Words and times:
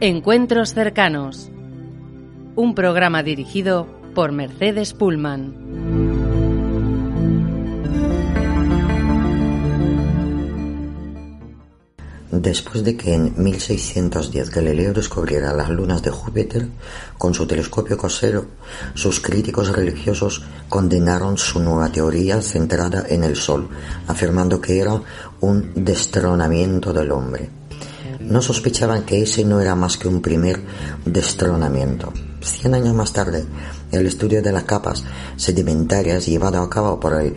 Encuentros 0.00 0.74
cercanos. 0.74 1.50
Un 2.54 2.76
programa 2.76 3.24
dirigido 3.24 3.88
por 4.14 4.30
Mercedes 4.30 4.94
Pullman. 4.94 5.81
Después 12.32 12.82
de 12.82 12.96
que 12.96 13.12
en 13.12 13.34
1610 13.36 14.48
Galileo 14.48 14.94
descubriera 14.94 15.52
las 15.52 15.68
lunas 15.68 16.02
de 16.02 16.10
Júpiter 16.10 16.66
con 17.18 17.34
su 17.34 17.46
telescopio 17.46 17.98
casero, 17.98 18.46
sus 18.94 19.20
críticos 19.20 19.68
religiosos 19.68 20.42
condenaron 20.70 21.36
su 21.36 21.60
nueva 21.60 21.92
teoría 21.92 22.40
centrada 22.40 23.04
en 23.06 23.24
el 23.24 23.36
Sol, 23.36 23.68
afirmando 24.06 24.62
que 24.62 24.80
era 24.80 24.98
un 25.40 25.72
destronamiento 25.74 26.94
del 26.94 27.12
hombre. 27.12 27.50
No 28.20 28.40
sospechaban 28.40 29.02
que 29.02 29.20
ese 29.20 29.44
no 29.44 29.60
era 29.60 29.74
más 29.74 29.98
que 29.98 30.08
un 30.08 30.22
primer 30.22 30.58
destronamiento. 31.04 32.14
Cien 32.40 32.74
años 32.74 32.94
más 32.94 33.12
tarde, 33.12 33.44
el 33.90 34.06
estudio 34.06 34.40
de 34.40 34.52
las 34.52 34.64
capas 34.64 35.04
sedimentarias 35.36 36.24
llevado 36.24 36.62
a 36.62 36.70
cabo 36.70 36.98
por 36.98 37.12
el 37.20 37.34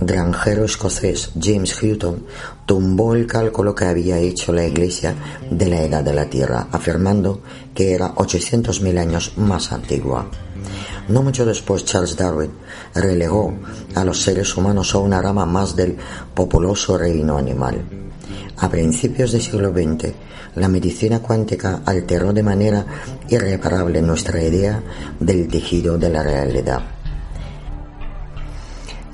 granjero 0.00 0.64
escocés 0.64 1.30
James 1.40 1.82
Hutton 1.82 2.26
tumbó 2.66 3.14
el 3.14 3.26
cálculo 3.26 3.74
que 3.74 3.86
había 3.86 4.18
hecho 4.18 4.52
la 4.52 4.66
Iglesia 4.66 5.14
de 5.50 5.66
la 5.66 5.82
edad 5.82 6.04
de 6.04 6.12
la 6.12 6.26
Tierra, 6.26 6.68
afirmando 6.70 7.40
que 7.74 7.94
era 7.94 8.14
800.000 8.14 8.98
años 8.98 9.32
más 9.36 9.72
antigua. 9.72 10.28
No 11.08 11.22
mucho 11.22 11.46
después 11.46 11.84
Charles 11.84 12.16
Darwin 12.16 12.50
relegó 12.94 13.54
a 13.94 14.04
los 14.04 14.20
seres 14.22 14.56
humanos 14.56 14.94
a 14.94 14.98
una 14.98 15.22
rama 15.22 15.46
más 15.46 15.76
del 15.76 15.96
populoso 16.34 16.98
reino 16.98 17.38
animal. 17.38 17.80
A 18.58 18.68
principios 18.68 19.32
del 19.32 19.42
siglo 19.42 19.70
XX, 19.70 20.12
la 20.56 20.68
medicina 20.68 21.20
cuántica 21.20 21.82
alteró 21.84 22.32
de 22.32 22.42
manera 22.42 22.84
irreparable 23.28 24.02
nuestra 24.02 24.42
idea 24.42 24.82
del 25.20 25.46
tejido 25.48 25.96
de 25.96 26.08
la 26.08 26.22
realidad. 26.22 26.95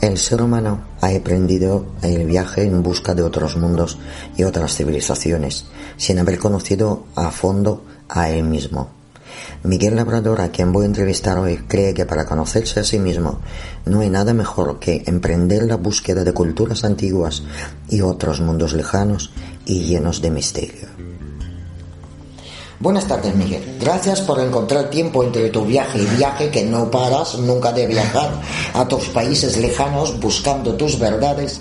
El 0.03 0.19
ser 0.19 0.43
humano 0.43 0.81
ha 1.01 1.13
emprendido 1.13 1.87
el 2.03 2.27
viaje 2.27 2.65
en 2.65 2.83
busca 2.83 3.15
de 3.15 3.23
otros 3.23 3.57
mundos 3.57 3.99
y 4.37 4.43
otras 4.43 4.75
civilizaciones, 4.75 5.67
sin 5.97 6.19
haber 6.19 6.41
conocido 6.41 7.05
a 7.15 7.31
fondo 7.31 7.85
a 8.09 8.29
él 8.29 8.43
mismo. 8.43 8.89
Miguel 9.63 9.95
Labrador, 9.95 10.41
a 10.41 10.51
quien 10.51 10.73
voy 10.73 10.83
a 10.83 10.87
entrevistar 10.87 11.39
hoy, 11.39 11.57
cree 11.69 11.95
que 11.95 12.05
para 12.05 12.27
conocerse 12.27 12.81
a 12.81 12.85
sí 12.85 12.99
mismo 12.99 13.43
no 13.87 14.01
hay 14.01 14.11
nada 14.11 14.35
mejor 14.35 14.81
que 14.81 15.05
emprender 15.07 15.63
la 15.63 15.77
búsqueda 15.77 16.25
de 16.25 16.33
culturas 16.33 16.83
antiguas 16.83 17.45
y 17.89 18.01
otros 18.01 18.41
mundos 18.41 18.73
lejanos 18.73 19.33
y 19.67 19.85
llenos 19.85 20.21
de 20.21 20.31
misterio. 20.33 21.12
Buenas 22.83 23.07
tardes, 23.07 23.33
Miguel. 23.37 23.63
Gracias 23.79 24.23
por 24.23 24.41
encontrar 24.41 24.91
tiempo 24.91 25.23
entre 25.23 25.51
tu 25.51 25.65
viaje 25.65 26.01
y 26.01 26.17
viaje 26.17 26.51
que 26.51 26.65
no 26.65 26.91
paras 26.91 27.39
nunca 27.39 27.71
de 27.71 27.87
viajar 27.87 28.33
a 28.75 28.89
tus 28.89 29.07
países 29.11 29.57
lejanos 29.57 30.19
buscando 30.19 30.75
tus 30.75 30.99
verdades 30.99 31.61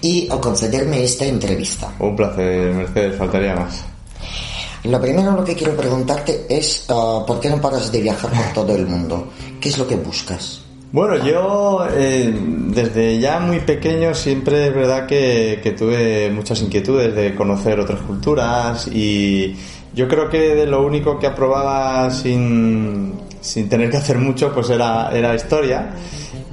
y 0.00 0.32
a 0.32 0.40
concederme 0.40 1.04
esta 1.04 1.26
entrevista. 1.26 1.92
Un 1.98 2.16
placer, 2.16 2.72
Mercedes, 2.72 3.18
faltaría 3.18 3.54
más. 3.54 3.84
Lo 4.84 4.98
primero 4.98 5.32
lo 5.32 5.44
que 5.44 5.54
quiero 5.54 5.76
preguntarte 5.76 6.46
es 6.48 6.86
uh, 6.88 7.22
¿por 7.26 7.38
qué 7.38 7.50
no 7.50 7.60
paras 7.60 7.92
de 7.92 8.00
viajar 8.00 8.30
por 8.30 8.64
todo 8.64 8.74
el 8.74 8.86
mundo? 8.86 9.28
¿Qué 9.60 9.68
es 9.68 9.76
lo 9.76 9.86
que 9.86 9.96
buscas? 9.96 10.62
Bueno, 10.90 11.22
yo 11.22 11.86
eh, 11.90 12.34
desde 12.68 13.18
ya 13.18 13.40
muy 13.40 13.60
pequeño 13.60 14.14
siempre 14.14 14.68
es 14.68 14.74
verdad 14.74 15.06
que, 15.06 15.60
que 15.62 15.72
tuve 15.72 16.30
muchas 16.30 16.60
inquietudes 16.62 17.14
de 17.14 17.34
conocer 17.34 17.78
otras 17.78 18.00
culturas 18.00 18.86
y 18.88 19.54
yo 19.94 20.08
creo 20.08 20.28
que 20.28 20.54
de 20.54 20.66
lo 20.66 20.84
único 20.84 21.18
que 21.18 21.26
aprobaba 21.26 22.10
sin, 22.10 23.14
sin 23.40 23.68
tener 23.68 23.90
que 23.90 23.98
hacer 23.98 24.18
mucho 24.18 24.52
pues 24.52 24.70
era, 24.70 25.10
era 25.12 25.34
historia. 25.34 25.90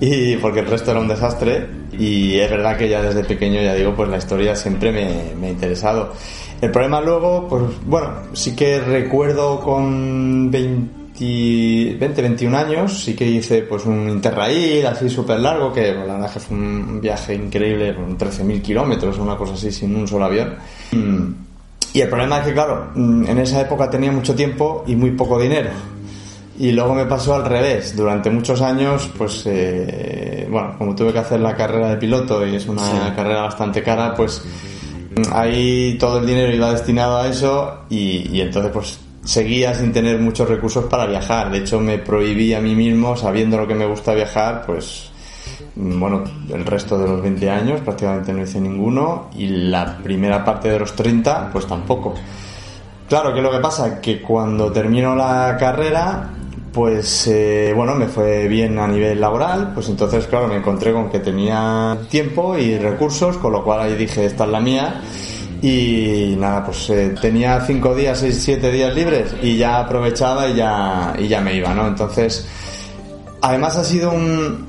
Y 0.01 0.37
porque 0.37 0.59
el 0.61 0.67
resto 0.67 0.91
era 0.91 0.99
un 0.99 1.07
desastre. 1.07 1.67
Y 1.97 2.37
es 2.39 2.49
verdad 2.49 2.77
que 2.77 2.87
ya 2.87 3.01
desde 3.01 3.23
pequeño 3.23 3.61
ya 3.61 3.73
digo 3.73 3.93
pues 3.95 4.09
la 4.09 4.17
historia 4.17 4.55
siempre 4.55 4.91
me, 4.91 5.35
me 5.39 5.47
ha 5.47 5.51
interesado. 5.51 6.13
El 6.61 6.71
problema 6.71 7.01
luego 7.01 7.47
pues 7.47 7.63
bueno 7.85 8.09
sí 8.33 8.55
que 8.55 8.79
recuerdo 8.79 9.59
con 9.59 10.51
20 10.51 10.99
20, 11.19 12.21
21 12.21 12.57
años, 12.57 13.03
sí 13.03 13.13
que 13.13 13.27
hice 13.27 13.63
pues 13.63 13.85
un 13.85 14.09
interrail 14.09 14.85
así 14.85 15.09
súper 15.09 15.39
largo, 15.39 15.73
que 15.73 15.93
la 15.93 16.13
verdad 16.13 16.31
que 16.31 16.39
fue 16.39 16.55
un 16.55 17.01
viaje 17.01 17.35
increíble, 17.35 17.93
con 17.93 18.17
13.000 18.17 18.61
kilómetros, 18.61 19.17
una 19.17 19.35
cosa 19.35 19.53
así, 19.53 19.69
sin 19.69 19.95
un 19.95 20.07
solo 20.07 20.25
avión. 20.25 20.55
Y 21.93 22.01
el 22.01 22.09
problema 22.09 22.39
es 22.39 22.45
que, 22.45 22.53
claro, 22.53 22.91
en 22.95 23.37
esa 23.39 23.61
época 23.61 23.89
tenía 23.89 24.11
mucho 24.11 24.35
tiempo 24.35 24.83
y 24.87 24.95
muy 24.95 25.11
poco 25.11 25.39
dinero. 25.39 25.69
Y 26.59 26.71
luego 26.71 26.93
me 26.93 27.05
pasó 27.05 27.35
al 27.35 27.45
revés. 27.45 27.95
Durante 27.95 28.29
muchos 28.29 28.61
años, 28.61 29.09
pues, 29.17 29.43
eh, 29.45 30.47
bueno, 30.49 30.75
como 30.77 30.93
tuve 30.93 31.13
que 31.13 31.19
hacer 31.19 31.39
la 31.39 31.55
carrera 31.55 31.91
de 31.91 31.97
piloto 31.97 32.45
y 32.45 32.55
es 32.55 32.67
una 32.67 33.13
carrera 33.15 33.43
bastante 33.43 33.81
cara, 33.81 34.13
pues 34.13 34.43
ahí 35.31 35.97
todo 35.97 36.19
el 36.19 36.27
dinero 36.27 36.53
iba 36.53 36.71
destinado 36.71 37.17
a 37.17 37.27
eso 37.27 37.85
y, 37.89 38.29
y 38.35 38.41
entonces, 38.41 38.71
pues, 38.71 38.99
seguía 39.23 39.73
sin 39.73 39.91
tener 39.91 40.19
muchos 40.19 40.49
recursos 40.49 40.85
para 40.85 41.05
viajar. 41.05 41.49
De 41.49 41.59
hecho, 41.59 41.79
me 41.79 41.97
prohibí 41.97 42.53
a 42.53 42.61
mí 42.61 42.75
mismo, 42.75 43.15
sabiendo 43.15 43.57
lo 43.57 43.67
que 43.67 43.75
me 43.75 43.85
gusta 43.85 44.13
viajar, 44.13 44.63
pues 44.65 45.08
bueno, 45.81 46.23
el 46.49 46.65
resto 46.65 46.97
de 46.97 47.07
los 47.07 47.21
20 47.21 47.49
años 47.49 47.81
prácticamente 47.81 48.33
no 48.33 48.43
hice 48.43 48.59
ninguno 48.59 49.29
y 49.37 49.47
la 49.47 49.97
primera 49.97 50.43
parte 50.43 50.69
de 50.69 50.79
los 50.79 50.93
30 50.93 51.51
pues 51.51 51.65
tampoco. 51.65 52.15
Claro, 53.07 53.33
que 53.33 53.41
lo 53.41 53.49
que 53.49 53.59
pasa 53.59 54.01
que 54.01 54.21
cuando 54.21 54.71
termino 54.71 55.15
la 55.15 55.55
carrera 55.57 56.31
pues 56.73 57.27
eh, 57.27 57.73
bueno, 57.75 57.95
me 57.95 58.07
fue 58.07 58.47
bien 58.47 58.77
a 58.77 58.87
nivel 58.87 59.19
laboral, 59.19 59.71
pues 59.73 59.87
entonces 59.89 60.27
claro, 60.27 60.47
me 60.47 60.57
encontré 60.57 60.91
con 60.91 61.09
que 61.09 61.19
tenía 61.19 61.97
tiempo 62.09 62.57
y 62.57 62.77
recursos, 62.77 63.37
con 63.37 63.53
lo 63.53 63.63
cual 63.63 63.79
ahí 63.79 63.95
dije, 63.95 64.25
esta 64.25 64.43
es 64.43 64.49
la 64.51 64.59
mía 64.59 65.01
y 65.61 66.35
nada, 66.37 66.65
pues 66.65 66.89
eh, 66.89 67.15
tenía 67.21 67.61
5 67.61 67.95
días, 67.95 68.19
6, 68.19 68.41
7 68.43 68.71
días 68.71 68.93
libres 68.93 69.33
y 69.41 69.57
ya 69.57 69.79
aprovechaba 69.79 70.47
y 70.47 70.55
ya, 70.55 71.15
y 71.17 71.27
ya 71.27 71.41
me 71.41 71.55
iba, 71.55 71.73
¿no? 71.73 71.87
Entonces, 71.87 72.47
además 73.41 73.77
ha 73.77 73.83
sido 73.83 74.11
un, 74.11 74.67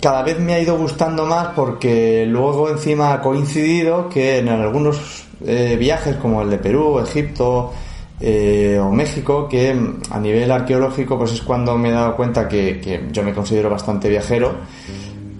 cada 0.00 0.22
vez 0.22 0.38
me 0.38 0.54
ha 0.54 0.60
ido 0.60 0.76
gustando 0.78 1.26
más 1.26 1.48
porque 1.54 2.24
luego 2.26 2.68
encima 2.70 3.12
ha 3.12 3.20
coincidido 3.20 4.08
que 4.08 4.38
en 4.38 4.48
algunos 4.48 5.26
eh, 5.46 5.76
viajes 5.78 6.16
como 6.16 6.42
el 6.42 6.50
de 6.50 6.58
Perú, 6.58 6.98
Egipto 7.00 7.72
eh, 8.20 8.78
o 8.82 8.90
México, 8.90 9.48
que 9.48 9.74
a 10.10 10.18
nivel 10.18 10.50
arqueológico 10.50 11.18
pues 11.18 11.32
es 11.32 11.42
cuando 11.42 11.76
me 11.78 11.90
he 11.90 11.92
dado 11.92 12.16
cuenta 12.16 12.48
que, 12.48 13.08
yo 13.12 13.22
me 13.22 13.32
considero 13.32 13.70
bastante 13.70 14.08
viajero, 14.08 14.54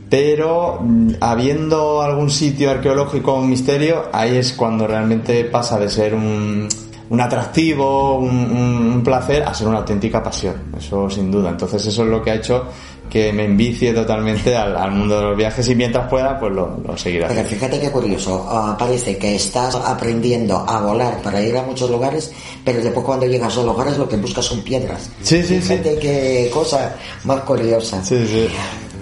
pero 0.09 0.79
mm, 0.81 1.13
habiendo 1.21 2.03
algún 2.03 2.31
sitio 2.31 2.71
arqueológico 2.71 3.35
un 3.35 3.51
misterio, 3.51 4.05
ahí 4.13 4.37
es 4.37 4.53
cuando 4.53 4.87
realmente 4.87 5.45
pasa 5.45 5.79
de 5.79 5.91
ser 5.91 6.15
un, 6.15 6.69
un 7.11 7.21
atractivo, 7.21 8.19
un, 8.19 8.29
un, 8.31 9.03
placer, 9.05 9.43
a 9.43 9.53
ser 9.53 9.69
una 9.69 9.79
auténtica 9.79 10.23
pasión, 10.23 10.55
eso 10.79 11.11
sin 11.11 11.31
duda. 11.31 11.51
Entonces 11.51 11.87
eso 11.87 12.03
es 12.05 12.09
lo 12.09 12.23
que 12.23 12.31
ha 12.31 12.35
hecho 12.35 12.67
que 13.11 13.33
me 13.33 13.45
envicie 13.45 13.93
totalmente 13.93 14.57
al, 14.57 14.91
mundo 14.93 15.17
de 15.19 15.23
los 15.27 15.37
viajes 15.37 15.69
y 15.69 15.75
mientras 15.75 16.09
pueda, 16.09 16.39
pues 16.39 16.53
lo, 16.53 16.79
lo 16.87 16.97
seguiré 16.97 17.27
Pero 17.27 17.45
fíjate 17.47 17.81
qué 17.81 17.91
curioso, 17.91 18.47
uh, 18.49 18.79
parece 18.79 19.19
que 19.19 19.35
estás 19.35 19.75
aprendiendo 19.75 20.57
a 20.57 20.81
volar 20.81 21.21
para 21.23 21.43
ir 21.43 21.57
a 21.57 21.63
muchos 21.63 21.91
lugares, 21.91 22.33
pero 22.65 22.81
después 22.83 23.05
cuando 23.05 23.27
llegas 23.27 23.53
a 23.53 23.57
los 23.57 23.67
lugares 23.67 23.99
lo 23.99 24.09
que 24.09 24.17
buscas 24.17 24.45
son 24.45 24.63
piedras. 24.63 25.11
Sí, 25.23 25.43
sí, 25.43 25.61
fíjate 25.61 25.95
sí. 25.95 25.99
qué 26.01 26.51
cosa 26.55 26.95
más 27.25 27.41
curiosa. 27.41 28.03
Sí, 28.05 28.25
sí. 28.27 28.49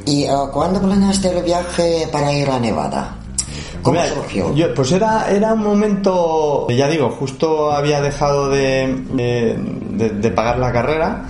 ¿Y 0.07 0.25
uh, 0.31 0.51
cuándo 0.51 0.81
planeaste 0.81 1.29
el 1.37 1.45
viaje 1.45 2.09
para 2.11 2.33
ir 2.33 2.49
a 2.49 2.59
Nevada? 2.59 3.15
¿Cómo 3.83 4.01
Mira, 4.01 4.13
surgió? 4.15 4.55
yo- 4.55 4.75
pues 4.75 4.91
era, 4.91 5.31
era 5.31 5.53
un 5.53 5.63
momento, 5.63 6.67
ya 6.71 6.89
digo, 6.89 7.11
justo 7.11 7.71
había 7.71 8.01
dejado 8.01 8.49
de, 8.49 9.03
de, 9.13 9.57
de- 9.93 10.11
de 10.11 10.31
pagar 10.31 10.59
la 10.59 10.73
carrera 10.73 11.27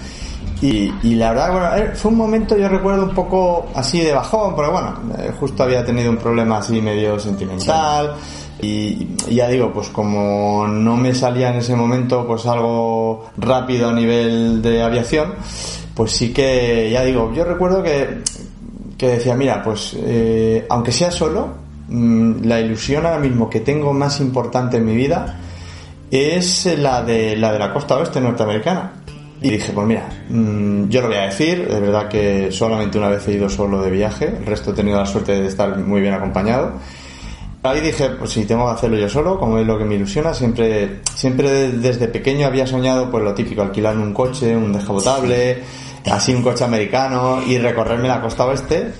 Y, 0.60 0.92
y 1.02 1.14
la 1.14 1.30
verdad, 1.30 1.52
bueno, 1.52 1.76
eh, 1.76 1.94
fue 1.94 2.10
un 2.10 2.16
momento, 2.18 2.56
yo 2.56 2.68
recuerdo 2.68 3.04
un 3.04 3.14
poco 3.14 3.68
así 3.74 4.00
de 4.00 4.12
bajón, 4.12 4.56
porque 4.56 4.70
bueno, 4.70 4.94
eh, 5.18 5.32
justo 5.38 5.62
había 5.62 5.84
tenido 5.84 6.10
un 6.10 6.16
problema 6.16 6.58
así 6.58 6.80
medio 6.82 7.18
sentimental. 7.18 8.14
Y, 8.60 9.16
y 9.28 9.36
ya 9.36 9.48
digo, 9.48 9.72
pues 9.72 9.88
como 9.88 10.66
no 10.66 10.96
me 10.96 11.14
salía 11.14 11.50
en 11.50 11.56
ese 11.58 11.76
momento 11.76 12.26
pues 12.26 12.44
algo 12.44 13.26
rápido 13.36 13.88
a 13.88 13.92
nivel 13.92 14.60
de 14.60 14.82
aviación, 14.82 15.34
pues 15.94 16.10
sí 16.10 16.32
que, 16.32 16.90
ya 16.92 17.04
digo, 17.04 17.32
yo 17.32 17.44
recuerdo 17.44 17.82
que, 17.82 18.22
que 18.96 19.08
decía, 19.08 19.36
mira, 19.36 19.62
pues 19.62 19.96
eh, 19.96 20.66
aunque 20.68 20.90
sea 20.90 21.12
solo, 21.12 21.54
mm, 21.88 22.44
la 22.44 22.60
ilusión 22.60 23.06
ahora 23.06 23.20
mismo 23.20 23.48
que 23.48 23.60
tengo 23.60 23.92
más 23.92 24.20
importante 24.20 24.78
en 24.78 24.86
mi 24.86 24.96
vida 24.96 25.38
es 26.10 26.66
la 26.78 27.02
de 27.02 27.36
la, 27.36 27.52
de 27.52 27.58
la 27.60 27.72
costa 27.72 27.96
oeste 27.96 28.20
norteamericana. 28.20 28.92
Y 29.40 29.50
dije, 29.50 29.72
pues 29.72 29.86
mira, 29.86 30.08
mm, 30.28 30.88
yo 30.88 31.00
lo 31.02 31.08
voy 31.08 31.16
a 31.16 31.26
decir, 31.26 31.68
de 31.68 31.80
verdad 31.80 32.08
que 32.08 32.50
solamente 32.50 32.98
una 32.98 33.08
vez 33.08 33.26
he 33.28 33.32
ido 33.32 33.48
solo 33.48 33.82
de 33.82 33.90
viaje, 33.90 34.26
el 34.26 34.46
resto 34.46 34.72
he 34.72 34.74
tenido 34.74 34.98
la 34.98 35.06
suerte 35.06 35.40
de 35.40 35.46
estar 35.46 35.76
muy 35.78 36.00
bien 36.00 36.14
acompañado. 36.14 36.72
Ahí 37.62 37.80
dije, 37.80 38.10
pues 38.10 38.30
si 38.30 38.44
tengo 38.44 38.66
que 38.66 38.72
hacerlo 38.72 38.96
yo 38.96 39.08
solo, 39.08 39.38
como 39.38 39.58
es 39.58 39.66
lo 39.66 39.78
que 39.78 39.84
me 39.84 39.96
ilusiona, 39.96 40.32
siempre, 40.32 41.00
siempre 41.14 41.72
desde 41.72 42.08
pequeño 42.08 42.46
había 42.46 42.66
soñado 42.66 43.10
pues 43.10 43.22
lo 43.22 43.34
típico, 43.34 43.62
alquilarme 43.62 44.02
un 44.02 44.14
coche, 44.14 44.56
un 44.56 44.72
descapotable, 44.72 45.58
así 46.10 46.34
un 46.34 46.42
coche 46.42 46.64
americano 46.64 47.42
y 47.46 47.58
recorrerme 47.58 48.08
la 48.08 48.20
costa 48.20 48.46
oeste. 48.46 48.92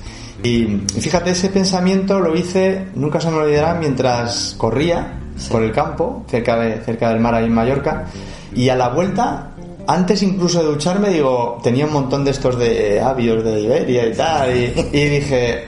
Y 0.42 0.82
fíjate, 1.00 1.30
ese 1.30 1.48
pensamiento 1.48 2.20
lo 2.20 2.36
hice, 2.36 2.86
nunca 2.94 3.20
se 3.20 3.30
me 3.30 3.38
olvidará, 3.38 3.74
mientras 3.74 4.54
corría 4.56 5.18
por 5.50 5.62
el 5.62 5.72
campo, 5.72 6.24
cerca, 6.28 6.58
de, 6.58 6.80
cerca 6.82 7.10
del 7.10 7.20
mar 7.20 7.34
ahí 7.34 7.46
en 7.46 7.54
Mallorca, 7.54 8.06
y 8.54 8.68
a 8.68 8.76
la 8.76 8.88
vuelta, 8.88 9.52
antes 9.88 10.22
incluso 10.22 10.58
de 10.58 10.66
ducharme, 10.66 11.08
digo, 11.08 11.58
tenía 11.62 11.86
un 11.86 11.94
montón 11.94 12.22
de 12.22 12.32
estos 12.32 12.58
de 12.58 13.00
avios 13.00 13.42
de 13.42 13.58
Iberia 13.58 14.06
y 14.06 14.12
tal, 14.12 14.54
y, 14.54 14.68
dije, 14.92 15.64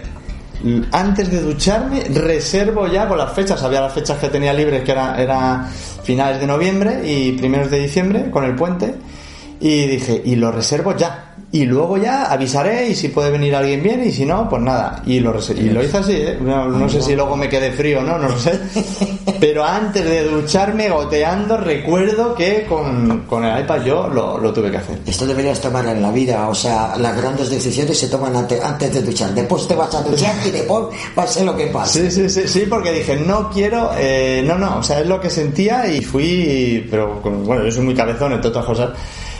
antes 0.93 1.31
de 1.31 1.41
ducharme, 1.41 2.05
reservo 2.05 2.87
ya 2.87 3.09
con 3.09 3.17
las 3.17 3.33
fechas, 3.33 3.63
había 3.63 3.81
las 3.81 3.95
fechas 3.95 4.19
que 4.19 4.29
tenía 4.29 4.53
libres, 4.53 4.83
que 4.83 4.93
era, 4.93 5.19
era 5.19 5.67
finales 6.03 6.39
de 6.39 6.47
noviembre 6.47 7.01
y 7.03 7.33
primeros 7.33 7.71
de 7.71 7.79
diciembre, 7.79 8.31
con 8.31 8.45
el 8.45 8.55
puente, 8.55 8.95
y 9.59 9.87
dije, 9.87 10.21
y 10.23 10.37
lo 10.37 10.53
reservo 10.53 10.95
ya. 10.95 11.30
Y 11.52 11.64
luego 11.67 11.97
ya 11.97 12.31
avisaré 12.31 12.91
y 12.91 12.94
si 12.94 13.08
puede 13.08 13.29
venir 13.32 13.56
alguien 13.56 13.82
bien 13.82 14.05
y 14.06 14.12
si 14.12 14.25
no, 14.25 14.49
pues 14.49 14.62
nada. 14.62 15.02
Y 15.05 15.19
lo, 15.19 15.35
y 15.56 15.70
lo 15.70 15.82
hice 15.82 15.97
así, 15.97 16.12
¿eh? 16.12 16.38
no, 16.41 16.67
no 16.69 16.88
sé 16.88 17.02
si 17.02 17.17
luego 17.17 17.37
me 17.37 17.49
quedé 17.49 17.73
frío 17.73 17.99
o 17.99 18.02
no, 18.02 18.19
no 18.19 18.29
lo 18.29 18.38
sé. 18.38 18.56
Pero 19.41 19.64
antes 19.64 20.05
de 20.05 20.23
ducharme, 20.29 20.88
goteando, 20.91 21.56
recuerdo 21.56 22.37
que 22.37 22.67
con, 22.69 23.23
con 23.26 23.44
el 23.44 23.64
iPad 23.64 23.82
yo 23.82 24.06
lo, 24.06 24.38
lo 24.38 24.52
tuve 24.52 24.70
que 24.70 24.76
hacer. 24.76 25.00
Esto 25.05 25.26
deberías 25.26 25.61
tomar 25.61 25.85
en 25.88 26.00
la 26.00 26.12
vida, 26.12 26.49
o 26.49 26.55
sea, 26.55 26.94
las 26.97 27.17
grandes 27.20 27.50
decisiones 27.50 27.99
se 27.99 28.06
toman 28.06 28.37
ante- 28.37 28.61
antes 28.62 28.94
de 28.94 29.02
duchar. 29.02 29.31
Después 29.35 29.67
te 29.67 29.75
vas 29.75 29.93
a 29.93 30.02
duchar 30.02 30.35
y 30.47 30.50
después 30.52 30.85
pase 31.17 31.44
lo 31.44 31.56
que 31.56 31.67
pase. 31.67 32.11
Sí, 32.12 32.29
sí, 32.29 32.31
sí, 32.31 32.47
sí, 32.47 32.67
porque 32.70 32.93
dije, 32.93 33.17
no 33.17 33.50
quiero, 33.50 33.91
eh, 33.99 34.44
no, 34.47 34.56
no, 34.56 34.79
o 34.79 34.82
sea, 34.85 35.00
es 35.00 35.06
lo 35.08 35.20
que 35.20 35.29
sentía 35.31 35.88
y 35.93 36.00
fui, 36.00 36.87
pero 36.88 37.20
con- 37.20 37.44
bueno, 37.44 37.64
yo 37.64 37.73
soy 37.73 37.82
muy 37.85 37.94
cabezón, 37.97 38.35
entre 38.35 38.50
otras 38.50 38.64
cosas. 38.67 38.91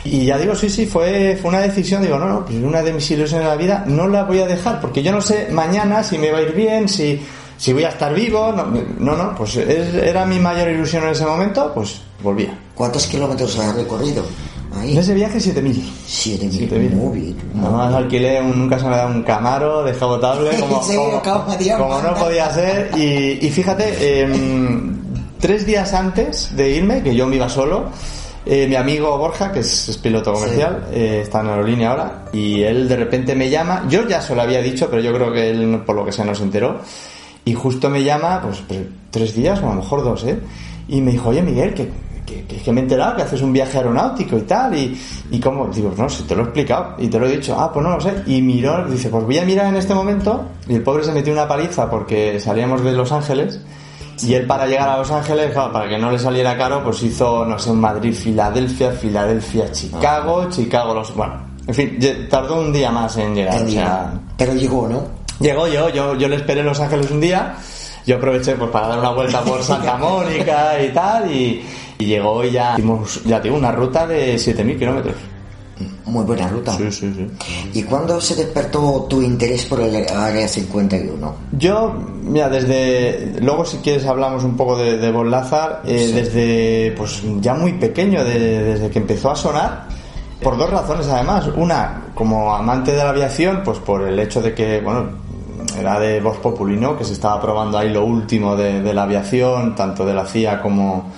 Y 0.03 0.25
ya 0.25 0.37
digo, 0.37 0.55
sí, 0.55 0.69
sí, 0.69 0.85
fue, 0.87 1.37
fue 1.39 1.49
una 1.49 1.59
decisión, 1.59 2.01
digo, 2.01 2.17
no, 2.17 2.27
no, 2.27 2.45
pues 2.45 2.57
una 2.57 2.81
de 2.81 2.91
mis 2.93 3.09
ilusiones 3.11 3.45
de 3.45 3.51
la 3.51 3.55
vida 3.57 3.83
no 3.87 4.07
la 4.07 4.23
voy 4.23 4.39
a 4.39 4.47
dejar, 4.47 4.81
porque 4.81 5.03
yo 5.03 5.11
no 5.11 5.21
sé 5.21 5.47
mañana 5.51 6.03
si 6.03 6.17
me 6.17 6.31
va 6.31 6.39
a 6.39 6.41
ir 6.41 6.53
bien, 6.53 6.89
si, 6.89 7.21
si 7.57 7.71
voy 7.73 7.83
a 7.83 7.89
estar 7.89 8.13
vivo, 8.13 8.51
no, 8.51 8.65
no, 8.99 9.15
no, 9.15 9.35
pues 9.35 9.57
es- 9.57 9.93
era 9.93 10.25
mi 10.25 10.39
mayor 10.39 10.69
ilusión 10.69 11.03
en 11.03 11.09
ese 11.09 11.25
momento, 11.25 11.71
pues 11.75 12.01
volvía. 12.23 12.57
¿Cuántos 12.73 13.05
kilómetros 13.05 13.57
has 13.59 13.75
recorrido? 13.75 14.23
Ahí. 14.73 14.93
En 14.93 14.99
ese 14.99 15.13
viaje 15.13 15.39
7000. 15.39 15.93
Siete 16.07 16.45
mil. 16.45 16.53
Siete 16.53 16.79
mil. 16.79 16.91
Muy 16.91 17.19
bien. 17.19 17.37
Además 17.61 17.93
alquilé 17.93 18.41
un, 18.41 18.57
nunca 18.57 18.79
se 18.79 18.85
me 18.85 18.93
ha 18.95 18.97
dado 18.99 19.09
un 19.13 19.21
Camaro 19.23 19.83
descapotable 19.83 20.49
como, 20.59 20.81
Sí, 20.81 20.95
como, 21.77 22.01
no 22.01 22.13
podía 22.15 22.49
ser 22.53 22.89
y, 22.97 23.45
y 23.45 23.49
fíjate 23.51 24.21
em, 24.21 24.97
tres 25.39 25.65
días 25.65 25.93
antes 25.93 26.55
de 26.55 26.69
irme 26.71 27.03
que 27.03 27.13
yo 27.13 27.27
me 27.27 27.35
iba 27.35 27.49
solo 27.49 27.89
eh, 28.45 28.67
mi 28.67 28.75
amigo 28.75 29.17
Borja 29.17 29.51
que 29.51 29.59
es, 29.59 29.89
es 29.89 29.97
piloto 29.97 30.33
comercial 30.33 30.85
eh, 30.91 31.21
está 31.23 31.41
en 31.41 31.47
aerolínea 31.47 31.91
ahora 31.91 32.23
y 32.33 32.61
él 32.63 32.87
de 32.87 32.95
repente 32.95 33.35
me 33.35 33.49
llama. 33.49 33.85
Yo 33.89 34.07
ya 34.07 34.21
se 34.21 34.35
lo 34.35 34.41
había 34.41 34.61
dicho 34.61 34.87
pero 34.89 35.01
yo 35.01 35.13
creo 35.13 35.31
que 35.31 35.49
él 35.51 35.81
por 35.85 35.95
lo 35.95 36.05
que 36.05 36.11
sea 36.11 36.25
no 36.25 36.33
se 36.35 36.43
enteró. 36.43 36.79
Y 37.45 37.53
justo 37.53 37.89
me 37.89 38.03
llama 38.03 38.39
pues 38.41 38.63
tre- 38.67 38.87
tres 39.09 39.35
días 39.35 39.59
o 39.61 39.67
a 39.67 39.75
lo 39.75 39.81
mejor 39.81 40.03
dos 40.03 40.23
eh 40.25 40.39
y 40.87 41.01
me 41.01 41.11
dijo 41.11 41.29
oye 41.29 41.41
Miguel 41.41 41.73
que 41.73 41.89
que, 42.25 42.43
que- 42.45 42.57
que 42.57 42.71
me 42.71 42.79
he 42.79 42.83
enterado 42.83 43.15
que 43.17 43.23
haces 43.23 43.41
un 43.41 43.51
viaje 43.51 43.77
aeronáutico 43.77 44.37
y 44.37 44.41
tal, 44.43 44.73
y, 44.77 44.97
y 45.31 45.39
cómo, 45.39 45.67
digo, 45.67 45.93
no, 45.97 46.07
si 46.07 46.23
te 46.23 46.33
lo 46.33 46.41
he 46.41 46.45
explicado, 46.45 46.95
y 46.99 47.07
te 47.09 47.19
lo 47.19 47.27
he 47.27 47.31
dicho, 47.35 47.57
ah, 47.59 47.73
pues 47.73 47.83
no 47.85 47.91
lo 47.95 47.99
sé, 47.99 48.13
y 48.27 48.41
miró, 48.41 48.85
dice, 48.85 49.09
pues 49.09 49.25
voy 49.25 49.37
a 49.39 49.43
mirar 49.43 49.65
en 49.65 49.75
este 49.75 49.93
momento, 49.93 50.45
y 50.69 50.75
el 50.75 50.83
pobre 50.83 51.03
se 51.03 51.11
metió 51.11 51.33
una 51.33 51.45
paliza 51.47 51.89
porque 51.89 52.39
salíamos 52.39 52.83
de 52.85 52.93
Los 52.93 53.11
Ángeles, 53.11 53.59
y 54.23 54.33
él 54.33 54.45
para 54.45 54.65
llegar 54.65 54.89
a 54.89 54.97
Los 54.97 55.11
Ángeles, 55.11 55.51
claro, 55.51 55.71
para 55.71 55.89
que 55.89 55.97
no 55.97 56.11
le 56.11 56.19
saliera 56.19 56.57
caro, 56.57 56.83
pues 56.83 57.01
hizo, 57.03 57.45
no 57.45 57.57
sé, 57.57 57.71
Madrid, 57.71 58.13
Filadelfia, 58.13 58.91
Filadelfia, 58.91 59.71
Chicago, 59.71 60.47
Chicago, 60.49 60.93
los, 60.93 61.13
bueno, 61.15 61.33
en 61.67 61.73
fin, 61.73 61.99
tardó 62.29 62.61
un 62.61 62.71
día 62.71 62.91
más 62.91 63.17
en 63.17 63.35
llegar, 63.35 63.63
o 63.63 63.67
sea, 63.67 64.13
Pero 64.37 64.53
llegó, 64.53 64.87
¿no? 64.87 65.03
Llegó 65.39 65.67
yo, 65.67 65.89
yo, 65.89 66.15
yo 66.15 66.27
le 66.27 66.35
esperé 66.35 66.61
en 66.61 66.67
Los 66.67 66.79
Ángeles 66.79 67.09
un 67.09 67.21
día, 67.21 67.55
yo 68.05 68.17
aproveché 68.17 68.53
pues 68.55 68.69
para 68.69 68.87
dar 68.87 68.99
una 68.99 69.11
vuelta 69.11 69.41
por 69.41 69.63
Santa 69.63 69.97
Mónica 69.97 70.81
y 70.81 70.89
tal, 70.89 71.31
y, 71.31 71.65
y 71.97 72.05
llegó 72.05 72.43
y 72.43 72.51
ya 72.51 72.73
hicimos, 72.73 73.23
ya 73.23 73.39
digo, 73.39 73.55
una 73.55 73.71
ruta 73.71 74.05
de 74.05 74.35
7.000 74.35 74.77
kilómetros. 74.77 75.15
Muy 76.05 76.23
buena 76.25 76.47
ruta. 76.47 76.73
Sí, 76.77 76.91
sí, 76.91 77.13
sí. 77.15 77.27
¿Y 77.73 77.83
cuándo 77.83 78.19
se 78.21 78.35
despertó 78.35 79.05
tu 79.09 79.21
interés 79.21 79.65
por 79.65 79.79
el 79.81 79.95
Área 80.09 80.47
51? 80.47 81.35
Yo, 81.53 81.93
mira, 82.23 82.49
desde, 82.49 83.33
luego 83.41 83.65
si 83.65 83.77
quieres 83.77 84.05
hablamos 84.05 84.43
un 84.43 84.55
poco 84.57 84.77
de, 84.77 84.97
de 84.97 85.11
Von 85.11 85.29
Lázar, 85.31 85.81
eh, 85.85 86.11
desde, 86.13 86.93
pues 86.97 87.21
ya 87.39 87.53
muy 87.53 87.73
pequeño, 87.73 88.23
de- 88.23 88.63
desde 88.63 88.89
que 88.89 88.99
empezó 88.99 89.31
a 89.31 89.35
sonar, 89.35 89.87
por 90.41 90.57
dos 90.57 90.69
razones 90.69 91.07
además. 91.07 91.47
Una, 91.55 92.05
como 92.15 92.53
amante 92.55 92.91
de 92.91 92.97
la 92.97 93.09
aviación, 93.09 93.61
pues 93.63 93.79
por 93.79 94.01
el 94.07 94.19
hecho 94.19 94.41
de 94.41 94.53
que, 94.53 94.79
bueno, 94.81 95.09
era 95.79 95.99
de 95.99 96.19
Vox 96.19 96.37
Populi, 96.39 96.75
¿no? 96.75 96.97
Que 96.97 97.03
se 97.05 97.13
estaba 97.13 97.39
probando 97.39 97.77
ahí 97.77 97.89
lo 97.89 98.03
último 98.03 98.55
de, 98.55 98.81
de 98.81 98.93
la 98.93 99.03
aviación, 99.03 99.75
tanto 99.75 100.05
de 100.05 100.13
la 100.13 100.25
CIA 100.25 100.61
como, 100.61 101.11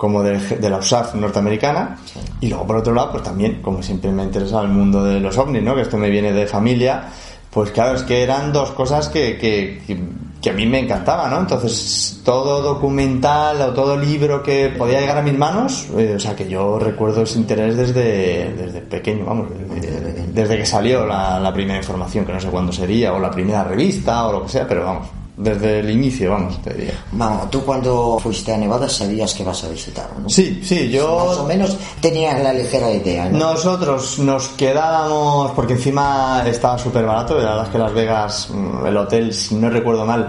como 0.00 0.22
de, 0.22 0.38
de 0.38 0.70
la 0.70 0.78
USAF 0.78 1.14
norteamericana. 1.14 1.98
Y 2.40 2.48
luego, 2.48 2.66
por 2.66 2.76
otro 2.76 2.94
lado, 2.94 3.10
pues 3.10 3.22
también, 3.22 3.60
como 3.60 3.82
siempre 3.82 4.10
me 4.10 4.22
ha 4.22 4.24
interesado 4.24 4.62
el 4.62 4.70
mundo 4.70 5.04
de 5.04 5.20
los 5.20 5.36
ovnis, 5.36 5.62
¿no? 5.62 5.74
Que 5.74 5.82
esto 5.82 5.98
me 5.98 6.08
viene 6.08 6.32
de 6.32 6.46
familia. 6.46 7.10
Pues 7.50 7.70
claro, 7.70 7.96
es 7.96 8.02
que 8.04 8.22
eran 8.22 8.50
dos 8.50 8.70
cosas 8.70 9.10
que, 9.10 9.36
que, 9.36 9.82
que, 9.86 10.00
que 10.40 10.50
a 10.50 10.52
mí 10.54 10.64
me 10.64 10.78
encantaban, 10.78 11.30
¿no? 11.30 11.40
Entonces, 11.40 12.22
todo 12.24 12.62
documental 12.62 13.60
o 13.60 13.74
todo 13.74 13.94
libro 13.94 14.42
que 14.42 14.70
podía 14.70 15.00
llegar 15.00 15.18
a 15.18 15.22
mis 15.22 15.36
manos, 15.36 15.88
eh, 15.98 16.14
o 16.16 16.20
sea, 16.20 16.34
que 16.34 16.48
yo 16.48 16.78
recuerdo 16.78 17.22
ese 17.22 17.38
interés 17.38 17.76
desde, 17.76 18.54
desde 18.54 18.80
pequeño, 18.80 19.26
vamos, 19.26 19.48
desde, 19.50 20.28
desde 20.28 20.56
que 20.56 20.64
salió 20.64 21.04
la, 21.04 21.38
la 21.38 21.52
primera 21.52 21.76
información, 21.76 22.24
que 22.24 22.32
no 22.32 22.40
sé 22.40 22.48
cuándo 22.48 22.72
sería, 22.72 23.12
o 23.12 23.18
la 23.18 23.30
primera 23.30 23.64
revista, 23.64 24.28
o 24.28 24.32
lo 24.32 24.42
que 24.44 24.48
sea, 24.48 24.66
pero 24.66 24.84
vamos, 24.84 25.08
desde 25.40 25.80
el 25.80 25.90
inicio, 25.90 26.30
vamos, 26.30 26.60
te 26.62 26.74
diría. 26.74 26.94
Vamos, 27.12 27.50
tú 27.50 27.62
cuando 27.64 28.18
fuiste 28.18 28.52
a 28.52 28.58
Nevada 28.58 28.88
sabías 28.88 29.32
que 29.34 29.42
vas 29.42 29.64
a 29.64 29.68
visitar, 29.68 30.10
¿no? 30.18 30.28
Sí, 30.28 30.60
sí, 30.62 30.90
yo... 30.90 31.26
Más 31.26 31.38
o 31.38 31.46
menos 31.46 31.76
tenías 32.00 32.40
la 32.42 32.52
ligera 32.52 32.92
idea, 32.92 33.28
¿no? 33.28 33.38
Nosotros 33.38 34.18
nos 34.18 34.48
quedábamos, 34.48 35.52
porque 35.52 35.72
encima 35.74 36.44
estaba 36.46 36.78
súper 36.78 37.06
barato, 37.06 37.38
la 37.38 37.50
verdad 37.50 37.64
es 37.64 37.70
que 37.70 37.78
Las 37.78 37.92
Vegas, 37.94 38.50
mm, 38.52 38.86
el 38.86 38.96
hotel, 38.96 39.32
si 39.32 39.54
no 39.54 39.70
recuerdo 39.70 40.04
mal, 40.04 40.28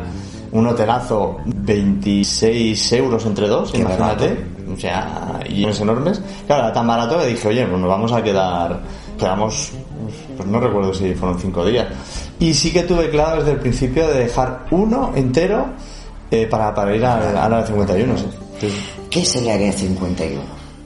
un 0.53 0.68
hotelazo, 0.68 1.38
26 1.46 2.94
euros 2.94 3.25
entre 3.25 3.48
dos, 3.48 3.72
Qué 3.72 3.80
imagínate, 3.80 4.46
o 4.74 4.80
sea, 4.80 5.39
y 5.50 5.65
es 5.65 5.80
enormes. 5.82 6.22
Claro, 6.48 6.63
era 6.63 6.74
tan 6.74 6.88
barato 6.88 7.20
que 7.20 7.27
dije, 7.27 7.48
oye, 7.50 7.65
pues 7.65 7.80
nos 7.80 7.89
vamos 7.89 8.12
a 8.13 8.24
quedar, 8.24 8.80
quedamos, 9.20 9.72
pues 10.38 10.48
no 10.48 10.60
recuerdo 10.60 10.94
si 10.94 11.13
fueron 11.13 11.39
cinco 11.39 11.65
días. 11.65 11.88
Y 12.42 12.56
sí 12.56 12.74
que 12.74 12.84
tuve 12.84 13.10
claro 13.12 13.38
desde 13.38 13.52
el 13.52 13.60
principio 13.60 14.08
de 14.08 14.22
dejar 14.22 14.66
uno 14.72 15.14
entero 15.16 15.68
eh, 16.32 16.48
para, 16.48 16.74
para 16.74 16.96
ir 16.96 17.06
al, 17.06 17.38
al 17.38 17.54
área 17.54 17.68
51, 17.68 18.18
sí. 18.18 18.68
¿Qué 19.12 19.22
es 19.22 19.36
el 19.36 19.48
Área 19.48 19.72
51? 19.72 20.42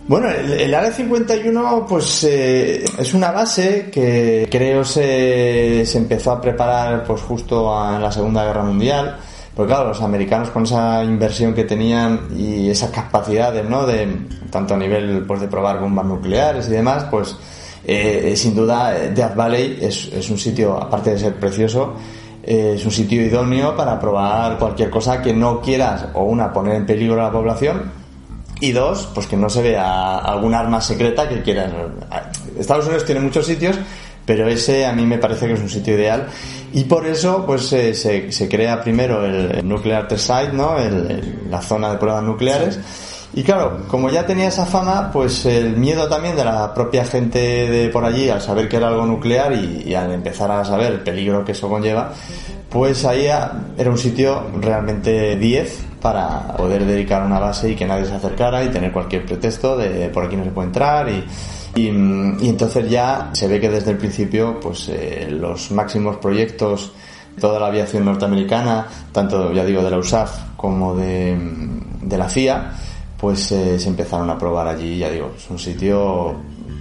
Bueno, 0.08 0.30
el, 0.30 0.52
el 0.52 0.74
Área 0.74 0.92
51 0.92 1.86
pues 1.88 2.26
eh, 2.26 2.84
es 2.98 3.14
una 3.14 3.32
base 3.32 3.90
que 3.90 4.50
creo 4.52 4.84
se, 4.84 5.86
se 5.86 5.98
empezó 5.98 6.34
a 6.34 6.42
preparar 6.42 7.06
pues 7.06 7.22
justo 7.22 7.74
en 7.96 8.02
la 8.02 8.12
Segunda 8.12 8.44
Guerra 8.44 8.64
Mundial. 8.64 9.18
Porque 9.56 9.72
claro, 9.72 9.88
los 9.88 10.02
americanos 10.02 10.50
con 10.50 10.64
esa 10.64 11.06
inversión 11.06 11.54
que 11.54 11.64
tenían 11.64 12.28
y 12.38 12.70
esas 12.70 12.90
capacidades, 12.90 13.64
¿no? 13.64 13.86
De, 13.86 14.06
tanto 14.52 14.74
a 14.74 14.78
nivel 14.78 15.24
pues 15.26 15.40
de 15.40 15.48
probar 15.48 15.80
bombas 15.80 16.06
nucleares 16.06 16.68
y 16.68 16.72
demás, 16.72 17.06
pues 17.10 17.38
eh, 17.88 18.34
sin 18.36 18.56
duda 18.56 18.98
eh, 18.98 19.12
Death 19.12 19.36
Valley 19.36 19.78
es, 19.82 20.30
un 20.30 20.38
sitio, 20.38 20.76
aparte 20.76 21.12
de 21.12 21.20
ser 21.20 21.36
precioso, 21.36 21.94
eh, 22.44 22.74
es 22.76 22.86
un 22.86 22.92
sitio 22.92 23.22
idóneo 23.22 23.76
para 23.76 24.00
probar 24.00 24.58
cualquier 24.58 24.90
cosa 24.90 25.22
que 25.22 25.34
no 25.34 25.62
quieras 25.62 26.08
o 26.14 26.24
una 26.24 26.52
poner 26.52 26.76
en 26.76 26.86
peligro 26.86 27.22
a 27.22 27.26
la 27.26 27.32
población 27.32 27.92
y 28.60 28.72
dos, 28.72 29.10
pues 29.14 29.28
que 29.28 29.38
no 29.38 29.50
se 29.50 29.62
vea 29.62 30.18
algún 30.18 30.54
arma 30.54 30.82
secreta 30.82 31.28
que 31.28 31.42
quieran. 31.42 31.74
Estados 32.58 32.86
Unidos 32.86 33.06
tiene 33.06 33.22
muchos 33.22 33.46
sitios, 33.46 33.78
pero 34.26 34.48
ese 34.48 34.86
a 34.86 34.94
mí 34.94 35.06
me 35.06 35.18
parece 35.18 35.48
que 35.48 35.54
es 35.54 35.60
un 35.60 35.70
sitio 35.70 35.96
ideal 35.96 36.28
y 36.74 36.86
por 36.86 37.06
eso 37.06 37.46
pues 37.46 37.72
eh, 37.74 37.94
se, 37.94 38.50
crea 38.50 38.82
primero 38.82 39.24
el, 39.24 39.68
Nuclear 39.68 40.08
Test 40.08 40.28
Site, 40.28 40.54
¿no? 40.54 40.76
la 41.50 41.62
zona 41.62 41.92
de 41.92 41.98
pruebas 41.98 42.24
nucleares. 42.24 42.80
Y 43.38 43.44
claro, 43.44 43.80
como 43.90 44.10
ya 44.10 44.26
tenía 44.26 44.48
esa 44.48 44.66
fama, 44.66 45.12
pues 45.12 45.46
el 45.46 45.76
miedo 45.76 46.08
también 46.08 46.38
de 46.38 46.46
la 46.46 46.74
propia 46.74 47.04
gente 47.04 47.38
de 47.38 47.90
por 47.90 48.06
allí 48.06 48.30
al 48.30 48.42
saber 48.42 48.70
que 48.70 48.78
era 48.78 48.88
algo 48.88 49.06
nuclear 49.06 49.52
y, 49.52 49.94
al 49.94 50.10
empezar 50.14 50.50
a 50.52 50.64
saber 50.64 50.94
el 50.94 51.00
peligro 51.02 51.44
que 51.44 51.52
eso 51.52 51.68
conlleva, 51.68 52.14
pues 52.70 53.04
ahí 53.04 53.26
era 53.26 53.92
un 53.92 53.98
sitio 53.98 54.42
realmente 54.62 55.36
10 55.36 55.86
para 56.02 56.56
poder 56.56 56.86
dedicar 56.86 57.26
una 57.26 57.38
base 57.40 57.72
y 57.72 57.76
que 57.76 57.86
nadie 57.86 58.06
se 58.06 58.14
acercara 58.14 58.64
y 58.64 58.70
tener 58.70 58.94
cualquier 58.94 59.26
pretexto 59.26 59.76
de 59.76 60.08
por 60.10 60.24
aquí 60.24 60.38
no 60.38 60.46
se 60.46 60.52
puede 60.52 60.68
entrar 60.68 61.10
y, 61.10 61.26
y, 61.76 61.88
entonces 61.90 62.90
ya 62.90 63.32
se 63.34 63.50
ve 63.50 63.60
que 63.60 63.70
desde 63.70 63.92
el 63.92 63.98
principio 63.98 64.62
pues 64.62 64.88
eh, 64.88 65.28
los 65.30 65.72
máximos 65.72 66.18
proyectos 66.18 66.94
toda 67.40 67.60
la 67.60 67.68
aviación 67.68 68.06
norteamericana 68.06 68.86
tanto 69.12 69.52
ya 69.52 69.66
digo 69.66 69.84
de 69.84 69.92
la 69.92 69.98
USAF 69.98 70.56
como 70.56 70.96
de, 70.96 71.36
de 72.02 72.18
la 72.18 72.30
CIA 72.30 72.72
pues 73.26 73.52
eh, 73.54 73.80
se 73.80 73.90
empezaron 73.90 74.30
a 74.30 74.38
probar 74.38 74.68
allí, 74.68 75.00
ya 75.00 75.10
digo, 75.10 75.32
es 75.36 75.50
un 75.50 75.58
sitio 75.58 76.36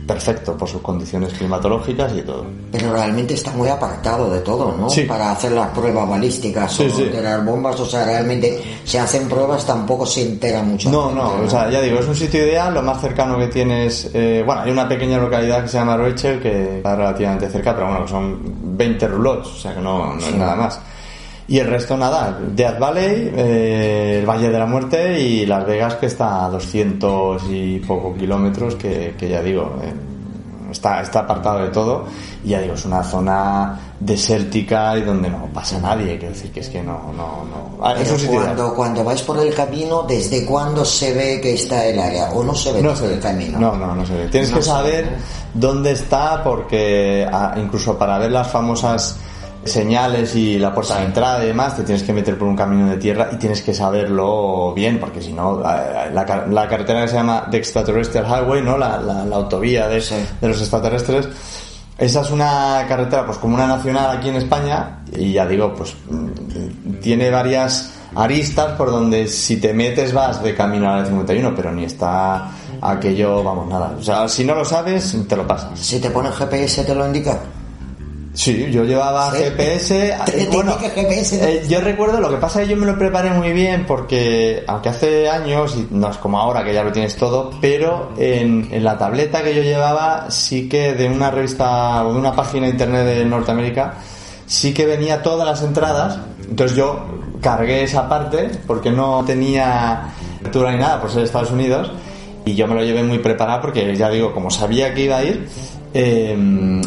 perfecto 0.07 0.55
por 0.59 0.69
sus 0.69 0.83
condiciones 0.83 1.33
climatológicas 1.33 2.13
y 2.15 2.21
todo. 2.21 2.45
Pero 2.71 2.93
realmente 2.93 3.33
está 3.33 3.51
muy 3.53 3.67
apartado 3.67 4.29
de 4.29 4.41
todo, 4.41 4.77
¿no? 4.77 4.89
Para 5.09 5.33
hacer 5.33 5.53
las 5.53 5.69
pruebas 5.69 6.07
balísticas 6.07 6.79
o 6.81 6.85
de 6.85 7.23
las 7.23 7.43
bombas, 7.43 7.81
o 7.81 7.87
sea, 7.87 8.05
realmente 8.05 8.63
se 8.85 8.99
hacen 8.99 9.27
pruebas 9.27 9.65
tampoco 9.65 10.05
se 10.05 10.21
entera 10.21 10.63
mucho. 10.63 10.91
No, 10.91 11.11
no, 11.13 11.43
o 11.43 11.49
sea, 11.49 11.71
ya 11.71 11.81
digo, 11.81 12.01
es 12.01 12.09
un 12.09 12.15
sitio 12.15 12.47
ideal, 12.47 12.75
lo 12.75 12.83
más 12.83 13.01
cercano 13.01 13.39
que 13.39 13.47
tienes, 13.47 14.11
eh, 14.13 14.43
bueno, 14.45 14.61
hay 14.61 14.71
una 14.71 14.87
pequeña 14.87 15.17
localidad 15.17 15.63
que 15.63 15.69
se 15.69 15.79
llama 15.79 15.97
Roechel 15.97 16.43
que 16.43 16.77
está 16.77 16.95
relativamente 16.95 17.49
cerca, 17.49 17.75
pero 17.75 17.87
bueno, 17.87 18.07
son 18.07 18.77
20 18.77 19.09
roulots, 19.09 19.49
o 19.49 19.57
sea 19.57 19.75
que 19.75 19.81
no, 19.81 20.15
no 20.15 20.21
es 20.21 20.35
nada 20.35 20.57
más. 20.57 20.79
Y 21.47 21.59
el 21.59 21.67
resto 21.67 21.97
nada, 21.97 22.39
Death 22.55 22.79
Valley, 22.79 23.33
eh, 23.37 24.19
el 24.21 24.27
Valle 24.27 24.49
de 24.49 24.59
la 24.59 24.65
Muerte 24.65 25.21
y 25.21 25.45
Las 25.45 25.67
Vegas 25.67 25.97
que 25.97 26.07
está 26.07 26.47
a 26.47 26.49
200 26.49 27.43
y 27.51 27.79
poco 27.81 28.15
kilómetros 28.15 28.77
que, 28.77 29.15
que 29.19 29.29
ya 29.29 29.43
digo, 29.43 29.79
eh, 29.83 29.93
está, 30.71 31.03
está 31.03 31.21
apartado 31.21 31.61
de 31.61 31.69
todo 31.69 32.07
y 32.45 32.49
ya 32.49 32.61
digo, 32.61 32.75
es 32.75 32.85
una 32.87 33.03
zona 33.03 33.79
desértica 34.01 34.97
y 34.97 35.03
donde 35.03 35.29
no 35.29 35.47
pasa 35.53 35.79
nadie, 35.79 36.19
quiero 36.19 36.33
decir 36.35 36.51
que 36.51 36.61
es 36.61 36.69
que 36.69 36.83
no, 36.83 37.13
no, 37.17 37.45
no. 37.45 37.79
Ah, 37.83 37.95
cuando, 38.29 38.75
cuando 38.75 39.05
vais 39.05 39.23
por 39.23 39.39
el 39.39 39.55
camino, 39.55 40.03
¿desde 40.03 40.45
cuándo 40.47 40.85
se 40.85 41.13
ve 41.13 41.41
que 41.43 41.55
está 41.55 41.87
el 41.87 41.99
área? 41.99 42.31
¿O 42.31 42.43
no 42.43 42.55
se 42.55 42.73
ve 42.73 42.83
no 42.83 42.97
se 42.97 43.07
ve. 43.07 43.15
el 43.15 43.21
camino? 43.21 43.59
No, 43.59 43.77
no, 43.77 43.95
no 43.95 44.07
se 44.07 44.15
ve. 44.15 44.29
Tienes 44.29 44.51
que 44.51 44.63
saber 44.63 45.17
dónde 45.53 45.93
está 45.93 46.43
porque 46.43 47.27
ah, 47.31 47.55
incluso 47.57 47.99
para 47.99 48.19
ver 48.19 48.33
las 48.33 48.51
famosas 48.51 49.17
señales 49.65 50.35
y 50.35 50.59
la 50.59 50.75
puerta 50.75 50.99
de 50.99 51.07
entrada 51.07 51.43
y 51.45 51.49
demás, 51.49 51.77
te 51.77 51.83
tienes 51.83 52.03
que 52.03 52.13
meter 52.13 52.39
por 52.39 52.49
un 52.49 52.57
camino 52.57 52.89
de 52.89 52.97
tierra 52.97 53.29
y 53.33 53.37
tienes 53.37 53.63
que 53.63 53.75
saberlo 53.75 54.73
bien, 54.75 54.99
porque 54.99 55.23
si 55.23 55.33
no, 55.33 55.61
la, 55.61 56.11
la, 56.11 56.69
carretera 56.69 57.03
que 57.03 57.09
se 57.09 57.15
llama 57.15 57.47
The 57.51 57.57
Extraterrestrial 57.57 58.27
Highway, 58.27 58.63
¿no? 58.63 58.77
La, 58.79 59.01
la, 59.01 59.37
autovía 59.37 59.89
de, 59.89 60.01
de 60.41 60.49
los 60.49 60.61
extraterrestres, 60.61 61.29
esa 61.97 62.21
es 62.23 62.31
una 62.31 62.85
carretera, 62.89 63.25
pues 63.25 63.39
como 63.39 63.55
una 63.55 63.67
nacional 63.67 64.17
aquí 64.17 64.29
en 64.29 64.37
España, 64.37 65.05
y 65.17 65.33
ya 65.33 65.47
digo, 65.47 65.75
pues 65.75 65.95
mm, 66.11 67.01
tiene 67.01 67.31
varias 67.31 67.93
aristas 68.17 68.73
por 68.73 68.91
donde 68.91 69.29
si 69.29 69.57
te 69.59 69.73
metes 69.73 70.13
vas 70.13 70.43
de 70.43 70.55
camino 70.55 70.91
a 70.91 70.99
la 70.99 71.07
51, 71.07 71.55
pero 71.55 71.73
ni 71.73 71.85
está 71.85 72.51
aquello, 72.81 73.43
vamos, 73.43 73.69
nada. 73.69 73.95
O 73.99 74.03
sea, 74.03 74.29
si 74.29 74.45
no 74.45 74.55
lo 74.55 74.65
sabes, 74.65 75.17
te 75.29 75.37
lo 75.37 75.47
pasas. 75.47 75.79
Si 75.79 76.01
te 76.01 76.11
pone 76.11 76.31
GPS, 76.31 76.85
te 76.85 76.95
lo 76.95 77.07
indica. 77.07 77.41
Sí, 78.35 78.69
yo 78.71 78.85
llevaba 78.85 79.31
GPS. 79.31 80.17
bueno, 80.53 80.77
eh, 80.83 81.65
yo 81.69 81.81
recuerdo, 81.81 82.21
lo 82.21 82.29
que 82.29 82.37
pasa 82.37 82.61
es 82.61 82.69
que 82.69 82.75
yo 82.75 82.81
me 82.81 82.85
lo 82.85 82.99
preparé 82.99 83.31
muy 83.31 83.53
bien 83.53 83.87
porque, 83.87 84.65
aunque 84.67 84.89
hace 84.89 85.29
años, 85.29 85.77
y 85.77 85.87
no 85.93 86.11
es 86.11 86.17
como 86.17 86.41
ahora 86.41 86.65
que 86.65 86.75
ya 86.75 86.83
lo 86.83 86.91
tienes 86.91 87.15
todo, 87.17 87.53
pero 87.61 88.13
en, 88.19 88.69
en 88.73 88.83
la 88.83 88.99
tableta 88.99 89.43
que 89.43 89.55
yo 89.55 89.63
llevaba, 89.63 90.31
sí 90.31 90.69
que 90.69 90.95
de 90.95 91.09
una 91.09 91.31
revista 91.31 92.05
o 92.05 92.13
de 92.13 92.19
una 92.19 92.35
página 92.35 92.67
de 92.67 92.73
internet 92.73 93.07
de 93.07 93.25
Norteamérica, 93.25 93.95
sí 94.47 94.75
que 94.75 94.85
venía 94.85 95.23
todas 95.23 95.47
las 95.47 95.63
entradas. 95.63 96.19
Entonces 96.49 96.77
yo 96.77 97.05
cargué 97.41 97.85
esa 97.85 98.09
parte 98.09 98.51
porque 98.67 98.91
no 98.91 99.25
tenía 99.25 100.13
lectura 100.43 100.73
ni 100.73 100.79
nada 100.79 101.01
por 101.01 101.11
ser 101.11 101.23
Estados 101.23 101.53
Unidos 101.53 101.93
y 102.45 102.55
yo 102.55 102.67
me 102.67 102.75
lo 102.75 102.83
llevé 102.83 103.03
muy 103.03 103.19
preparado 103.19 103.63
porque 103.63 103.97
ya 103.97 104.11
digo, 104.11 104.33
como 104.33 104.51
sabía 104.51 104.93
que 104.93 105.05
iba 105.05 105.17
a 105.17 105.25
ir, 105.25 105.49
eh, 105.97 106.37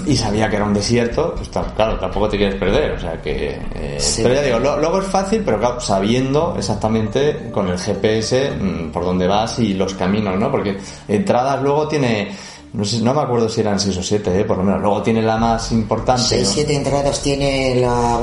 y 0.06 0.18
sabía 0.18 0.50
que 0.50 0.58
era 0.58 0.66
un 0.66 0.74
desierto, 0.74 1.34
pues 1.34 1.48
claro, 1.48 1.98
tampoco 1.98 2.28
te 2.28 2.36
quieres 2.36 2.56
perder, 2.56 2.92
o 2.92 3.00
sea 3.00 3.22
que... 3.22 3.58
Eh, 3.74 3.98
pero 4.22 4.34
ya 4.34 4.42
digo, 4.42 4.60
luego 4.60 5.00
es 5.00 5.08
fácil, 5.08 5.44
pero 5.46 5.58
claro, 5.60 5.80
sabiendo 5.80 6.56
exactamente 6.58 7.50
con 7.50 7.70
el 7.70 7.80
GPS 7.80 8.52
mm, 8.60 8.92
por 8.92 9.06
dónde 9.06 9.26
vas 9.26 9.60
y 9.60 9.76
los 9.76 9.94
caminos, 9.94 10.38
¿no? 10.38 10.52
Porque 10.52 10.78
entradas 11.08 11.64
luego 11.64 11.88
tiene 11.88 12.36
no, 12.74 12.86
sé, 12.86 13.02
no 13.02 13.14
me 13.14 13.22
acuerdo 13.22 13.50
si 13.50 13.62
eran 13.62 13.80
6 13.80 13.98
o 13.98 14.04
7, 14.04 14.42
¿eh? 14.42 14.44
por 14.46 14.58
lo 14.58 14.64
menos. 14.64 14.82
Luego 14.82 15.02
tiene 15.02 15.22
la 15.22 15.38
más 15.38 15.72
importante. 15.72 16.24
6 16.24 16.48
7 16.48 16.76
entradas 16.76 17.22
tiene 17.22 17.76
la 17.76 18.20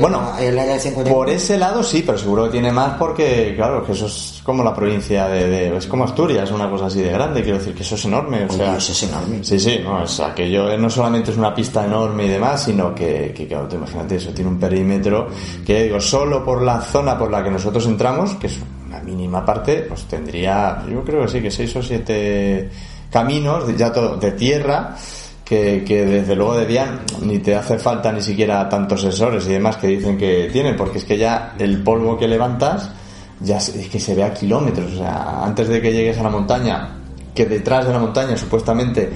Bueno, 0.00 0.32
el 0.38 0.58
área 0.58 0.78
50. 0.78 1.10
Por 1.10 1.30
ese 1.30 1.56
lado 1.56 1.82
sí, 1.82 2.02
pero 2.04 2.18
seguro 2.18 2.44
que 2.44 2.50
tiene 2.50 2.72
más 2.72 2.96
porque, 2.98 3.54
claro, 3.56 3.84
que 3.84 3.92
eso 3.92 4.06
es 4.06 4.40
como 4.44 4.62
la 4.62 4.74
provincia 4.74 5.28
de, 5.28 5.76
es 5.76 5.86
como 5.86 6.04
Asturias, 6.04 6.50
una 6.50 6.68
cosa 6.68 6.86
así 6.86 7.00
de 7.00 7.10
grande. 7.10 7.42
Quiero 7.42 7.58
decir 7.58 7.74
que 7.74 7.82
eso 7.82 7.94
es 7.94 8.04
enorme. 8.04 8.44
O 8.44 8.52
sea, 8.52 8.76
eso 8.76 8.92
es 8.92 9.02
enorme. 9.04 9.42
Sí, 9.42 9.58
sí, 9.58 9.80
no, 9.82 10.04
es 10.04 10.20
aquello 10.20 10.76
no 10.76 10.90
solamente 10.90 11.30
es 11.30 11.36
una 11.36 11.54
pista 11.54 11.84
enorme 11.84 12.26
y 12.26 12.28
demás, 12.28 12.64
sino 12.64 12.94
que, 12.94 13.32
que 13.34 13.46
claro, 13.46 13.66
te 13.68 13.76
imagínate 13.76 14.16
eso, 14.16 14.30
tiene 14.32 14.50
un 14.50 14.58
perímetro 14.58 15.28
que, 15.64 15.84
digo, 15.84 16.00
solo 16.00 16.44
por 16.44 16.62
la 16.62 16.80
zona 16.80 17.18
por 17.18 17.30
la 17.30 17.42
que 17.42 17.50
nosotros 17.50 17.86
entramos, 17.86 18.34
que 18.34 18.48
es 18.48 18.58
una 18.86 19.00
mínima 19.00 19.44
parte, 19.44 19.82
pues 19.88 20.04
tendría, 20.04 20.84
yo 20.90 21.02
creo 21.04 21.22
que 21.22 21.28
sí, 21.28 21.40
que 21.40 21.50
6 21.50 21.76
o 21.76 21.82
7 21.82 22.70
caminos 23.14 23.64
ya 23.76 23.92
todo, 23.92 24.16
de 24.16 24.32
tierra 24.32 24.96
que, 25.44 25.84
que, 25.86 26.04
desde 26.04 26.34
luego 26.34 26.56
de 26.56 26.66
día 26.66 26.98
ni 27.22 27.38
te 27.38 27.54
hace 27.54 27.78
falta 27.78 28.10
ni 28.10 28.20
siquiera 28.20 28.68
tantos 28.68 29.02
sensores 29.02 29.46
y 29.46 29.52
demás 29.52 29.76
que 29.76 29.86
dicen 29.86 30.18
que 30.18 30.50
tienen, 30.52 30.74
porque 30.74 30.98
es 30.98 31.04
que 31.04 31.16
ya 31.16 31.54
el 31.60 31.80
polvo 31.84 32.18
que 32.18 32.26
levantas 32.26 32.90
ya 33.38 33.58
es 33.58 33.70
que 33.70 34.00
se 34.00 34.16
ve 34.16 34.24
a 34.24 34.34
kilómetros, 34.34 34.94
o 34.94 34.96
sea, 34.96 35.44
antes 35.44 35.68
de 35.68 35.80
que 35.80 35.92
llegues 35.92 36.18
a 36.18 36.24
la 36.24 36.30
montaña, 36.30 36.88
que 37.32 37.46
detrás 37.46 37.86
de 37.86 37.92
la 37.92 38.00
montaña 38.00 38.36
supuestamente 38.36 39.08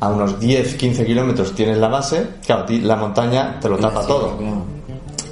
a 0.00 0.08
unos 0.10 0.38
10, 0.38 0.74
15 0.74 1.06
kilómetros 1.06 1.54
tienes 1.54 1.78
la 1.78 1.88
base, 1.88 2.26
claro, 2.44 2.66
la 2.68 2.96
montaña 2.96 3.58
te 3.58 3.70
lo 3.70 3.78
tapa 3.78 4.06
todo 4.06 4.75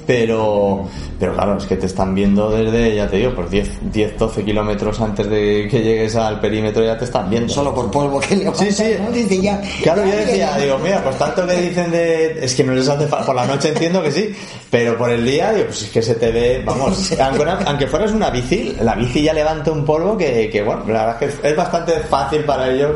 pero 0.05 0.87
pero 1.19 1.33
claro, 1.33 1.57
es 1.57 1.65
que 1.65 1.77
te 1.77 1.85
están 1.85 2.13
viendo 2.13 2.49
desde, 2.51 2.95
ya 2.95 3.07
te 3.07 3.17
digo, 3.17 3.33
pues 3.33 3.49
10, 3.49 3.91
10 3.91 4.17
12 4.17 4.43
kilómetros 4.43 4.99
antes 4.99 5.29
de 5.29 5.67
que 5.69 5.81
llegues 5.81 6.15
al 6.15 6.39
perímetro 6.39 6.83
ya 6.83 6.97
te 6.97 7.05
están 7.05 7.29
viendo. 7.29 7.51
Solo 7.51 7.73
por 7.73 7.89
polvo 7.89 8.19
que 8.19 8.35
le 8.35 8.53
Sí, 8.55 8.71
sí. 8.71 8.95
Dice 9.13 9.41
ya, 9.41 9.61
claro, 9.81 10.05
yo 10.05 10.15
decía, 10.15 10.57
digo, 10.57 10.77
mira, 10.79 11.01
pues 11.03 11.17
tanto 11.17 11.47
que 11.47 11.55
dicen 11.55 11.91
de... 11.91 12.43
Es 12.43 12.53
que 12.53 12.63
no 12.63 12.73
les 12.73 12.87
hace 12.87 13.07
falta... 13.07 13.25
Por 13.25 13.35
la 13.35 13.45
noche 13.45 13.69
entiendo 13.69 14.03
que 14.03 14.11
sí, 14.11 14.35
pero 14.69 14.97
por 14.97 15.09
el 15.09 15.25
día, 15.25 15.53
digo, 15.53 15.67
pues 15.67 15.83
es 15.83 15.89
que 15.89 16.01
se 16.01 16.15
te 16.15 16.31
ve, 16.31 16.61
vamos, 16.65 17.11
aunque, 17.19 17.45
aunque 17.65 17.87
fueras 17.87 18.11
una 18.11 18.29
bici, 18.29 18.75
la 18.81 18.95
bici 18.95 19.23
ya 19.23 19.33
levanta 19.33 19.71
un 19.71 19.85
polvo 19.85 20.17
que, 20.17 20.49
que 20.49 20.61
bueno, 20.61 20.83
la 20.87 21.05
verdad 21.05 21.23
es 21.23 21.35
que 21.35 21.47
es 21.49 21.55
bastante 21.55 21.99
fácil 22.01 22.43
para 22.43 22.69
ellos 22.69 22.95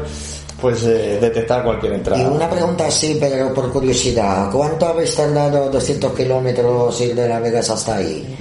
pues 0.62 0.84
eh, 0.84 1.18
detectar 1.20 1.64
cualquier 1.64 1.94
entrada. 1.94 2.22
Y 2.22 2.26
una 2.26 2.50
pregunta 2.50 2.88
así, 2.88 3.18
pero 3.20 3.54
por 3.54 3.72
curiosidad, 3.72 4.50
¿cuánto 4.52 4.88
habéis 4.88 5.16
tardado 5.16 5.70
200 5.70 6.14
kilómetros 6.14 7.02
ir 7.02 7.16
de 7.16 7.28
Las 7.28 7.42
Vegas 7.42 7.70
hasta 7.70 7.96
ahí? 7.96 8.36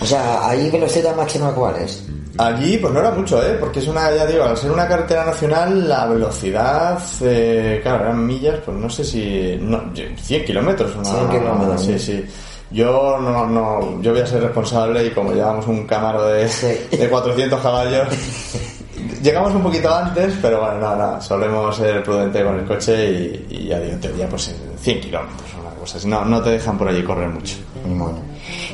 O 0.00 0.06
sea, 0.06 0.48
¿ahí 0.48 0.70
velocidad 0.70 1.14
máxima 1.16 1.52
cuál 1.52 1.76
es? 1.76 2.04
Allí, 2.38 2.78
pues 2.78 2.94
no 2.94 3.00
era 3.00 3.10
mucho, 3.10 3.42
¿eh? 3.42 3.56
Porque 3.58 3.80
es 3.80 3.88
una, 3.88 4.14
ya 4.14 4.24
digo, 4.24 4.44
al 4.44 4.56
ser 4.56 4.70
una 4.70 4.86
carretera 4.86 5.24
nacional, 5.24 5.88
la 5.88 6.06
velocidad, 6.06 7.02
eh, 7.20 7.80
claro, 7.82 8.04
eran 8.04 8.24
millas, 8.24 8.60
pues 8.64 8.76
no 8.76 8.88
sé 8.88 9.04
si, 9.04 9.58
no, 9.60 9.92
100 9.92 10.44
kilómetros. 10.44 10.92
100 11.02 11.30
kilómetros. 11.30 11.82
Sí, 11.84 11.98
sí. 11.98 12.24
Yo 12.70 13.18
no, 13.18 13.46
no, 13.46 14.00
yo 14.02 14.12
voy 14.12 14.20
a 14.20 14.26
ser 14.26 14.42
responsable 14.42 15.06
y 15.06 15.10
como 15.10 15.32
llevamos 15.32 15.66
un 15.66 15.84
camaro 15.84 16.26
de, 16.28 16.48
de 16.90 17.08
400 17.08 17.60
caballos, 17.60 18.08
llegamos 19.22 19.54
un 19.54 19.62
poquito 19.62 19.94
antes, 19.94 20.34
pero 20.40 20.60
bueno, 20.60 20.80
nada, 20.80 21.20
solemos 21.20 21.76
ser 21.76 22.02
prudentes 22.02 22.44
con 22.44 22.58
el 22.58 22.66
coche 22.66 23.46
y, 23.48 23.68
ya 23.68 23.80
digo, 23.80 23.98
te 23.98 24.08
diría 24.08 24.28
pues 24.28 24.48
en 24.48 24.78
100 24.78 25.00
kilómetros, 25.00 25.54
una 25.60 25.70
cosa. 25.70 25.98
No, 26.06 26.24
no 26.24 26.42
te 26.42 26.50
dejan 26.50 26.78
por 26.78 26.88
allí 26.88 27.02
correr 27.02 27.28
mucho. 27.28 27.56
Bueno. 27.84 28.18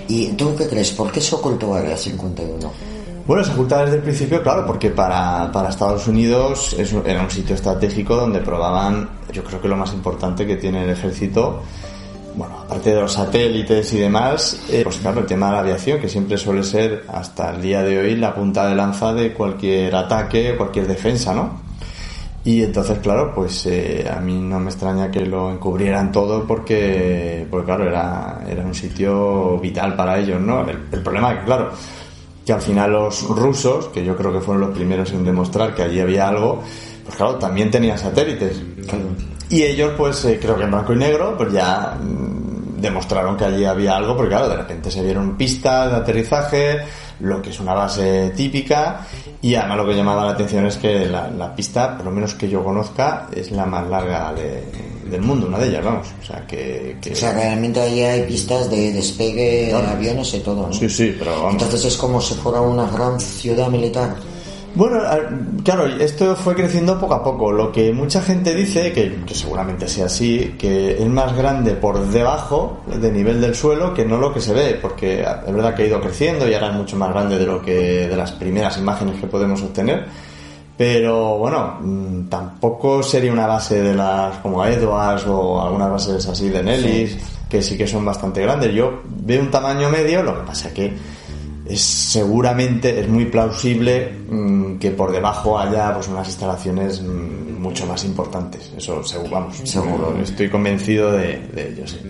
¿Y 0.08 0.28
tú 0.32 0.54
qué 0.56 0.68
crees? 0.68 0.92
¿Por 0.92 1.10
qué 1.10 1.20
se 1.20 1.34
ocultó 1.34 1.74
Área 1.74 1.96
51? 1.96 2.72
Bueno, 3.26 3.42
se 3.42 3.52
oculta 3.52 3.82
desde 3.82 3.96
el 3.96 4.02
principio, 4.02 4.42
claro, 4.42 4.66
porque 4.66 4.90
para, 4.90 5.50
para 5.50 5.70
Estados 5.70 6.06
Unidos 6.06 6.76
es, 6.78 6.92
era 6.92 7.22
un 7.22 7.30
sitio 7.30 7.54
estratégico 7.54 8.16
donde 8.16 8.40
probaban, 8.40 9.08
yo 9.32 9.42
creo 9.42 9.62
que 9.62 9.68
lo 9.68 9.76
más 9.76 9.94
importante 9.94 10.46
que 10.46 10.56
tiene 10.56 10.84
el 10.84 10.90
ejército 10.90 11.62
bueno, 12.36 12.58
aparte 12.58 12.94
de 12.94 13.00
los 13.00 13.12
satélites 13.12 13.92
y 13.92 13.98
demás, 13.98 14.60
eh, 14.70 14.80
pues 14.82 14.96
claro, 14.96 15.20
el 15.20 15.26
tema 15.26 15.46
de 15.46 15.52
la 15.52 15.58
aviación, 15.60 16.00
que 16.00 16.08
siempre 16.08 16.36
suele 16.36 16.62
ser 16.62 17.04
hasta 17.08 17.54
el 17.54 17.62
día 17.62 17.82
de 17.82 17.98
hoy 17.98 18.16
la 18.16 18.34
punta 18.34 18.66
de 18.66 18.74
lanza 18.74 19.12
de 19.12 19.32
cualquier 19.32 19.94
ataque, 19.94 20.54
cualquier 20.56 20.86
defensa, 20.86 21.34
¿no? 21.34 21.62
Y 22.44 22.62
entonces, 22.62 22.98
claro, 22.98 23.32
pues 23.34 23.64
eh, 23.66 24.06
a 24.10 24.20
mí 24.20 24.38
no 24.38 24.60
me 24.60 24.70
extraña 24.70 25.10
que 25.10 25.24
lo 25.24 25.50
encubrieran 25.50 26.12
todo 26.12 26.46
porque, 26.46 27.46
porque 27.50 27.66
claro, 27.66 27.88
era, 27.88 28.44
era 28.46 28.62
un 28.64 28.74
sitio 28.74 29.58
vital 29.58 29.96
para 29.96 30.18
ellos, 30.18 30.40
¿no? 30.40 30.60
El, 30.62 30.78
el 30.92 31.02
problema 31.02 31.32
es 31.32 31.38
que, 31.40 31.44
claro, 31.46 31.70
que 32.44 32.52
al 32.52 32.60
final 32.60 32.92
los 32.92 33.22
rusos, 33.28 33.88
que 33.88 34.04
yo 34.04 34.16
creo 34.16 34.32
que 34.32 34.40
fueron 34.40 34.60
los 34.60 34.76
primeros 34.76 35.12
en 35.12 35.24
demostrar 35.24 35.74
que 35.74 35.82
allí 35.82 36.00
había 36.00 36.28
algo, 36.28 36.62
pues 37.04 37.16
claro, 37.16 37.36
también 37.36 37.70
tenían 37.70 37.98
satélites. 37.98 38.60
Y 39.50 39.62
ellos, 39.62 39.92
pues 39.96 40.24
eh, 40.24 40.38
creo 40.40 40.56
que 40.56 40.64
en 40.64 40.70
blanco 40.70 40.92
y 40.92 40.96
negro, 40.96 41.36
pues 41.36 41.52
ya 41.52 41.96
mm, 42.00 42.80
demostraron 42.80 43.36
que 43.36 43.44
allí 43.44 43.64
había 43.64 43.96
algo, 43.96 44.16
porque 44.16 44.30
claro, 44.30 44.48
de 44.48 44.56
repente 44.56 44.90
se 44.90 45.02
vieron 45.02 45.36
pistas 45.36 45.90
de 45.90 45.96
aterrizaje, 45.96 46.78
lo 47.20 47.40
que 47.40 47.50
es 47.50 47.60
una 47.60 47.72
base 47.74 48.30
típica, 48.36 49.06
y 49.40 49.54
además 49.54 49.76
lo 49.78 49.86
que 49.86 49.94
llamaba 49.94 50.24
la 50.26 50.32
atención 50.32 50.66
es 50.66 50.76
que 50.76 51.06
la, 51.06 51.28
la 51.30 51.54
pista, 51.54 51.96
por 51.96 52.06
lo 52.06 52.10
menos 52.12 52.34
que 52.34 52.48
yo 52.48 52.64
conozca, 52.64 53.28
es 53.32 53.52
la 53.52 53.64
más 53.66 53.88
larga 53.88 54.32
de, 54.34 54.64
del 55.10 55.20
mundo, 55.22 55.46
una 55.46 55.58
de 55.58 55.68
ellas, 55.68 55.84
vamos. 55.84 56.08
O 56.20 56.24
sea, 56.26 56.46
que... 56.46 56.96
que- 57.00 57.12
O 57.12 57.16
sea, 57.16 57.32
realmente 57.32 57.80
ahí 57.80 58.00
hay 58.02 58.22
pistas 58.24 58.70
de 58.70 58.92
despegue 58.92 59.66
de 59.66 59.74
aviones 59.74 60.34
y 60.34 60.40
todo, 60.40 60.66
¿no? 60.66 60.72
Sí, 60.72 60.88
sí, 60.88 61.14
pero 61.18 61.32
vamos. 61.32 61.52
Entonces 61.54 61.84
es 61.84 61.96
como 61.96 62.20
si 62.20 62.34
fuera 62.34 62.60
una 62.60 62.86
gran 62.88 63.20
ciudad 63.20 63.68
militar. 63.68 64.16
Bueno, 64.74 64.98
claro, 65.62 65.86
esto 65.86 66.34
fue 66.34 66.56
creciendo 66.56 66.98
poco 66.98 67.14
a 67.14 67.22
poco. 67.22 67.52
Lo 67.52 67.70
que 67.70 67.92
mucha 67.92 68.20
gente 68.20 68.54
dice, 68.54 68.92
que, 68.92 69.20
que 69.24 69.34
seguramente 69.34 69.86
sea 69.86 70.06
así, 70.06 70.56
que 70.58 71.00
es 71.00 71.08
más 71.08 71.36
grande 71.36 71.74
por 71.74 72.04
debajo 72.08 72.80
de 72.86 73.12
nivel 73.12 73.40
del 73.40 73.54
suelo 73.54 73.94
que 73.94 74.04
no 74.04 74.18
lo 74.18 74.34
que 74.34 74.40
se 74.40 74.52
ve, 74.52 74.76
porque 74.82 75.20
es 75.22 75.52
verdad 75.52 75.76
que 75.76 75.84
ha 75.84 75.86
ido 75.86 76.00
creciendo 76.00 76.48
y 76.48 76.54
ahora 76.54 76.70
es 76.70 76.74
mucho 76.74 76.96
más 76.96 77.10
grande 77.10 77.38
de 77.38 77.46
lo 77.46 77.62
que 77.62 78.08
de 78.08 78.16
las 78.16 78.32
primeras 78.32 78.76
imágenes 78.76 79.20
que 79.20 79.28
podemos 79.28 79.62
obtener. 79.62 80.06
Pero 80.76 81.38
bueno, 81.38 81.78
mm, 81.80 82.28
tampoco 82.28 83.00
sería 83.00 83.32
una 83.32 83.46
base 83.46 83.80
de 83.80 83.94
las 83.94 84.38
como 84.38 84.64
Edwards 84.64 85.24
o 85.28 85.62
algunas 85.62 85.88
bases 85.88 86.26
así 86.26 86.48
de 86.48 86.64
Nellis, 86.64 87.16
que 87.48 87.62
sí 87.62 87.78
que 87.78 87.86
son 87.86 88.04
bastante 88.04 88.42
grandes. 88.42 88.74
Yo 88.74 89.02
veo 89.04 89.40
un 89.40 89.52
tamaño 89.52 89.88
medio, 89.88 90.20
lo 90.24 90.34
que 90.40 90.46
pasa 90.48 90.74
que 90.74 90.92
es 91.66 91.80
seguramente 91.80 93.00
es 93.00 93.08
muy 93.08 93.24
plausible 93.26 94.12
mm, 94.28 94.76
que 94.78 94.90
por 94.90 95.12
debajo 95.12 95.58
haya 95.58 95.94
pues 95.94 96.08
unas 96.08 96.26
instalaciones 96.28 97.00
mm, 97.02 97.60
mucho 97.60 97.86
más 97.86 98.04
importantes 98.04 98.70
eso 98.76 99.02
seguro 99.04 99.30
vamos 99.30 99.56
Seguro. 99.64 100.14
estoy 100.22 100.48
convencido 100.50 101.12
de, 101.12 101.38
de 101.54 101.68
ello 101.72 101.86
sí 101.86 102.00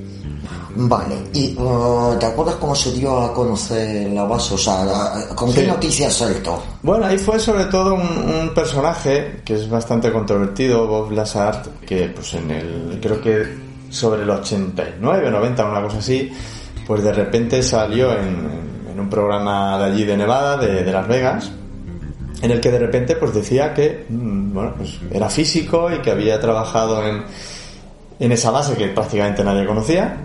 Vale, 0.77 1.15
y 1.33 1.55
uh, 1.57 2.17
¿te 2.19 2.27
acuerdas 2.27 2.57
cómo 2.57 2.75
se 2.75 2.91
dio 2.93 3.21
a 3.21 3.33
conocer 3.33 4.11
la 4.11 4.25
base? 4.25 4.55
O 4.55 4.59
sea, 4.59 4.85
la- 4.85 5.29
¿con 5.37 5.53
qué 5.55 5.61
Sí. 5.61 5.67
noticias 5.69 6.13
saltó? 6.13 6.61
bueno 6.83 7.07
ahí 7.07 7.17
fue 7.17 7.39
sobre 7.39 7.67
todo 7.67 7.95
un, 7.95 8.01
un 8.03 8.55
personaje 8.55 9.37
que 9.45 9.55
es 9.55 9.71
bastante 9.71 10.11
controvertido 10.11 10.87
Bob 10.89 11.13
Lazar 11.13 11.63
que 11.87 12.09
pues 12.09 12.35
en 12.35 12.51
el 12.51 12.99
creo 13.01 13.21
que 13.21 13.45
sobre 13.89 14.23
el 14.25 14.31
89 14.31 15.29
o 15.29 15.31
90 15.31 15.65
una 15.65 15.81
cosa 15.83 15.99
así 15.99 16.33
pues 16.89 17.05
de 17.05 17.13
repente 17.13 17.63
salió 17.63 18.11
en, 18.13 18.27
en 18.29 18.74
un 18.99 19.11
programa 19.11 19.79
de 19.79 19.85
allí 19.85 20.05
de 20.05 20.17
Nevada 20.17 20.57
de, 20.57 20.85
de 20.85 20.93
Las 20.93 21.09
Vegas 21.09 21.53
en 22.45 22.51
el 22.51 22.61
que 22.61 22.71
de 22.71 22.79
repente 22.79 23.17
pues 23.17 23.33
decía 23.33 23.73
que 23.73 24.05
mm, 24.09 24.53
bueno 24.53 24.75
pues 24.77 24.99
era 25.11 25.31
físico 25.31 25.91
y 25.91 25.99
que 26.01 26.11
había 26.11 26.39
trabajado 26.39 27.07
en, 27.07 27.25
en 28.21 28.33
esa 28.33 28.51
base 28.51 28.77
que 28.77 28.89
prácticamente 28.89 29.43
nadie 29.43 29.67
conocía. 29.67 30.17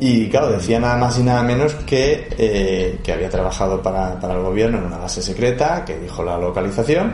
Y 0.00 0.28
claro 0.28 0.50
decía 0.50 0.80
nada 0.80 0.96
más 0.96 1.18
y 1.18 1.22
nada 1.22 1.42
menos 1.42 1.74
que, 1.86 2.28
eh, 2.36 2.98
que 3.02 3.12
había 3.12 3.30
trabajado 3.30 3.80
para, 3.80 4.18
para 4.18 4.34
el 4.34 4.42
gobierno 4.42 4.78
en 4.78 4.84
una 4.84 4.98
base 4.98 5.22
secreta 5.22 5.84
que 5.84 5.98
dijo 5.98 6.24
la 6.24 6.36
localización 6.36 7.12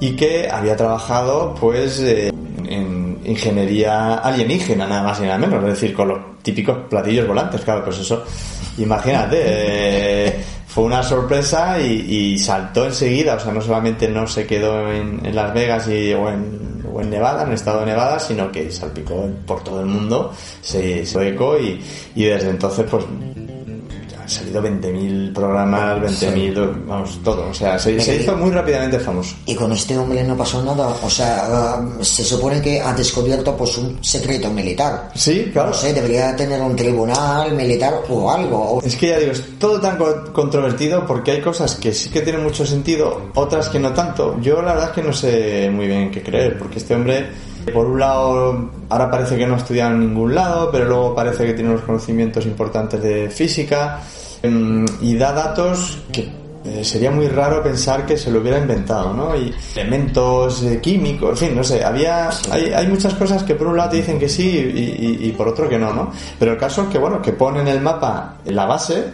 y 0.00 0.16
que 0.16 0.48
había 0.48 0.76
trabajado 0.76 1.54
pues 1.60 2.00
eh, 2.00 2.32
en 2.68 3.18
ingeniería 3.24 4.14
alienígena 4.16 4.86
nada 4.86 5.02
más 5.02 5.18
y 5.18 5.22
nada 5.22 5.38
menos. 5.38 5.62
Es 5.64 5.80
decir 5.80 5.92
con 5.92 6.08
los 6.08 6.18
típicos 6.42 6.78
platillos 6.88 7.26
volantes 7.26 7.60
claro 7.62 7.84
pues 7.84 7.98
eso 7.98 8.24
imagínate 8.78 9.36
eh, 9.44 10.44
fue 10.66 10.84
una 10.84 11.02
sorpresa 11.02 11.80
y, 11.80 12.32
y 12.34 12.38
saltó 12.38 12.86
enseguida 12.86 13.36
o 13.36 13.40
sea 13.40 13.52
no 13.52 13.60
solamente 13.60 14.08
no 14.08 14.26
se 14.26 14.46
quedó 14.46 14.90
en, 14.92 15.24
en 15.24 15.34
Las 15.34 15.52
Vegas 15.54 15.88
y, 15.88 16.12
o, 16.12 16.28
en, 16.28 16.84
o 16.92 17.00
en 17.00 17.10
Nevada 17.10 17.42
en 17.42 17.48
el 17.48 17.54
estado 17.54 17.80
de 17.80 17.86
Nevada 17.86 18.18
sino 18.18 18.50
que 18.52 18.70
salpicó 18.70 19.28
por 19.46 19.62
todo 19.64 19.80
el 19.80 19.86
mundo 19.86 20.32
se 20.60 21.00
hizo 21.02 21.20
eco 21.20 21.58
y, 21.58 21.82
y 22.14 22.24
desde 22.24 22.50
entonces 22.50 22.86
pues 22.90 23.04
han 24.26 24.30
salido 24.32 24.60
20.000 24.60 25.32
programas 25.32 26.00
20.000 26.00 26.84
vamos 26.86 27.20
todo 27.22 27.48
o 27.48 27.54
sea 27.54 27.78
se, 27.78 28.00
se 28.00 28.16
hizo 28.16 28.36
muy 28.36 28.50
rápidamente 28.50 28.98
famoso 28.98 29.36
Y 29.46 29.54
con 29.54 29.70
este 29.70 29.96
hombre 29.96 30.24
no 30.24 30.36
pasó 30.36 30.62
nada. 30.64 30.88
O 31.02 31.08
sea, 31.08 31.78
uh, 31.78 32.02
se 32.04 32.24
supone 32.24 32.60
que 32.60 32.80
ha 32.80 32.92
descubierto 32.92 33.56
pues 33.56 33.78
un 33.78 34.02
secreto 34.02 34.50
militar. 34.50 35.10
sí 35.14 35.50
claro 35.52 35.68
No 35.70 35.74
sé, 35.74 35.92
debería 35.94 36.34
tener 36.34 36.60
un 36.60 36.74
tribunal 36.74 37.52
militar 37.54 37.94
o 38.08 38.30
algo. 38.30 38.80
Es 38.84 38.96
que 38.96 39.08
ya 39.10 39.18
digo, 39.18 39.30
es 39.32 39.44
todo 39.58 39.80
tan 39.80 39.96
co- 39.96 40.32
controvertido 40.32 41.06
porque 41.06 41.30
hay 41.32 41.40
cosas 41.40 41.76
que 41.76 41.92
sí 41.94 42.10
que 42.10 42.20
tienen 42.22 42.42
mucho 42.42 42.66
sentido, 42.66 43.30
otras 43.34 43.68
que 43.68 43.78
no 43.78 43.92
tanto. 43.92 44.36
Yo 44.40 44.60
la 44.62 44.72
verdad 44.72 44.88
es 44.90 44.94
que 44.96 45.02
no 45.02 45.12
sé 45.12 45.70
muy 45.72 45.86
bien 45.86 46.10
qué 46.10 46.22
creer, 46.22 46.58
porque 46.58 46.78
este 46.78 46.94
hombre, 46.96 47.26
por 47.72 47.86
un 47.86 48.00
lado, 48.00 48.70
ahora 48.88 49.10
parece 49.10 49.36
que 49.36 49.46
no 49.46 49.54
ha 49.54 49.58
estudiado 49.58 49.92
en 49.92 50.00
ningún 50.00 50.34
lado, 50.34 50.70
pero 50.70 50.84
luego 50.84 51.14
parece 51.14 51.46
que 51.46 51.54
tiene 51.54 51.70
unos 51.70 51.82
conocimientos 51.82 52.46
importantes 52.46 53.02
de 53.02 53.30
física 53.30 54.00
em, 54.42 54.84
y 55.00 55.16
da 55.16 55.32
datos 55.32 55.98
que 56.12 56.28
eh, 56.64 56.84
sería 56.84 57.10
muy 57.10 57.28
raro 57.28 57.62
pensar 57.62 58.04
que 58.04 58.16
se 58.16 58.30
lo 58.30 58.40
hubiera 58.40 58.58
inventado, 58.58 59.12
¿no? 59.12 59.36
Y 59.36 59.54
elementos 59.76 60.62
eh, 60.64 60.80
químicos, 60.80 61.30
en 61.30 61.48
fin, 61.48 61.56
no 61.56 61.62
sé, 61.62 61.84
había, 61.84 62.28
hay, 62.50 62.72
hay 62.72 62.86
muchas 62.88 63.14
cosas 63.14 63.44
que 63.44 63.54
por 63.54 63.68
un 63.68 63.76
lado 63.76 63.90
te 63.90 63.96
dicen 63.98 64.18
que 64.18 64.28
sí 64.28 65.18
y 65.20 65.30
por 65.32 65.48
otro 65.48 65.68
que 65.68 65.78
no, 65.78 65.92
¿no? 65.92 66.10
Pero 66.38 66.52
el 66.52 66.58
caso 66.58 66.82
es 66.82 66.88
que, 66.88 66.98
bueno, 66.98 67.22
que 67.22 67.32
pone 67.32 67.60
en 67.60 67.68
el 67.68 67.80
mapa 67.80 68.38
la 68.46 68.66
base 68.66 69.12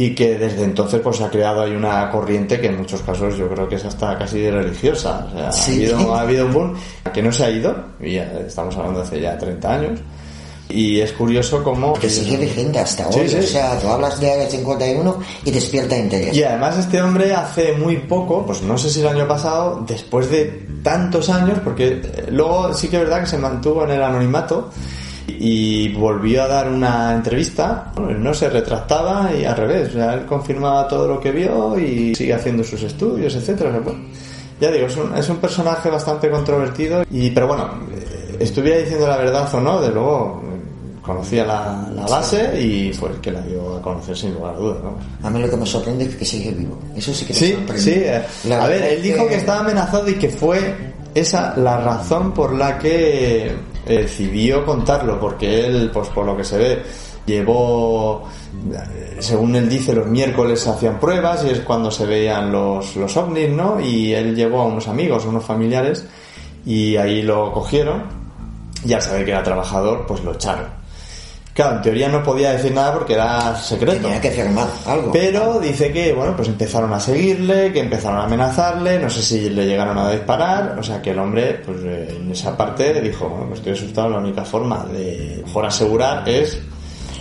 y 0.00 0.14
que 0.14 0.38
desde 0.38 0.62
entonces 0.62 1.00
pues 1.02 1.16
se 1.16 1.24
ha 1.24 1.28
creado 1.28 1.62
ahí 1.62 1.72
una 1.72 2.08
corriente 2.10 2.60
que 2.60 2.68
en 2.68 2.76
muchos 2.76 3.02
casos 3.02 3.36
yo 3.36 3.48
creo 3.48 3.68
que 3.68 3.74
es 3.74 3.84
hasta 3.84 4.16
casi 4.16 4.48
religiosa, 4.48 5.26
o 5.28 5.36
sea, 5.36 5.50
Sí. 5.50 5.86
ha, 5.86 5.96
habido, 5.96 6.14
ha 6.14 6.20
habido 6.20 6.46
un 6.46 6.52
boom 6.52 6.74
que 7.12 7.20
no 7.20 7.32
se 7.32 7.44
ha 7.44 7.50
ido, 7.50 7.74
y 8.00 8.14
ya 8.14 8.22
estamos 8.46 8.76
hablando 8.76 9.00
de 9.00 9.06
hace 9.06 9.20
ya 9.20 9.36
30 9.36 9.74
años, 9.74 9.98
y 10.68 11.00
es 11.00 11.12
curioso 11.12 11.64
cómo... 11.64 11.94
Que 11.94 12.08
sigue 12.10 12.36
vigente 12.36 12.78
hasta 12.78 13.10
Sí, 13.10 13.20
hoy. 13.20 13.28
sí. 13.28 13.36
O 13.38 13.42
sea, 13.42 13.76
tú 13.80 13.88
hablas 13.88 14.20
de 14.20 14.30
Área 14.30 14.46
51 14.48 15.18
y 15.44 15.50
despierta 15.50 15.96
interés. 15.96 16.36
Y 16.36 16.44
además 16.44 16.76
este 16.78 17.00
hombre 17.02 17.34
hace 17.34 17.72
muy 17.72 17.96
poco, 17.96 18.44
pues 18.46 18.62
no 18.62 18.76
sé 18.78 18.90
si 18.90 19.00
el 19.00 19.08
año 19.08 19.26
pasado, 19.26 19.82
después 19.88 20.30
de 20.30 20.66
tantos 20.84 21.28
años, 21.30 21.58
porque 21.64 22.02
eh, 22.04 22.26
luego 22.30 22.72
sí 22.74 22.86
que 22.88 22.96
es 22.98 23.02
verdad 23.02 23.20
que 23.20 23.26
se 23.26 23.38
mantuvo 23.38 23.82
en 23.84 23.90
el 23.92 24.02
anonimato 24.02 24.68
y 25.28 25.92
volvió 25.94 26.44
a 26.44 26.48
dar 26.48 26.68
una 26.68 27.14
entrevista, 27.14 27.92
bueno, 27.94 28.10
él 28.10 28.22
no 28.22 28.32
se 28.34 28.48
retractaba 28.48 29.30
y 29.34 29.44
al 29.44 29.56
revés, 29.56 29.88
o 29.90 29.92
sea, 29.92 30.14
él 30.14 30.24
confirmaba 30.26 30.88
todo 30.88 31.06
lo 31.06 31.20
que 31.20 31.30
vio 31.32 31.78
y 31.78 32.14
sigue 32.14 32.34
haciendo 32.34 32.64
sus 32.64 32.82
estudios, 32.82 33.34
etcétera. 33.34 33.70
O 33.70 33.72
sea, 33.72 33.80
bueno, 33.82 34.00
ya 34.60 34.70
digo, 34.70 34.86
es 34.86 34.96
un, 34.96 35.16
es 35.16 35.28
un 35.28 35.36
personaje 35.36 35.88
bastante 35.90 36.30
controvertido 36.30 37.04
y 37.10 37.30
pero 37.30 37.46
bueno, 37.48 37.68
eh, 37.92 38.36
estuviera 38.40 38.78
diciendo 38.78 39.06
la 39.06 39.16
verdad 39.18 39.48
o 39.54 39.60
no, 39.60 39.80
de 39.80 39.90
luego 39.90 40.42
eh, 40.44 41.00
conocía 41.02 41.44
la, 41.44 41.88
la 41.94 42.06
base 42.06 42.60
y 42.60 42.92
fue 42.92 43.10
el 43.10 43.16
que 43.20 43.30
la 43.30 43.40
dio 43.42 43.76
a 43.76 43.82
conocer 43.82 44.16
sin 44.16 44.34
lugar 44.34 44.54
a 44.54 44.58
dudas, 44.58 44.82
vamos. 44.82 45.04
A 45.22 45.30
mí 45.30 45.40
lo 45.40 45.48
que 45.48 45.56
me 45.56 45.64
sorprende 45.66 46.04
es 46.04 46.16
que 46.16 46.24
sigue 46.24 46.50
vivo. 46.52 46.78
Eso 46.96 47.12
sí 47.14 47.24
que 47.24 47.32
me 47.34 47.38
Sí, 47.38 47.52
sorprende. 47.52 47.82
sí. 47.82 47.92
eh, 48.50 48.54
A 48.54 48.66
ver, 48.66 48.82
él 48.82 49.02
dijo 49.02 49.26
que 49.28 49.36
estaba 49.36 49.60
amenazado 49.60 50.08
y 50.08 50.14
que 50.14 50.28
fue 50.28 50.74
esa 51.14 51.56
la 51.56 51.78
razón 51.80 52.32
por 52.32 52.52
la 52.54 52.78
que 52.78 53.52
decidió 53.94 54.64
contarlo, 54.64 55.18
porque 55.18 55.66
él, 55.66 55.90
pues 55.92 56.08
por 56.08 56.26
lo 56.26 56.36
que 56.36 56.44
se 56.44 56.58
ve, 56.58 56.82
llevó, 57.26 58.24
eh, 58.72 59.16
según 59.18 59.54
él 59.56 59.68
dice, 59.68 59.94
los 59.94 60.06
miércoles 60.06 60.66
hacían 60.66 60.98
pruebas 60.98 61.44
y 61.44 61.50
es 61.50 61.60
cuando 61.60 61.90
se 61.90 62.06
veían 62.06 62.50
los, 62.50 62.96
los 62.96 63.16
ovnis, 63.16 63.50
¿no? 63.50 63.80
Y 63.80 64.14
él 64.14 64.34
llevó 64.34 64.62
a 64.62 64.66
unos 64.66 64.88
amigos, 64.88 65.24
unos 65.26 65.44
familiares, 65.44 66.06
y 66.64 66.96
ahí 66.96 67.22
lo 67.22 67.52
cogieron, 67.52 68.04
y 68.84 68.92
al 68.92 69.02
saber 69.02 69.24
que 69.24 69.30
era 69.32 69.42
trabajador, 69.42 70.06
pues 70.06 70.22
lo 70.22 70.32
echaron. 70.32 70.77
Claro, 71.58 71.74
en 71.74 71.82
teoría 71.82 72.08
no 72.08 72.22
podía 72.22 72.52
decir 72.52 72.72
nada 72.72 72.92
porque 72.92 73.14
era 73.14 73.56
secreto. 73.56 74.02
Tenía 74.02 74.20
que 74.20 74.30
firmar 74.30 74.68
algo. 74.86 75.10
Pero 75.10 75.58
dice 75.58 75.90
que, 75.90 76.12
bueno, 76.12 76.36
pues 76.36 76.46
empezaron 76.46 76.92
a 76.92 77.00
seguirle, 77.00 77.72
que 77.72 77.80
empezaron 77.80 78.20
a 78.20 78.26
amenazarle, 78.26 79.00
no 79.00 79.10
sé 79.10 79.20
si 79.20 79.50
le 79.50 79.66
llegaron 79.66 79.98
a 79.98 80.08
disparar, 80.08 80.78
o 80.78 80.82
sea 80.84 81.02
que 81.02 81.10
el 81.10 81.18
hombre, 81.18 81.60
pues 81.66 81.78
eh, 81.82 82.14
en 82.16 82.30
esa 82.30 82.56
parte 82.56 83.00
dijo, 83.00 83.28
bueno, 83.28 83.46
pues 83.46 83.58
estoy 83.58 83.72
asustado, 83.72 84.10
la 84.10 84.18
única 84.18 84.44
forma 84.44 84.84
de 84.84 85.42
mejor 85.44 85.66
asegurar 85.66 86.28
es 86.28 86.60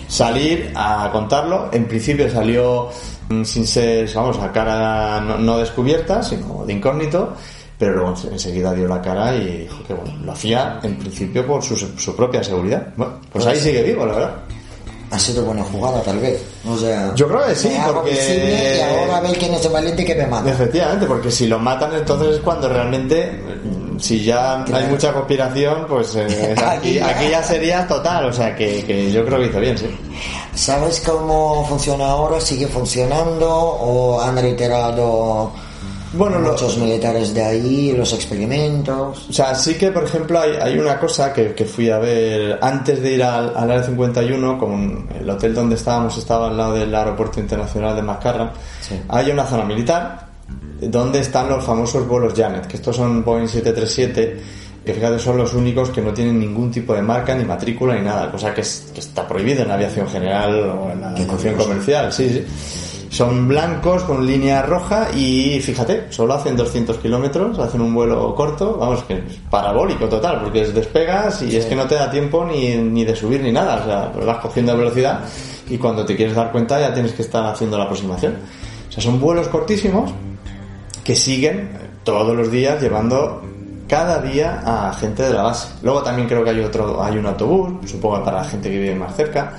salir 0.07 0.71
a 0.75 1.09
contarlo. 1.11 1.69
En 1.71 1.85
principio 1.85 2.29
salió 2.29 2.89
mm, 3.29 3.43
sin 3.43 3.65
ser, 3.65 4.07
vamos, 4.13 4.37
a 4.37 4.51
cara 4.51 5.19
no, 5.19 5.39
no 5.39 5.57
descubierta, 5.57 6.21
sino 6.21 6.63
de 6.63 6.73
incógnito, 6.73 7.33
pero 7.77 7.93
luego 7.93 8.15
ens- 8.15 8.31
enseguida 8.31 8.73
dio 8.73 8.87
la 8.87 9.01
cara 9.01 9.35
y 9.35 9.59
dijo 9.63 9.77
que, 9.87 9.93
bueno, 9.93 10.13
lo 10.23 10.31
hacía 10.31 10.79
en 10.83 10.97
principio 10.97 11.45
por 11.45 11.61
su, 11.63 11.75
su 11.77 12.15
propia 12.15 12.43
seguridad. 12.43 12.87
Bueno, 12.95 13.13
pues 13.31 13.45
ahí 13.45 13.59
sigue 13.59 13.83
vivo, 13.83 14.05
la 14.05 14.13
verdad. 14.13 14.31
Ha 15.09 15.17
sido 15.17 15.45
buena 15.45 15.63
jugada, 15.63 16.01
tal 16.01 16.19
vez. 16.19 16.43
O 16.67 16.75
sea, 16.77 17.15
Yo 17.15 17.29
creo 17.29 17.45
que 17.47 17.55
sí, 17.55 17.71
porque- 17.93 18.75
Y 18.77 18.81
ahora 18.81 19.17
a 19.17 19.21
ver 19.21 19.37
quién 19.37 19.53
es 19.53 19.63
el 19.65 19.71
valiente 19.71 20.03
que 20.03 20.15
me 20.15 20.27
mata. 20.27 20.51
Efectivamente, 20.51 21.05
porque 21.05 21.31
si 21.31 21.47
lo 21.47 21.57
matan 21.59 21.93
entonces 21.95 22.35
es 22.35 22.41
cuando 22.41 22.67
realmente 22.67 23.31
mm, 23.63 23.99
si 23.99 24.21
ya 24.25 24.65
hay 24.65 24.83
mucha 24.87 25.13
conspiración, 25.13 25.85
pues 25.87 26.13
eh, 26.17 26.53
aquí, 26.67 26.99
aquí 26.99 27.29
ya 27.31 27.41
sería 27.41 27.87
total, 27.87 28.25
o 28.25 28.33
sea 28.33 28.53
que, 28.53 28.83
que 28.83 29.09
yo 29.09 29.23
creo 29.25 29.39
que 29.39 29.45
hizo 29.45 29.59
bien, 29.61 29.77
sí. 29.77 29.85
¿Sabes 30.53 30.99
cómo 31.05 31.65
funciona 31.69 32.07
ahora? 32.09 32.41
¿Sigue 32.41 32.67
funcionando 32.67 33.49
o 33.49 34.19
han 34.19 34.35
reiterado 34.35 35.53
bueno, 36.13 36.39
muchos 36.39 36.77
militares 36.77 37.33
de 37.33 37.43
ahí, 37.43 37.93
los 37.95 38.13
experimentos? 38.13 39.27
O 39.29 39.33
sea, 39.33 39.53
sí 39.55 39.75
que, 39.75 39.91
por 39.91 40.03
ejemplo, 40.03 40.39
hay, 40.39 40.51
hay 40.61 40.77
una 40.77 40.99
cosa 40.99 41.33
que, 41.33 41.53
que, 41.53 41.65
fui 41.65 41.89
a 41.89 41.99
ver 41.99 42.57
antes 42.61 43.01
de 43.01 43.13
ir 43.13 43.23
al, 43.23 43.55
al 43.55 43.71
Área 43.71 43.83
51, 43.83 44.57
con 44.57 45.07
el 45.19 45.29
hotel 45.29 45.53
donde 45.53 45.75
estábamos 45.75 46.17
estaba 46.17 46.47
al 46.47 46.57
lado 46.57 46.73
del 46.73 46.93
aeropuerto 46.93 47.39
internacional 47.39 47.95
de 47.95 48.01
Macarra. 48.01 48.53
Sí. 48.81 48.99
Hay 49.09 49.31
una 49.31 49.45
zona 49.45 49.65
militar 49.65 50.27
donde 50.81 51.19
están 51.19 51.49
los 51.49 51.63
famosos 51.63 52.07
vuelos 52.07 52.33
Janet, 52.35 52.67
que 52.67 52.77
estos 52.77 52.95
son 52.95 53.23
Boeing 53.23 53.47
737 53.47 54.67
que 54.87 54.93
fíjate 54.93 55.19
son 55.19 55.37
los 55.37 55.53
únicos 55.53 55.89
que 55.89 56.01
no 56.01 56.13
tienen 56.13 56.39
ningún 56.39 56.71
tipo 56.71 56.93
de 56.95 57.01
marca 57.01 57.35
ni 57.35 57.43
matrícula 57.43 57.93
ni 57.95 58.01
nada, 58.01 58.31
cosa 58.31 58.53
que, 58.53 58.61
es, 58.61 58.89
que 58.93 59.01
está 59.01 59.27
prohibida 59.27 59.63
en 59.63 59.67
la 59.67 59.73
aviación 59.73 60.07
general 60.07 60.61
o 60.69 60.91
en 60.91 61.01
la 61.01 61.09
aviación 61.09 61.55
comercial, 61.55 62.13
sí, 62.13 62.29
sí. 62.29 62.45
Son 63.09 63.47
blancos 63.47 64.03
con 64.03 64.25
línea 64.25 64.61
roja 64.63 65.07
y 65.15 65.59
fíjate, 65.61 66.11
solo 66.11 66.33
hacen 66.33 66.57
200 66.57 66.97
kilómetros, 66.97 67.57
hacen 67.59 67.81
un 67.81 67.93
vuelo 67.93 68.35
corto, 68.35 68.77
vamos, 68.77 69.03
que 69.03 69.13
es 69.13 69.23
parabólico 69.49 70.07
total, 70.09 70.41
porque 70.41 70.61
es 70.61 70.73
despegas 70.73 71.41
y 71.41 71.51
sí. 71.51 71.57
es 71.57 71.65
que 71.65 71.75
no 71.75 71.85
te 71.87 71.95
da 71.95 72.11
tiempo 72.11 72.45
ni, 72.45 72.75
ni 72.75 73.05
de 73.05 73.15
subir 73.15 73.41
ni 73.41 73.51
nada, 73.51 73.81
o 73.81 73.85
sea, 73.85 74.11
pues 74.11 74.25
vas 74.25 74.37
cogiendo 74.39 74.77
velocidad 74.77 75.21
y 75.69 75.77
cuando 75.77 76.05
te 76.05 76.15
quieres 76.15 76.35
dar 76.35 76.51
cuenta 76.51 76.79
ya 76.79 76.93
tienes 76.93 77.13
que 77.13 77.21
estar 77.21 77.45
haciendo 77.45 77.77
la 77.77 77.85
aproximación. 77.85 78.35
O 78.89 78.91
sea, 78.91 79.01
son 79.01 79.19
vuelos 79.19 79.47
cortísimos 79.47 80.11
que 81.03 81.15
siguen 81.15 81.69
todos 82.03 82.35
los 82.35 82.51
días 82.51 82.81
llevando 82.81 83.41
cada 83.87 84.21
día 84.21 84.61
a 84.65 84.93
gente 84.93 85.23
de 85.23 85.33
la 85.33 85.43
base. 85.43 85.69
Luego 85.81 86.03
también 86.03 86.27
creo 86.27 86.43
que 86.43 86.49
hay 86.49 86.59
otro, 86.59 87.01
hay 87.01 87.17
un 87.17 87.25
autobús, 87.25 87.89
supongo 87.89 88.23
para 88.23 88.37
la 88.37 88.43
gente 88.43 88.69
que 88.69 88.77
vive 88.77 88.95
más 88.95 89.15
cerca. 89.15 89.53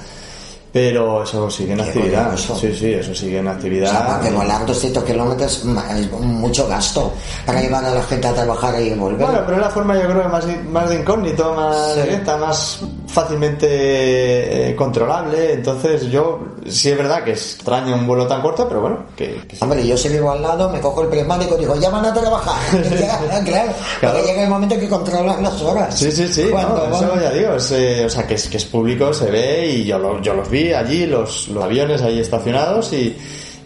Pero 0.72 1.22
eso 1.22 1.50
sigue 1.50 1.72
en 1.72 1.80
actividad. 1.80 2.34
Eso. 2.34 2.54
Sí, 2.56 2.74
sí, 2.74 2.92
eso 2.92 3.14
sigue 3.14 3.38
en 3.38 3.48
actividad. 3.48 3.88
O 3.88 3.92
sea, 3.92 4.06
porque 4.14 4.30
volar 4.30 4.66
200 4.66 5.02
kilómetros 5.04 5.56
es 5.58 5.64
mucho 5.64 6.68
gasto 6.68 7.12
para 7.46 7.60
llevar 7.60 7.84
a 7.84 7.94
la 7.94 8.02
gente 8.02 8.28
a 8.28 8.34
trabajar 8.34 8.80
y 8.80 8.90
volver. 8.94 9.26
Bueno, 9.26 9.42
pero 9.46 9.56
es 9.56 9.62
la 9.62 9.70
forma, 9.70 9.94
yo 9.96 10.08
creo, 10.08 10.28
más, 10.28 10.44
más 10.70 10.88
de 10.90 10.96
incógnito, 10.96 11.54
más 11.54 11.94
sí. 11.94 12.02
directa, 12.02 12.36
más 12.36 12.80
fácilmente 13.08 14.70
eh, 14.70 14.76
controlable. 14.76 15.54
Entonces, 15.54 16.10
yo 16.10 16.40
sí 16.68 16.90
es 16.90 16.96
verdad 16.96 17.24
que 17.24 17.32
extraño 17.32 17.94
un 17.94 18.06
vuelo 18.06 18.26
tan 18.26 18.42
corto, 18.42 18.68
pero 18.68 18.80
bueno, 18.80 19.06
que, 19.16 19.42
que 19.48 19.56
sí. 19.56 19.62
Hombre, 19.62 19.86
yo 19.86 19.96
si 19.96 20.08
vivo 20.08 20.30
al 20.30 20.42
lado, 20.42 20.68
me 20.70 20.80
cojo 20.80 21.02
el 21.02 21.08
prismático 21.08 21.56
y 21.56 21.60
digo, 21.60 21.74
ya 21.76 21.90
van 21.90 22.04
a 22.04 22.14
trabajar. 22.14 22.60
claro, 23.44 23.72
claro. 24.00 24.24
llega 24.24 24.44
el 24.44 24.50
momento 24.50 24.78
que 24.78 24.88
controlan 24.88 25.42
las 25.42 25.60
horas. 25.62 25.98
Sí, 25.98 26.12
sí, 26.12 26.28
sí. 26.28 26.50
No, 26.52 26.96
eso 26.96 27.20
ya 27.20 27.30
digo, 27.30 27.54
es, 27.54 27.70
eh, 27.72 28.04
o 28.06 28.10
sea, 28.10 28.26
que 28.26 28.34
es, 28.34 28.48
que 28.48 28.58
es 28.58 28.64
público, 28.64 29.12
se 29.12 29.30
ve 29.30 29.66
y 29.66 29.84
yo, 29.84 29.98
lo, 29.98 30.20
yo 30.20 30.34
los 30.34 30.48
vi 30.50 30.72
allí, 30.72 31.06
los, 31.06 31.48
los 31.48 31.64
aviones 31.64 32.02
ahí 32.02 32.20
estacionados 32.20 32.92
y, 32.92 33.16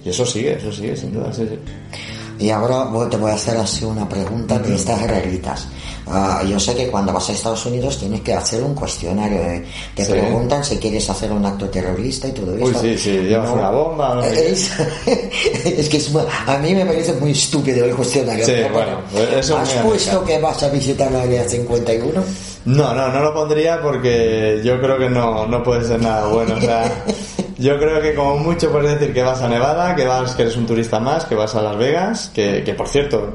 y, 0.04 0.08
eso 0.08 0.24
sigue, 0.24 0.54
eso 0.54 0.72
sigue, 0.72 0.96
sin 0.96 1.12
duda, 1.12 1.32
sí, 1.32 1.46
sí. 1.48 1.58
Y 2.42 2.50
ahora 2.50 2.88
te 3.08 3.16
voy 3.16 3.30
a 3.30 3.34
hacer 3.34 3.56
así 3.56 3.84
una 3.84 4.08
pregunta 4.08 4.58
de 4.58 4.74
estas 4.74 5.00
reglitas. 5.02 5.68
Uh, 6.06 6.44
yo 6.44 6.58
sé 6.58 6.74
que 6.74 6.88
cuando 6.88 7.12
vas 7.12 7.28
a 7.28 7.32
Estados 7.34 7.64
Unidos 7.66 7.98
tienes 7.98 8.20
que 8.22 8.34
hacer 8.34 8.64
un 8.64 8.74
cuestionario. 8.74 9.38
De, 9.38 9.64
te 9.94 10.04
sí. 10.04 10.10
preguntan 10.10 10.64
si 10.64 10.76
quieres 10.78 11.08
hacer 11.08 11.30
un 11.30 11.46
acto 11.46 11.70
terrorista 11.70 12.26
y 12.26 12.32
todo 12.32 12.56
eso. 12.56 12.64
Uy, 12.64 12.74
sí, 12.80 12.98
sí, 12.98 13.10
llevas 13.12 13.48
no, 13.50 13.54
una 13.54 13.70
bomba. 13.70 14.14
No 14.16 14.24
es, 14.24 14.72
es, 15.64 15.88
que 15.88 15.96
es, 15.98 16.10
a 16.48 16.58
mí 16.58 16.74
me 16.74 16.84
parece 16.84 17.12
muy 17.12 17.30
estúpido 17.30 17.84
el 17.84 17.94
cuestionario. 17.94 18.44
Sí, 18.44 18.54
bueno, 18.72 18.98
eso 19.38 19.56
¿Has 19.56 19.74
puesto 19.74 20.24
que 20.24 20.40
vas 20.40 20.64
a 20.64 20.68
visitar 20.68 21.12
la 21.12 21.22
área 21.22 21.48
51? 21.48 22.24
No, 22.64 22.92
no, 22.92 23.08
no 23.08 23.20
lo 23.20 23.32
pondría 23.32 23.80
porque 23.80 24.60
yo 24.64 24.80
creo 24.80 24.98
que 24.98 25.08
no, 25.08 25.46
no 25.46 25.62
puede 25.62 25.86
ser 25.86 26.02
nada 26.02 26.26
bueno. 26.26 26.56
O 26.56 26.60
sea, 26.60 27.04
yo 27.62 27.78
creo 27.78 28.00
que 28.00 28.14
como 28.14 28.38
mucho 28.38 28.70
puedes 28.72 28.98
decir 28.98 29.14
que 29.14 29.22
vas 29.22 29.40
a 29.40 29.48
Nevada, 29.48 29.94
que 29.94 30.04
vas, 30.04 30.34
que 30.34 30.42
eres 30.42 30.56
un 30.56 30.66
turista 30.66 30.98
más, 30.98 31.24
que 31.24 31.36
vas 31.36 31.54
a 31.54 31.62
Las 31.62 31.76
Vegas, 31.76 32.30
que, 32.34 32.64
que 32.64 32.74
por 32.74 32.88
cierto, 32.88 33.32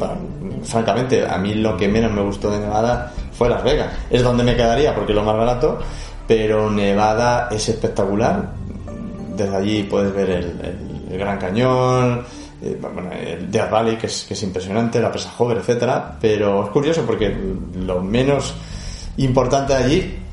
francamente, 0.63 1.25
a 1.25 1.37
mí 1.37 1.53
lo 1.53 1.77
que 1.77 1.87
menos 1.87 2.11
me 2.11 2.21
gustó 2.21 2.51
de 2.51 2.59
Nevada 2.59 3.13
fue 3.31 3.47
Las 3.49 3.63
Vegas. 3.63 3.93
Es 4.09 4.23
donde 4.23 4.43
me 4.43 4.55
quedaría 4.55 4.93
porque 4.93 5.13
es 5.13 5.15
lo 5.15 5.23
más 5.23 5.37
barato, 5.37 5.79
pero 6.27 6.69
Nevada 6.69 7.47
es 7.51 7.69
espectacular. 7.69 8.51
Desde 9.35 9.55
allí 9.55 9.83
puedes 9.83 10.13
ver 10.13 10.29
el, 10.29 11.17
Gran 11.17 11.37
Cañón, 11.37 12.23
eh, 12.61 12.77
bueno, 12.81 13.09
el 13.13 13.49
Death 13.49 13.71
Valley, 13.71 13.95
que 13.95 14.07
es, 14.07 14.25
que 14.27 14.33
es 14.33 14.43
impresionante, 14.43 14.99
la 14.99 15.09
presa 15.09 15.31
Hover, 15.37 15.57
etcétera. 15.57 16.17
Pero 16.19 16.65
es 16.65 16.69
curioso 16.71 17.03
porque 17.05 17.33
lo 17.75 18.01
menos 18.01 18.53
importante 19.15 19.73
allí 19.73 20.26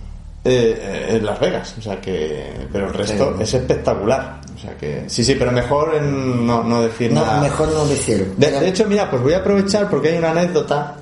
eh, 0.44 1.16
es 1.16 1.22
Las 1.22 1.40
Vegas, 1.40 1.74
o 1.78 1.82
sea 1.82 2.00
que, 2.00 2.66
pero 2.70 2.88
el 2.88 2.94
resto 2.94 3.36
es 3.40 3.54
espectacular, 3.54 4.40
o 4.54 4.58
sea 4.58 4.76
que, 4.76 5.04
sí, 5.06 5.24
sí, 5.24 5.36
pero 5.38 5.50
mejor 5.52 5.94
en 5.94 6.46
no, 6.46 6.62
no 6.62 6.82
decir 6.82 7.12
no, 7.12 7.22
nada. 7.22 7.40
Mejor 7.40 7.68
no 7.68 7.86
decir. 7.86 8.34
De, 8.36 8.50
de, 8.50 8.68
hecho, 8.68 8.86
mira, 8.86 9.10
pues 9.10 9.22
voy 9.22 9.32
a 9.32 9.38
aprovechar 9.38 9.88
porque 9.88 10.10
hay 10.10 10.18
una 10.18 10.30
anécdota 10.30 10.96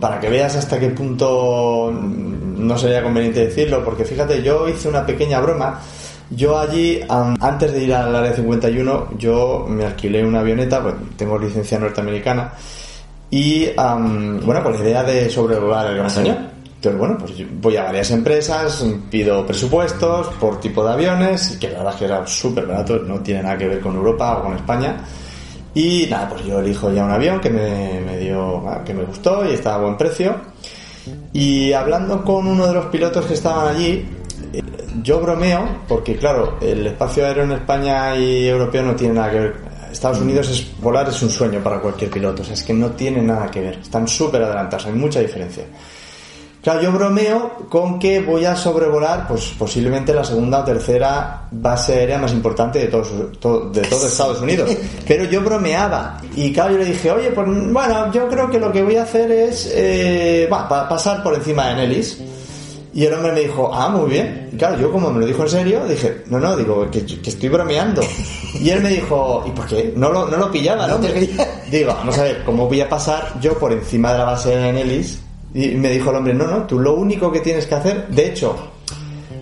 para 0.00 0.20
que 0.20 0.28
veas 0.28 0.54
hasta 0.56 0.78
qué 0.78 0.90
punto 0.90 1.92
no 1.92 2.78
sería 2.78 3.02
conveniente 3.02 3.46
decirlo, 3.46 3.84
porque 3.84 4.04
fíjate, 4.04 4.42
yo 4.42 4.68
hice 4.68 4.88
una 4.88 5.04
pequeña 5.04 5.40
broma. 5.40 5.80
Yo 6.30 6.58
allí, 6.58 7.00
antes 7.08 7.72
de 7.72 7.84
ir 7.84 7.92
al 7.92 8.14
área 8.14 8.32
51, 8.32 9.18
yo 9.18 9.66
me 9.68 9.84
alquilé 9.84 10.24
una 10.24 10.40
avioneta, 10.40 10.82
pues 10.82 10.94
tengo 11.16 11.38
licencia 11.38 11.78
norteamericana, 11.78 12.54
y 13.30 13.68
um, 13.78 14.40
bueno, 14.40 14.62
con 14.62 14.72
la 14.72 14.80
idea 14.80 15.02
de 15.02 15.28
sobrevolar 15.28 15.88
el 15.88 15.96
Gran 15.96 16.10
Cañón. 16.10 16.51
Entonces, 16.82 16.98
bueno, 16.98 17.16
pues 17.16 17.32
voy 17.60 17.76
a 17.76 17.84
varias 17.84 18.10
empresas, 18.10 18.84
pido 19.08 19.46
presupuestos 19.46 20.26
por 20.40 20.58
tipo 20.58 20.84
de 20.84 20.92
aviones, 20.92 21.56
que 21.60 21.68
la 21.68 21.78
verdad 21.78 21.92
es 21.92 21.98
que 22.00 22.04
era 22.06 22.26
súper 22.26 22.66
barato, 22.66 22.98
no 22.98 23.20
tiene 23.20 23.44
nada 23.44 23.56
que 23.56 23.68
ver 23.68 23.78
con 23.78 23.94
Europa 23.94 24.38
o 24.38 24.42
con 24.42 24.56
España. 24.56 24.96
Y 25.76 26.08
nada, 26.10 26.30
pues 26.30 26.44
yo 26.44 26.58
elijo 26.58 26.92
ya 26.92 27.04
un 27.04 27.12
avión 27.12 27.40
que 27.40 27.50
me, 27.50 28.00
me 28.00 28.18
dio, 28.18 28.64
que 28.84 28.94
me 28.94 29.04
gustó 29.04 29.48
y 29.48 29.52
estaba 29.54 29.76
a 29.76 29.78
buen 29.78 29.96
precio. 29.96 30.34
Y 31.32 31.72
hablando 31.72 32.24
con 32.24 32.48
uno 32.48 32.66
de 32.66 32.74
los 32.74 32.86
pilotos 32.86 33.26
que 33.26 33.34
estaban 33.34 33.76
allí, 33.76 34.04
yo 35.04 35.20
bromeo, 35.20 35.82
porque 35.86 36.16
claro, 36.16 36.58
el 36.60 36.84
espacio 36.84 37.24
aéreo 37.24 37.44
en 37.44 37.52
España 37.52 38.16
y 38.16 38.48
europeo 38.48 38.82
no 38.82 38.96
tiene 38.96 39.14
nada 39.14 39.30
que 39.30 39.38
ver. 39.38 39.56
Estados 39.92 40.18
Unidos 40.18 40.50
es 40.50 40.80
volar 40.80 41.08
es 41.08 41.22
un 41.22 41.30
sueño 41.30 41.62
para 41.62 41.78
cualquier 41.78 42.10
piloto, 42.10 42.42
o 42.42 42.44
sea, 42.44 42.54
es 42.54 42.64
que 42.64 42.74
no 42.74 42.90
tiene 42.90 43.22
nada 43.22 43.48
que 43.48 43.60
ver, 43.60 43.74
están 43.74 44.08
súper 44.08 44.42
adelantados, 44.42 44.86
hay 44.86 44.94
mucha 44.94 45.20
diferencia. 45.20 45.62
Claro, 46.62 46.80
yo 46.80 46.92
bromeo 46.92 47.66
con 47.68 47.98
que 47.98 48.20
voy 48.20 48.44
a 48.44 48.54
sobrevolar, 48.54 49.26
pues 49.26 49.52
posiblemente 49.58 50.14
la 50.14 50.22
segunda 50.22 50.60
o 50.60 50.64
tercera 50.64 51.48
base 51.50 51.94
aérea 51.94 52.18
más 52.18 52.32
importante 52.32 52.78
de 52.78 52.86
todos 52.86 53.10
todo, 53.40 53.70
de 53.70 53.80
todo 53.80 54.06
Estados 54.06 54.40
Unidos. 54.40 54.70
Pero 55.08 55.24
yo 55.24 55.40
bromeaba 55.40 56.20
y 56.36 56.52
claro, 56.52 56.74
yo 56.74 56.78
le 56.78 56.84
dije, 56.84 57.10
oye, 57.10 57.30
pues 57.30 57.48
bueno, 57.48 58.12
yo 58.12 58.28
creo 58.28 58.48
que 58.48 58.60
lo 58.60 58.70
que 58.70 58.80
voy 58.80 58.94
a 58.94 59.02
hacer 59.02 59.32
es 59.32 59.72
eh, 59.74 60.48
va, 60.52 60.88
pasar 60.88 61.24
por 61.24 61.34
encima 61.34 61.66
de 61.68 61.74
Nellis. 61.74 62.22
Y 62.94 63.06
el 63.06 63.14
hombre 63.14 63.32
me 63.32 63.40
dijo, 63.40 63.70
ah, 63.72 63.88
muy 63.88 64.10
bien. 64.10 64.50
Y 64.52 64.56
claro, 64.56 64.78
yo 64.78 64.92
como 64.92 65.10
me 65.10 65.18
lo 65.18 65.26
dijo 65.26 65.42
en 65.42 65.48
serio, 65.48 65.84
dije, 65.86 66.24
no, 66.26 66.38
no, 66.38 66.54
digo, 66.56 66.88
que, 66.90 67.04
que 67.04 67.30
estoy 67.30 67.48
bromeando. 67.48 68.02
Y 68.60 68.68
él 68.68 68.82
me 68.82 68.90
dijo, 68.90 69.42
¿y 69.46 69.50
por 69.50 69.66
qué? 69.66 69.94
No 69.96 70.10
lo, 70.10 70.28
no 70.28 70.36
lo 70.36 70.50
pillaba, 70.52 70.86
¿no? 70.86 70.98
Digo, 70.98 71.94
vamos 71.94 72.18
a 72.18 72.22
ver, 72.24 72.44
¿cómo 72.44 72.68
voy 72.68 72.82
a 72.82 72.88
pasar 72.88 73.40
yo 73.40 73.58
por 73.58 73.72
encima 73.72 74.12
de 74.12 74.18
la 74.18 74.24
base 74.24 74.54
de 74.54 74.72
Nellis? 74.74 75.21
Y 75.54 75.68
me 75.74 75.90
dijo 75.90 76.10
el 76.10 76.16
hombre, 76.16 76.34
no, 76.34 76.46
no, 76.46 76.66
tú 76.66 76.78
lo 76.78 76.94
único 76.94 77.30
que 77.30 77.40
tienes 77.40 77.66
que 77.66 77.74
hacer, 77.74 78.08
de 78.08 78.28
hecho, 78.28 78.56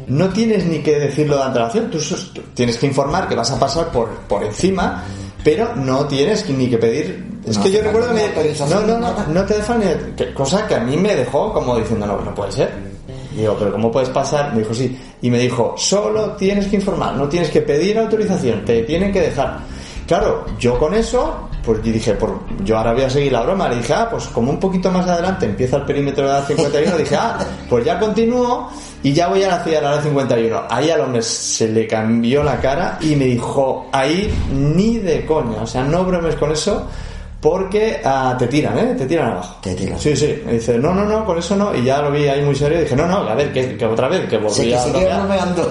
no 0.08 0.28
tienes 0.30 0.66
ni 0.66 0.80
que 0.80 0.98
decirlo 0.98 1.36
de 1.36 1.44
antelación, 1.44 1.90
tú, 1.90 1.98
tú 2.34 2.42
tienes 2.52 2.76
que 2.78 2.86
informar 2.86 3.28
que 3.28 3.36
vas 3.36 3.50
a 3.52 3.58
pasar 3.58 3.92
por, 3.92 4.08
por 4.28 4.42
encima, 4.42 5.04
pero 5.44 5.74
no 5.76 6.06
tienes 6.06 6.48
ni 6.50 6.68
que 6.68 6.78
pedir. 6.78 7.30
Es 7.46 7.56
no, 7.56 7.62
que 7.62 7.70
yo 7.70 7.82
recuerdo 7.82 8.08
que 8.08 8.14
me, 8.14 8.68
no, 8.68 8.80
no, 8.80 8.98
no, 8.98 9.26
no 9.28 9.44
te 9.44 9.54
dejan, 9.54 9.82
cosa 10.34 10.66
que 10.66 10.74
a 10.74 10.80
mí 10.80 10.96
me 10.96 11.14
dejó 11.14 11.52
como 11.52 11.78
diciendo, 11.78 12.06
no, 12.06 12.20
no 12.20 12.34
puede 12.34 12.52
ser. 12.52 12.90
Digo, 13.36 13.56
pero 13.58 13.72
¿cómo 13.72 13.90
puedes 13.90 14.08
pasar? 14.08 14.52
Me 14.52 14.60
dijo, 14.60 14.74
sí. 14.74 14.98
Y 15.22 15.30
me 15.30 15.38
dijo, 15.38 15.74
solo 15.76 16.32
tienes 16.32 16.66
que 16.66 16.76
informar, 16.76 17.14
no 17.14 17.28
tienes 17.28 17.50
que 17.50 17.62
pedir 17.62 17.98
autorización, 17.98 18.64
te 18.64 18.82
tienen 18.82 19.12
que 19.12 19.20
dejar. 19.20 19.60
Claro, 20.06 20.44
yo 20.58 20.78
con 20.78 20.92
eso, 20.94 21.48
pues 21.64 21.82
yo 21.82 21.92
dije, 21.92 22.14
por, 22.14 22.40
yo 22.64 22.78
ahora 22.78 22.92
voy 22.92 23.02
a 23.02 23.10
seguir 23.10 23.32
la 23.32 23.42
broma. 23.42 23.68
Le 23.68 23.76
dije, 23.76 23.92
ah, 23.94 24.08
pues 24.10 24.26
como 24.26 24.50
un 24.50 24.60
poquito 24.60 24.90
más 24.90 25.06
adelante 25.06 25.46
empieza 25.46 25.76
el 25.76 25.82
perímetro 25.84 26.26
de 26.26 26.32
la 26.32 26.42
51, 26.42 26.96
dije, 26.96 27.16
ah, 27.16 27.38
pues 27.68 27.84
ya 27.84 27.98
continúo 27.98 28.70
y 29.02 29.12
ya 29.12 29.28
voy 29.28 29.42
a 29.42 29.48
la 29.48 29.64
ciudad 29.64 29.80
de 29.80 29.96
la 29.96 30.02
51. 30.02 30.62
Ahí 30.68 30.90
al 30.90 31.00
hombre 31.00 31.22
se 31.22 31.68
le 31.68 31.86
cambió 31.86 32.42
la 32.42 32.60
cara 32.60 32.98
y 33.00 33.16
me 33.16 33.26
dijo, 33.26 33.86
ahí 33.92 34.32
ni 34.52 34.98
de 34.98 35.24
coña, 35.26 35.62
o 35.62 35.66
sea, 35.66 35.84
no 35.84 36.04
bromes 36.04 36.36
con 36.36 36.52
eso 36.52 36.86
porque 37.40 38.02
uh, 38.04 38.36
te 38.36 38.46
tiran, 38.48 38.78
¿eh? 38.78 38.94
Te 38.98 39.06
tiran 39.06 39.32
abajo. 39.32 39.56
Te 39.62 39.74
tiran. 39.74 39.98
Sí, 39.98 40.14
sí. 40.14 40.42
Me 40.44 40.52
dice, 40.54 40.76
no, 40.76 40.92
no, 40.92 41.06
no, 41.06 41.24
con 41.24 41.38
eso 41.38 41.56
no. 41.56 41.74
Y 41.74 41.84
ya 41.84 42.02
lo 42.02 42.10
vi 42.10 42.28
ahí 42.28 42.42
muy 42.42 42.54
serio 42.54 42.78
y 42.78 42.82
dije, 42.82 42.94
no, 42.94 43.06
no, 43.06 43.18
a 43.26 43.34
ver, 43.34 43.50
que, 43.50 43.78
que 43.78 43.86
otra 43.86 44.08
vez, 44.08 44.28
que 44.28 44.36
volví 44.36 44.54
sí, 44.54 44.72
a... 44.74 44.78
Sí, 44.78 44.92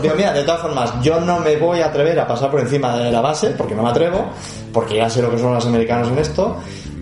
Digo, 0.02 0.16
mira, 0.16 0.34
de 0.34 0.44
todas 0.44 0.62
formas, 0.62 0.92
yo 1.04 1.20
no 1.20 1.40
me 1.40 1.58
voy 1.58 1.82
a 1.82 1.88
atrever 1.88 2.20
a 2.20 2.28
pasar 2.28 2.50
por 2.50 2.60
encima 2.60 2.98
de 2.98 3.12
la 3.12 3.22
base, 3.22 3.52
porque 3.52 3.76
no 3.76 3.84
me 3.84 3.90
atrevo, 3.90 4.30
porque 4.74 4.96
ya 4.98 5.10
sé 5.10 5.22
lo 5.22 5.30
que 5.32 5.38
son 5.40 5.54
los 5.54 5.66
americanos 5.66 6.08
en 6.10 6.20
esto. 6.20 6.56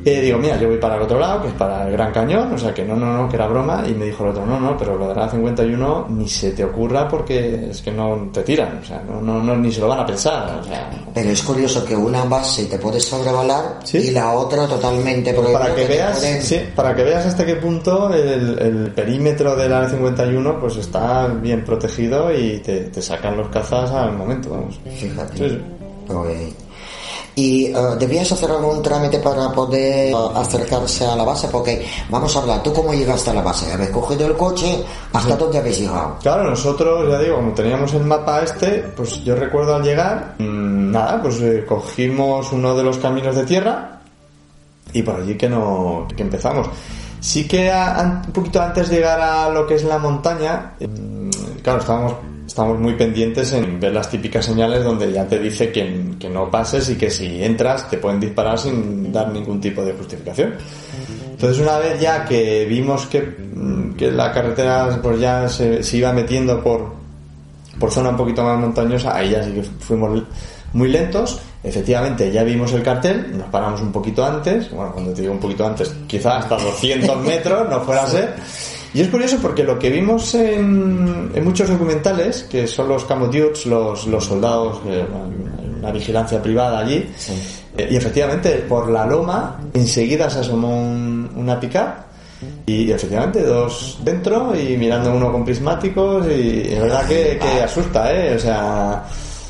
Eh, 0.06 0.22
digo, 0.22 0.38
mira, 0.38 0.58
yo 0.58 0.70
voy 0.70 0.78
para 0.78 0.96
el 0.96 1.02
otro 1.02 1.20
lado, 1.20 1.42
que 1.42 1.50
es 1.50 1.54
para 1.56 1.86
el 1.86 1.92
Gran 1.92 2.14
Cañón, 2.14 2.54
o 2.54 2.58
sea 2.58 2.74
que 2.74 2.86
no, 2.86 2.96
no, 2.96 3.12
no, 3.12 3.28
que 3.28 3.36
era 3.36 3.46
broma. 3.48 3.84
Y 3.86 3.94
me 3.94 4.06
dijo 4.06 4.24
el 4.24 4.30
otro, 4.30 4.46
no, 4.46 4.58
no, 4.58 4.78
pero 4.78 4.96
lo 4.96 5.10
de 5.10 5.16
la 5.16 5.28
51 5.30 6.06
ni 6.12 6.30
se 6.30 6.52
te 6.52 6.64
ocurra 6.64 7.10
porque 7.10 7.72
es 7.72 7.82
que 7.82 7.92
no 7.92 8.30
te 8.32 8.42
tiran, 8.44 8.80
o 8.82 8.86
sea, 8.86 9.04
no, 9.06 9.20
no, 9.20 9.44
no 9.44 9.58
ni 9.58 9.70
se 9.70 9.82
lo 9.82 9.90
van 9.90 10.00
a 10.00 10.06
pensar. 10.06 10.60
O 10.62 10.64
sea, 10.64 10.90
Pero 11.14 11.30
es 11.30 11.44
curioso 11.44 11.84
que 11.84 11.94
una 11.94 12.24
base 12.24 12.68
te 12.68 12.78
puede 12.80 13.02
sobrevolar 13.02 13.80
Sí. 13.84 13.98
y 13.98 14.12
la 14.12 14.32
otra 14.32 14.66
totalmente 14.66 15.34
prohibida. 15.34 15.60
para 15.60 15.76
que 15.76 15.82
te 15.82 15.88
veas, 15.90 16.18
pueden- 16.20 16.42
sí, 16.42 16.60
para 16.74 16.96
que 16.96 17.04
veas 17.04 17.26
hasta 17.26 17.46
qué 17.46 17.56
punto 17.56 18.14
el, 18.14 18.60
el 18.60 18.92
perímetro 18.92 19.58
del 19.58 19.74
área 19.74 19.90
51 19.90 20.58
pues 20.58 20.78
está 20.78 21.28
bien 21.28 21.66
protegido 21.66 22.32
y 22.34 22.60
te, 22.60 22.84
te 22.86 23.02
sacan 23.02 23.36
los 23.36 23.50
cazas 23.50 23.92
al 23.92 24.14
momento, 24.14 24.52
vamos. 24.52 24.80
Fíjate. 24.98 25.38
Sí, 25.38 25.50
sí. 25.50 25.62
Pues- 26.08 26.54
¿Y 27.38 27.66
eh, 27.68 27.74
debías 28.00 28.32
hacer 28.32 28.50
algún 28.50 28.82
trámite 28.82 29.20
para 29.20 29.52
poder 29.52 30.12
eh, 30.12 30.16
acercarse 30.34 31.06
a 31.06 31.16
la 31.16 31.24
base? 31.24 31.48
Porque, 31.50 31.86
vamos 32.10 32.36
a 32.36 32.40
hablar, 32.40 32.64
¿tú 32.64 32.74
cómo 32.74 32.96
llegaste 32.96 33.30
a 33.30 33.34
la 33.36 33.44
base? 33.44 33.72
¿Habéis 33.72 33.92
cogido 33.92 34.26
el 34.26 34.36
coche? 34.36 34.84
¿Hasta 35.14 35.36
dónde 35.36 35.60
habéis 35.60 35.80
llegado? 35.80 36.18
Claro, 36.20 36.50
nosotros, 36.50 37.08
ya 37.12 37.20
digo, 37.20 37.36
como 37.36 37.52
teníamos 37.54 37.94
el 37.94 38.06
mapa 38.06 38.42
este, 38.42 38.80
pues 38.98 39.24
yo 39.24 39.36
recuerdo 39.36 39.76
al 39.76 39.84
llegar, 39.84 40.34
mm, 40.40 40.92
nada, 40.92 41.22
pues 41.22 41.40
eh, 41.42 41.64
cogimos 41.68 42.52
uno 42.54 42.76
de 42.76 42.84
los 42.84 42.98
caminos 42.98 43.36
de 43.36 43.46
tierra 43.46 44.02
y 44.92 45.04
por 45.04 45.18
allí 45.22 45.36
que 45.38 45.48
no 45.48 46.08
que 46.16 46.24
empezamos. 46.24 46.68
Sí 47.20 47.48
que 47.48 47.70
a- 47.72 48.24
un 48.26 48.32
poquito 48.34 48.60
antes 48.60 48.90
de 48.90 48.96
llegar 48.96 49.22
a 49.22 49.48
lo 49.50 49.68
que 49.68 49.76
es 49.76 49.84
la 49.84 50.00
montaña, 50.00 50.74
mm, 50.80 51.30
claro, 51.62 51.82
estábamos, 51.82 52.14
estábamos 52.48 52.80
muy 52.80 52.94
pendientes 52.94 53.52
en 53.52 53.80
ver 53.80 53.94
las 53.94 54.10
típicas 54.10 54.46
señales 54.46 54.84
donde 54.84 55.12
ya 55.12 55.28
te 55.28 55.38
dice 55.38 55.70
que, 55.72 56.16
que 56.18 56.30
no 56.30 56.50
pases 56.50 56.90
y 56.90 56.96
que 56.96 57.10
si 57.10 57.44
entras 57.44 57.90
te 57.90 57.98
pueden 57.98 58.22
disparar 58.22 58.58
sin 58.58 59.12
dar 59.12 59.32
ningún 59.32 59.60
tipo 59.60 59.84
de 59.84 59.92
justificación. 59.94 60.54
Entonces 61.30 61.62
una 61.62 61.78
vez 61.78 62.00
ya 62.00 62.26
que 62.26 62.66
vimos 62.66 63.06
que, 63.08 63.22
mm, 63.22 63.96
que 63.96 64.12
la 64.12 64.32
carretera 64.32 64.98
pues 65.04 65.20
ya 65.20 65.48
se, 65.50 65.84
se 65.84 65.98
iba 65.98 66.14
metiendo 66.14 66.64
por, 66.64 66.94
por 67.78 67.92
zona 67.92 68.10
un 68.10 68.18
poquito 68.18 68.44
más 68.44 68.58
montañosa, 68.58 69.16
ahí 69.16 69.32
ya 69.32 69.44
sí 69.44 69.52
que 69.52 69.64
fuimos 69.64 70.24
muy 70.74 70.90
lentos. 70.90 71.40
Efectivamente, 71.64 72.32
ya 72.32 72.44
vimos 72.44 72.72
el 72.72 72.82
cartel, 72.82 73.38
nos 73.38 73.50
paramos 73.50 73.82
un 73.82 73.92
poquito 73.92 74.26
antes, 74.26 74.72
bueno, 74.72 74.94
cuando 74.94 75.12
te 75.12 75.22
digo 75.22 75.34
un 75.34 75.40
poquito 75.40 75.68
antes, 75.68 75.94
quizá 76.08 76.38
hasta 76.38 76.56
200 76.56 77.22
metros, 77.26 77.70
no 77.70 77.82
fuera 77.82 78.04
a 78.04 78.08
ser. 78.08 78.36
Y 78.98 79.02
es 79.02 79.10
curioso 79.10 79.38
porque 79.40 79.64
lo 79.64 79.78
que 79.78 79.92
vimos 79.92 80.34
en, 80.34 81.30
en 81.36 81.44
muchos 81.44 81.70
documentales, 81.70 82.44
que 82.50 82.66
son 82.66 82.88
los 82.90 83.06
camo 83.06 83.28
dudes, 83.28 83.68
los, 83.68 84.08
los 84.08 84.26
soldados, 84.26 84.80
eh, 84.88 85.06
una 85.80 85.92
vigilancia 85.92 86.42
privada 86.42 86.80
allí, 86.80 87.08
eh, 87.78 87.88
y 87.92 87.96
efectivamente 87.96 88.66
por 88.68 88.90
la 88.90 89.06
loma 89.06 89.60
enseguida 89.76 90.30
se 90.32 90.40
asomó 90.40 90.76
un- 90.82 91.30
una 91.36 91.60
pickup 91.60 92.08
y 92.66 92.92
efectivamente, 92.92 93.44
dos 93.44 94.00
dentro 94.04 94.56
y 94.60 94.76
mirando 94.78 95.12
uno 95.14 95.32
con 95.32 95.46
prismáticos 95.46 96.26
y 96.28 96.62
es 96.74 96.80
verdad 96.82 97.06
que, 97.08 97.40
que 97.40 97.62
asusta, 97.64 98.12
¿eh? 98.12 98.36
O 98.36 98.40
sea, 98.40 99.04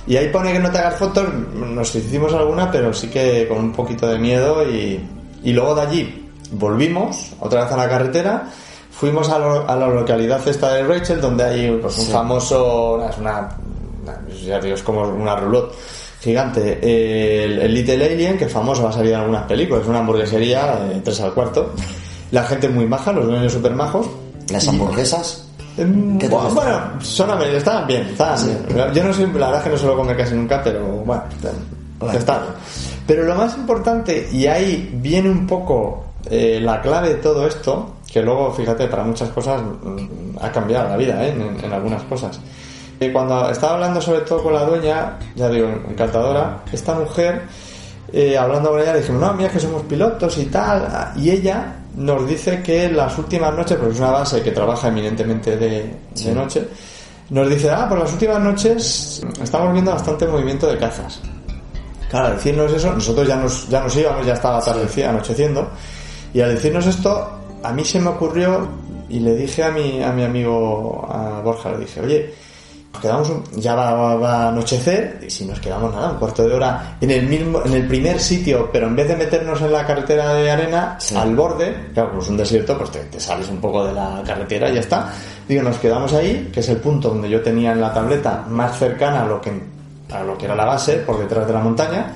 y 0.08 0.18
ahí 0.18 0.28
pone 0.30 0.52
que 0.52 0.60
no 0.60 0.70
te 0.70 0.78
hagas 0.80 0.96
fotos, 0.96 1.26
nos 1.56 1.96
hicimos 1.96 2.34
alguna, 2.34 2.70
pero 2.70 2.94
sí 2.94 3.08
que 3.08 3.48
con 3.48 3.60
un 3.60 3.72
poquito 3.72 4.08
de 4.10 4.20
miedo 4.20 4.70
y, 4.70 5.00
y 5.44 5.54
luego 5.54 5.74
de 5.74 5.82
allí 5.84 6.30
volvimos 6.52 7.32
otra 7.40 7.64
vez 7.64 7.72
a 7.74 7.78
la 7.78 7.88
carretera, 7.90 8.50
fuimos 9.00 9.30
a, 9.30 9.40
lo- 9.40 9.70
a 9.70 9.76
la 9.76 9.88
localidad 9.88 10.46
esta 10.48 10.74
de 10.74 10.84
Rachel 10.84 11.22
donde 11.22 11.44
hay 11.44 11.72
pues, 11.82 11.98
un 12.00 12.06
famoso, 12.08 13.08
es 13.10 13.18
una, 13.18 13.50
una- 14.04 14.20
ya 14.46 14.60
digo, 14.60 14.76
es 14.76 14.84
como 14.84 15.02
una 15.08 15.36
roulotte 15.36 15.74
gigante, 16.22 16.80
el, 16.82 17.60
el 17.60 17.74
Little 17.74 18.04
Alien, 18.06 18.38
que 18.38 18.46
es 18.46 18.52
famoso, 18.52 18.84
va 18.84 18.90
a 18.90 18.94
salir 18.94 19.14
en 19.14 19.20
algunas 19.20 19.44
películas, 19.44 19.84
es 19.84 19.88
una 19.90 20.00
hamburguesería, 20.00 20.90
eh, 20.92 21.02
tres 21.04 21.22
al 21.22 21.34
cuarto. 21.34 21.72
La 22.32 22.44
gente 22.44 22.68
muy 22.70 22.86
maja, 22.86 23.12
los 23.14 23.26
dueños 23.28 23.54
súper 23.54 23.72
majos. 23.74 24.08
¿Las 24.50 24.68
hamburguesas? 24.68 25.48
Em, 25.78 26.18
¿Qué 26.18 26.28
bueno, 26.28 26.50
bueno, 26.50 26.80
son 27.02 27.30
estaban 27.44 27.86
bien, 27.88 28.02
estaban 28.08 28.40
bien. 28.68 28.94
Yo 28.94 29.04
no 29.04 29.14
soy, 29.14 29.26
la 29.28 29.32
verdad 29.48 29.58
es 29.58 29.64
que 29.64 29.70
no 29.70 29.78
suelo 29.78 29.96
comer 29.96 30.18
casi 30.18 30.34
nunca, 30.34 30.62
pero 30.64 30.82
bueno, 30.86 31.24
Bueno. 32.00 32.18
está 32.18 32.40
bien. 32.40 32.54
Pero 33.06 33.24
lo 33.24 33.36
más 33.36 33.56
importante, 33.56 34.28
y 34.34 34.48
ahí 34.48 34.90
viene 34.96 35.30
un 35.30 35.46
poco 35.46 36.04
eh, 36.30 36.60
la 36.62 36.82
clave 36.82 37.10
de 37.10 37.16
todo 37.16 37.48
esto, 37.48 37.97
que 38.12 38.22
luego, 38.22 38.52
fíjate, 38.54 38.88
para 38.88 39.04
muchas 39.04 39.30
cosas 39.30 39.62
mm, 39.62 40.38
ha 40.42 40.52
cambiado 40.52 40.90
la 40.90 40.98
vida, 40.98 41.26
¿eh? 41.26 41.30
en, 41.32 41.64
en 41.64 41.74
algunas 41.74 42.04
cosas. 42.04 42.40
Eh, 43.00 43.12
cuando 43.12 43.50
estaba 43.50 43.76
hablando 43.76 44.02
sobre 44.02 44.22
todo 44.22 44.42
con 44.42 44.54
la 44.54 44.64
dueña, 44.64 45.20
ya 45.36 45.50
digo, 45.50 45.68
encantadora, 45.68 46.64
esta 46.72 46.96
mujer, 46.96 47.44
eh, 48.12 48.38
hablando 48.38 48.72
con 48.72 48.82
ella, 48.82 48.94
le 48.94 49.00
dijimos, 49.00 49.22
no, 49.22 49.34
mira 49.34 49.50
que 49.50 49.60
somos 49.60 49.84
pilotos 49.84 50.38
y 50.40 50.46
tal, 50.46 51.12
y 51.16 51.30
ella 51.30 51.76
nos 51.96 52.28
dice 52.28 52.64
que 52.64 52.90
las 52.90 53.18
últimas 53.18 53.54
noches, 53.54 53.78
porque 53.78 53.94
es 53.94 54.00
una 54.00 54.12
base 54.12 54.42
que 54.42 54.52
trabaja 54.52 54.88
eminentemente 54.88 55.58
de, 55.58 55.94
de 56.16 56.34
noche, 56.34 56.68
nos 57.30 57.50
dice, 57.50 57.70
ah, 57.70 57.88
por 57.88 58.00
las 58.00 58.12
últimas 58.12 58.40
noches 58.40 59.22
estamos 59.44 59.74
viendo 59.74 59.92
bastante 59.92 60.26
movimiento 60.26 60.68
de 60.68 60.78
cazas. 60.78 61.22
Claro, 62.10 62.28
al 62.28 62.36
decirnos 62.36 62.72
eso, 62.72 62.94
nosotros 62.94 63.28
ya 63.28 63.36
nos, 63.36 63.68
ya 63.68 63.82
nos 63.82 63.96
íbamos, 63.96 64.26
ya 64.26 64.34
estaba 64.34 64.58
atardecía, 64.58 65.10
anocheciendo, 65.10 65.70
y 66.34 66.42
al 66.42 66.56
decirnos 66.56 66.86
esto, 66.88 67.30
a 67.68 67.74
mí 67.74 67.84
se 67.86 68.00
me 68.00 68.10
ocurrió, 68.10 68.68
y 69.10 69.20
le 69.20 69.36
dije 69.36 69.64
a 69.64 69.72
mi, 69.72 70.04
a 70.04 70.12
mi 70.12 70.24
amigo, 70.24 71.08
a 71.10 71.42
Borja, 71.42 71.72
le 71.72 71.80
dije, 71.80 72.02
oye, 72.02 72.34
nos 72.94 73.02
quedamos, 73.02 73.30
un- 73.30 73.44
ya 73.62 73.76
va, 73.76 73.94
va- 73.94 74.16
va 74.16 74.34
a 74.44 74.48
anochecer, 74.50 75.20
y 75.26 75.30
si 75.30 75.46
nos 75.46 75.60
quedamos 75.60 75.94
nada, 75.94 76.12
un 76.12 76.18
cuarto 76.18 76.48
de 76.48 76.54
hora 76.56 76.98
en 77.00 77.12
el 77.12 77.28
mismo, 77.28 77.62
en 77.64 77.74
el 77.74 77.88
primer 77.88 78.20
sitio, 78.20 78.70
pero 78.72 78.88
en 78.88 78.96
vez 78.96 79.08
de 79.08 79.16
meternos 79.16 79.62
en 79.62 79.72
la 79.72 79.86
carretera 79.86 80.34
de 80.34 80.50
arena, 80.52 80.96
Sí. 81.00 81.16
al 81.16 81.36
borde, 81.36 81.74
claro, 81.94 82.12
pues 82.16 82.28
un 82.30 82.38
desierto, 82.38 82.78
pues 82.78 82.92
te, 82.92 83.00
te 83.02 83.20
sales 83.20 83.48
un 83.50 83.58
poco 83.62 83.86
de 83.86 83.94
la 83.94 84.22
carretera 84.26 84.70
y 84.70 84.74
ya 84.76 84.80
está. 84.82 85.12
Digo, 85.48 85.64
nos 85.64 85.78
quedamos 85.78 86.12
ahí, 86.14 86.50
que 86.52 86.60
es 86.62 86.70
el 86.70 86.78
punto 86.78 87.10
donde 87.10 87.30
yo 87.30 87.42
tenía 87.42 87.72
en 87.72 87.82
la 87.82 87.94
tableta 87.94 88.46
más 88.50 88.78
cercana 88.78 89.22
a 89.24 89.26
lo 89.26 89.40
que, 89.40 89.52
a 90.12 90.24
lo 90.24 90.38
que 90.38 90.46
era 90.46 90.56
la 90.56 90.66
base, 90.66 90.94
por 90.98 91.20
detrás 91.20 91.46
de 91.48 91.54
la 91.54 91.60
montaña. 91.60 92.14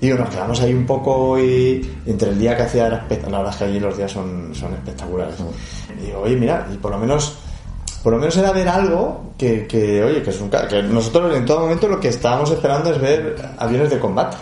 Digo, 0.00 0.18
nos 0.18 0.28
quedamos 0.28 0.60
ahí 0.60 0.74
un 0.74 0.86
poco 0.86 1.38
y 1.38 1.98
entre 2.06 2.30
el 2.30 2.38
día 2.38 2.56
que 2.56 2.62
hacía 2.62 2.86
era. 2.86 3.06
La 3.08 3.38
verdad 3.38 3.52
es 3.52 3.56
que 3.56 3.64
allí 3.64 3.80
los 3.80 3.96
días 3.96 4.12
son, 4.12 4.54
son 4.54 4.74
espectaculares. 4.74 5.36
Y 5.98 6.06
digo, 6.06 6.20
oye, 6.20 6.36
mira, 6.36 6.66
y 6.72 6.76
por 6.76 6.90
lo 6.90 6.98
menos 6.98 7.38
por 8.02 8.12
lo 8.12 8.20
menos 8.20 8.36
era 8.36 8.52
ver 8.52 8.68
algo 8.68 9.32
que, 9.36 9.66
que, 9.66 10.04
oye, 10.04 10.22
que 10.22 10.30
es 10.30 10.40
un 10.40 10.48
que 10.48 10.80
nosotros 10.84 11.34
en 11.34 11.44
todo 11.44 11.62
momento 11.62 11.88
lo 11.88 11.98
que 11.98 12.06
estábamos 12.06 12.48
esperando 12.52 12.92
es 12.92 13.00
ver 13.00 13.34
aviones 13.58 13.90
de 13.90 13.98
combate 13.98 14.36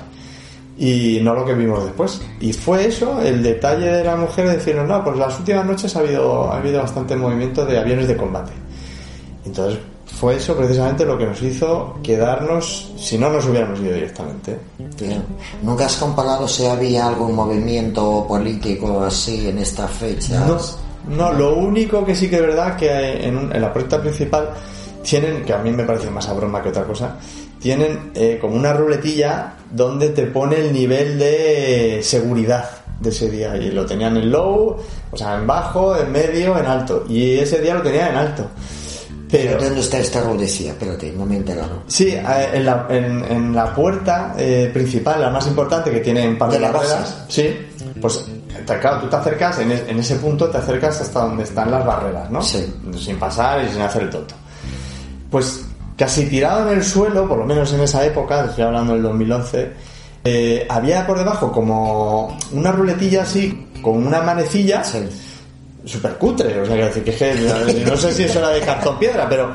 y 0.76 1.20
no 1.22 1.34
lo 1.34 1.46
que 1.46 1.54
vimos 1.54 1.82
después. 1.82 2.20
Y 2.40 2.52
fue 2.52 2.86
eso, 2.86 3.22
el 3.22 3.42
detalle 3.42 3.86
de 3.86 4.04
la 4.04 4.16
mujer 4.16 4.48
de 4.48 4.56
decirnos, 4.56 4.86
no, 4.86 5.02
pues 5.02 5.16
las 5.16 5.38
últimas 5.38 5.64
noches 5.64 5.96
ha 5.96 6.00
habido, 6.00 6.52
ha 6.52 6.58
habido 6.58 6.82
bastante 6.82 7.16
movimiento 7.16 7.64
de 7.64 7.78
aviones 7.78 8.06
de 8.06 8.16
combate. 8.16 8.52
Entonces 9.46 9.78
fue 10.18 10.36
eso 10.36 10.56
precisamente 10.56 11.04
lo 11.04 11.18
que 11.18 11.26
nos 11.26 11.42
hizo 11.42 11.98
quedarnos, 12.02 12.92
si 12.96 13.18
no 13.18 13.30
nos 13.30 13.46
hubiéramos 13.46 13.80
ido 13.80 13.94
directamente. 13.94 14.58
Bien. 14.98 15.22
¿Nunca 15.62 15.86
has 15.86 15.96
comparado 15.96 16.46
si 16.46 16.66
había 16.66 17.08
algún 17.08 17.34
movimiento 17.34 18.24
político 18.26 19.02
así 19.02 19.48
en 19.48 19.58
esta 19.58 19.88
fecha? 19.88 20.44
No, 20.46 20.58
no, 21.08 21.32
lo 21.32 21.56
único 21.56 22.04
que 22.04 22.14
sí 22.14 22.30
que 22.30 22.36
es 22.36 22.42
verdad 22.42 22.76
que 22.76 23.26
en, 23.26 23.52
en 23.52 23.60
la 23.60 23.72
puerta 23.72 24.00
principal 24.00 24.50
tienen, 25.02 25.44
que 25.44 25.52
a 25.52 25.58
mí 25.58 25.70
me 25.70 25.84
parece 25.84 26.10
más 26.10 26.28
a 26.28 26.32
broma 26.32 26.62
que 26.62 26.70
otra 26.70 26.84
cosa, 26.84 27.18
tienen 27.60 28.10
eh, 28.14 28.38
como 28.40 28.56
una 28.56 28.72
ruletilla 28.72 29.54
donde 29.70 30.10
te 30.10 30.26
pone 30.26 30.56
el 30.56 30.72
nivel 30.72 31.18
de 31.18 32.00
seguridad 32.02 32.70
de 33.00 33.10
ese 33.10 33.30
día 33.30 33.56
y 33.56 33.70
lo 33.70 33.84
tenían 33.84 34.16
en 34.16 34.30
low, 34.30 34.76
o 35.10 35.16
sea, 35.16 35.36
en 35.36 35.46
bajo, 35.46 35.96
en 35.96 36.12
medio, 36.12 36.58
en 36.58 36.66
alto 36.66 37.04
y 37.08 37.38
ese 37.38 37.60
día 37.60 37.74
lo 37.74 37.82
tenían 37.82 38.10
en 38.10 38.16
alto. 38.16 38.48
Pero, 39.36 39.60
¿Dónde 39.64 39.80
está 39.80 39.98
esta 39.98 40.20
rudecía? 40.20 40.70
Espérate, 40.72 41.12
no 41.12 41.26
me 41.26 41.34
he 41.34 41.38
enterado. 41.38 41.82
Sí, 41.88 42.14
en 42.14 42.64
la, 42.64 42.86
en, 42.88 43.24
en 43.24 43.54
la 43.54 43.74
puerta 43.74 44.34
eh, 44.38 44.70
principal, 44.72 45.20
la 45.20 45.30
más 45.30 45.46
importante 45.46 45.90
que 45.90 46.00
tiene 46.00 46.28
un 46.28 46.38
par 46.38 46.50
de, 46.50 46.56
¿De 46.56 46.60
la 46.62 46.70
barreras, 46.70 47.24
sí, 47.28 47.56
pues 48.00 48.24
te- 48.66 48.78
claro, 48.78 49.00
tú 49.00 49.08
te 49.08 49.16
acercas, 49.16 49.58
en, 49.58 49.72
es- 49.72 49.88
en 49.88 49.98
ese 49.98 50.16
punto 50.16 50.48
te 50.50 50.58
acercas 50.58 51.00
hasta 51.00 51.20
donde 51.20 51.42
están 51.44 51.70
las 51.70 51.84
barreras, 51.84 52.30
¿no? 52.30 52.40
Sí. 52.42 52.64
Sin 52.98 53.16
pasar 53.18 53.64
y 53.64 53.72
sin 53.72 53.82
hacer 53.82 54.02
el 54.02 54.10
tonto. 54.10 54.34
Pues 55.30 55.64
casi 55.96 56.26
tirado 56.26 56.70
en 56.70 56.78
el 56.78 56.84
suelo, 56.84 57.26
por 57.28 57.38
lo 57.38 57.44
menos 57.44 57.72
en 57.72 57.80
esa 57.80 58.04
época, 58.04 58.44
estoy 58.44 58.64
hablando 58.64 58.92
del 58.94 59.02
2011, 59.02 59.72
eh, 60.24 60.66
había 60.70 61.06
por 61.06 61.18
debajo 61.18 61.50
como 61.52 62.36
una 62.52 62.72
ruletilla 62.72 63.22
así, 63.22 63.68
con 63.82 64.06
una 64.06 64.20
manecilla, 64.22 64.82
Sí. 64.84 65.06
Súper 65.84 66.14
cutre, 66.14 66.60
o 66.60 66.64
sea, 66.66 66.74
quiero 66.74 66.86
decir 66.86 67.04
que 67.04 67.10
es 67.10 67.16
que 67.74 67.84
no 67.84 67.96
sé 67.96 68.12
si 68.12 68.22
eso 68.24 68.38
era 68.38 68.48
de 68.50 68.60
cartón 68.60 68.98
piedra, 68.98 69.26
pero, 69.28 69.52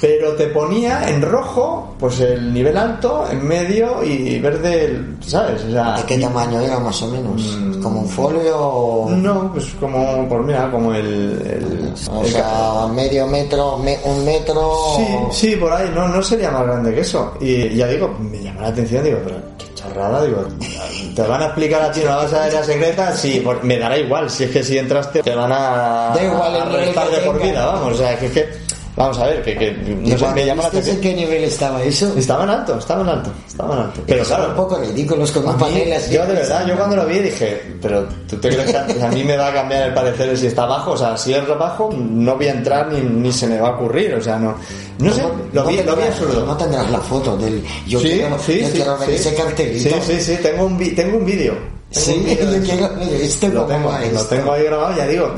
pero 0.00 0.32
te 0.34 0.46
ponía 0.48 1.08
en 1.08 1.22
rojo, 1.22 1.94
pues 1.98 2.18
el 2.20 2.52
nivel 2.52 2.76
alto, 2.76 3.26
en 3.30 3.46
medio 3.46 4.02
y 4.02 4.38
verde, 4.40 5.00
¿sabes? 5.20 5.62
O 5.64 5.70
sea, 5.70 5.96
¿De 5.98 6.02
qué 6.04 6.18
tamaño 6.18 6.60
era 6.60 6.78
más 6.80 7.00
o 7.02 7.08
menos? 7.08 7.58
¿Como 7.82 8.00
un 8.00 8.08
folio 8.08 9.06
no, 9.08 9.52
pues 9.52 9.66
como, 9.80 10.28
pues 10.28 10.44
mira, 10.44 10.70
como 10.70 10.92
el, 10.94 11.06
el- 11.06 11.92
O 12.12 12.22
el 12.24 12.32
sea, 12.32 12.86
medio 12.92 13.26
metro, 13.26 13.78
me- 13.78 13.98
un 14.04 14.24
metro... 14.24 14.72
Sí, 14.96 15.06
sí, 15.30 15.56
por 15.56 15.72
ahí, 15.72 15.90
no, 15.94 16.08
no 16.08 16.20
sería 16.22 16.50
más 16.50 16.64
grande 16.66 16.92
que 16.94 17.00
eso. 17.02 17.34
Y 17.40 17.74
ya 17.76 17.86
digo, 17.86 18.16
me 18.18 18.42
llamó 18.42 18.62
la 18.62 18.68
atención, 18.68 19.04
digo, 19.04 19.18
pero 19.24 19.36
digo, 20.22 20.46
¿te 21.14 21.22
van 21.22 21.42
a 21.42 21.46
explicar 21.46 21.82
a 21.82 21.90
ti 21.92 22.00
una 22.02 22.16
base 22.16 22.36
aérea 22.36 22.62
secreta? 22.64 23.12
Sí, 23.14 23.40
por- 23.40 23.62
me 23.64 23.78
dará 23.78 23.96
igual, 23.98 24.30
si 24.30 24.44
es 24.44 24.50
que 24.50 24.62
si 24.62 24.78
entras 24.78 25.10
te 25.12 25.34
van 25.34 25.50
a, 25.52 26.12
Da 26.14 26.22
igual 26.22 26.54
a 26.60 26.64
que 26.70 27.10
de 27.10 27.18
por 27.26 27.42
vida, 27.42 27.66
vamos, 27.66 27.94
o 27.94 27.96
sea, 27.96 28.18
que 28.18 28.26
es 28.26 28.32
que, 28.32 28.48
vamos 28.98 29.18
a 29.18 29.26
ver, 29.26 29.42
que, 29.42 29.56
que 29.56 29.68
¿Y 29.68 30.10
no 30.10 30.18
sé, 30.18 30.26
me 30.34 30.44
llama 30.44 30.62
la 30.62 30.68
atención. 30.68 30.96
en 30.96 31.02
qué 31.02 31.14
nivel 31.14 31.44
estaba 31.44 31.82
eso? 31.82 32.12
Estaban 32.16 32.50
alto, 32.50 32.76
estaban 32.78 33.08
alto, 33.08 33.30
estaban 33.46 33.78
alto. 33.78 34.00
Pero 34.06 34.24
claro, 34.24 34.48
un 34.50 34.54
poco 34.56 34.76
ridículos 34.78 35.30
con 35.32 35.46
a 35.46 35.50
un 35.50 35.56
mí, 35.56 35.62
panel 35.62 35.92
así. 35.94 36.14
yo 36.14 36.26
de 36.26 36.32
verdad, 36.34 36.66
yo 36.66 36.76
cuando 36.76 36.96
lo 36.96 37.06
vi 37.06 37.18
dije, 37.20 37.62
pero 37.80 38.06
tú 38.28 38.36
te 38.36 38.48
crees 38.50 38.70
que 38.70 39.02
a, 39.02 39.08
mí 39.08 39.24
me 39.24 39.36
va 39.36 39.48
a 39.48 39.52
cambiar 39.54 39.88
el 39.88 39.94
parecer 39.94 40.36
si 40.36 40.48
está 40.48 40.64
abajo, 40.64 40.92
o 40.92 40.96
sea, 40.96 41.16
si 41.16 41.32
es 41.32 41.48
abajo 41.48 41.90
no 41.98 42.36
voy 42.36 42.48
a 42.48 42.52
entrar 42.52 42.92
ni, 42.92 43.00
ni 43.00 43.32
se 43.32 43.46
me 43.46 43.60
va 43.60 43.68
a 43.68 43.70
ocurrir, 43.72 44.14
o 44.14 44.20
sea, 44.20 44.38
no, 44.38 44.54
no 44.98 45.12
sé, 45.12 45.22
lo 45.52 45.64
vi, 45.64 45.76
lo 45.82 45.96
vi 45.96 46.02
absurdo. 46.02 46.44
No 46.44 46.56
tendrás 46.56 46.90
la 46.90 46.98
foto 47.00 47.36
del. 47.36 47.62
Yo 47.86 48.00
sí, 48.00 48.08
quiero, 48.08 48.30
ver 48.98 49.08
sí. 49.08 49.14
ese 49.14 49.34
cartelito. 49.34 49.88
Sí, 49.90 49.94
sí, 50.02 50.20
sí, 50.20 50.38
tengo 50.42 50.64
un, 50.66 50.76
vi- 50.76 50.90
tengo 50.90 51.16
un 51.18 51.24
vídeo. 51.24 51.54
Sí, 51.90 52.22
yo 52.28 52.36
quiero 52.62 52.88
lo 54.12 54.24
tengo 54.26 54.52
ahí 54.52 54.64
grabado, 54.64 54.94
ya 54.96 55.06
digo. 55.06 55.34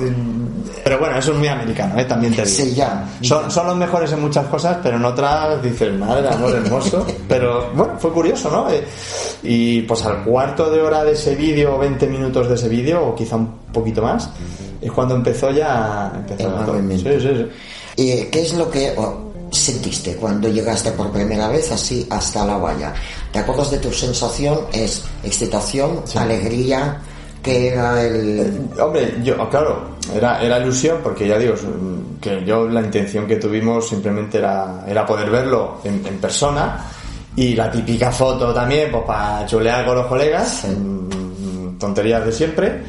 Pero 0.82 0.98
bueno, 0.98 1.18
eso 1.18 1.32
es 1.32 1.38
muy 1.38 1.48
americano, 1.48 1.98
¿eh? 1.98 2.04
también 2.04 2.34
te 2.34 2.44
digo. 2.44 2.56
Sí, 2.56 2.74
ya. 2.74 3.08
Son, 3.22 3.50
son 3.50 3.66
los 3.66 3.76
mejores 3.76 4.12
en 4.12 4.20
muchas 4.20 4.46
cosas, 4.46 4.78
pero 4.82 4.96
en 4.96 5.04
otras 5.04 5.62
dices, 5.62 5.92
madre, 5.98 6.28
amor 6.28 6.52
hermoso. 6.54 7.06
Pero 7.28 7.70
bueno, 7.74 7.94
fue 7.98 8.12
curioso, 8.12 8.50
¿no? 8.50 8.70
Eh, 8.70 8.84
Y 9.42 9.82
pues 9.82 10.04
al 10.04 10.24
cuarto 10.24 10.70
de 10.70 10.80
hora 10.80 11.04
de 11.04 11.12
ese 11.12 11.34
vídeo, 11.34 11.78
20 11.78 12.06
minutos 12.06 12.48
de 12.48 12.54
ese 12.54 12.68
vídeo, 12.68 13.04
o 13.08 13.14
quizá 13.14 13.36
un 13.36 13.52
poquito 13.72 14.02
más, 14.02 14.30
es 14.80 14.90
cuando 14.92 15.14
empezó 15.14 15.50
ya. 15.50 16.12
Empezó 16.14 16.48
El 16.48 16.66
movimiento. 16.66 17.10
Sí, 17.10 17.20
sí, 17.20 17.28
sí. 17.36 17.46
¿Y 18.02 18.24
qué 18.26 18.42
es 18.42 18.54
lo 18.54 18.70
que 18.70 18.94
sentiste 19.50 20.14
cuando 20.16 20.48
llegaste 20.48 20.92
por 20.92 21.10
primera 21.10 21.48
vez 21.48 21.70
así 21.72 22.06
hasta 22.10 22.44
la 22.44 22.56
valla? 22.56 22.94
¿Te 23.32 23.40
acuerdas 23.40 23.70
de 23.70 23.78
tu 23.78 23.92
sensación? 23.92 24.58
¿Es 24.72 25.04
excitación, 25.22 26.02
alegría? 26.16 27.00
¿Qué 27.42 27.68
era 27.68 28.02
el...? 28.02 28.68
Hombre, 28.78 29.14
yo, 29.22 29.48
claro, 29.48 29.96
era, 30.14 30.42
era 30.42 30.58
ilusión 30.58 30.98
porque 31.02 31.26
ya 31.26 31.38
digo, 31.38 31.54
que 32.20 32.44
yo 32.44 32.68
la 32.68 32.80
intención 32.80 33.26
que 33.26 33.36
tuvimos 33.36 33.88
simplemente 33.88 34.38
era, 34.38 34.84
era 34.86 35.06
poder 35.06 35.30
verlo 35.30 35.80
en, 35.84 36.04
en 36.06 36.18
persona 36.18 36.84
y 37.36 37.54
la 37.54 37.70
típica 37.70 38.10
foto 38.10 38.52
también, 38.52 38.90
pues 38.90 39.04
para 39.04 39.46
chulear 39.46 39.84
con 39.86 39.96
los 39.96 40.06
colegas, 40.06 40.66
tonterías 41.78 42.24
de 42.24 42.32
siempre. 42.32 42.82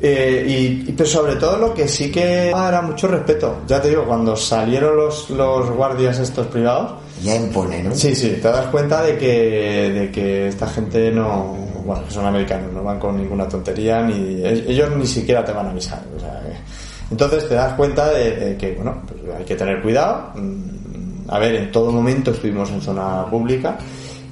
Eh, 0.00 0.44
y, 0.46 0.90
y, 0.90 0.92
pero 0.92 1.08
sobre 1.08 1.36
todo 1.36 1.58
lo 1.58 1.74
que 1.74 1.88
sí 1.88 2.10
que 2.10 2.50
era 2.50 2.82
mucho 2.82 3.08
respeto. 3.08 3.62
Ya 3.66 3.82
te 3.82 3.88
digo, 3.88 4.04
cuando 4.04 4.36
salieron 4.36 4.96
los, 4.96 5.28
los 5.30 5.70
guardias 5.70 6.18
estos 6.18 6.46
privados, 6.46 6.92
Ya 7.22 7.34
impone, 7.34 7.82
¿no? 7.82 7.94
Sí, 7.94 8.14
sí, 8.14 8.38
te 8.40 8.48
das 8.48 8.66
cuenta 8.66 9.02
de 9.02 9.16
que, 9.18 9.90
de 9.92 10.10
que 10.12 10.48
esta 10.48 10.68
gente 10.68 11.10
no, 11.10 11.56
bueno, 11.84 12.04
que 12.04 12.12
son 12.12 12.26
americanos, 12.26 12.72
no 12.72 12.84
van 12.84 13.00
con 13.00 13.16
ninguna 13.16 13.48
tontería, 13.48 14.02
ni 14.02 14.44
ellos 14.44 14.90
ni 14.96 15.06
siquiera 15.06 15.44
te 15.44 15.52
van 15.52 15.66
a 15.66 15.70
avisar. 15.70 16.00
o 16.16 16.20
sea, 16.20 16.37
entonces 17.10 17.48
te 17.48 17.54
das 17.54 17.72
cuenta 17.74 18.10
de, 18.10 18.36
de 18.36 18.56
que, 18.56 18.72
bueno, 18.74 19.02
pues 19.06 19.20
hay 19.36 19.44
que 19.44 19.56
tener 19.56 19.80
cuidado. 19.82 20.32
Mm, 20.34 21.30
A 21.30 21.38
ver, 21.38 21.54
en 21.56 21.70
todo 21.70 21.92
momento 21.92 22.30
estuvimos 22.30 22.70
en 22.70 22.80
zona 22.80 23.26
pública, 23.30 23.76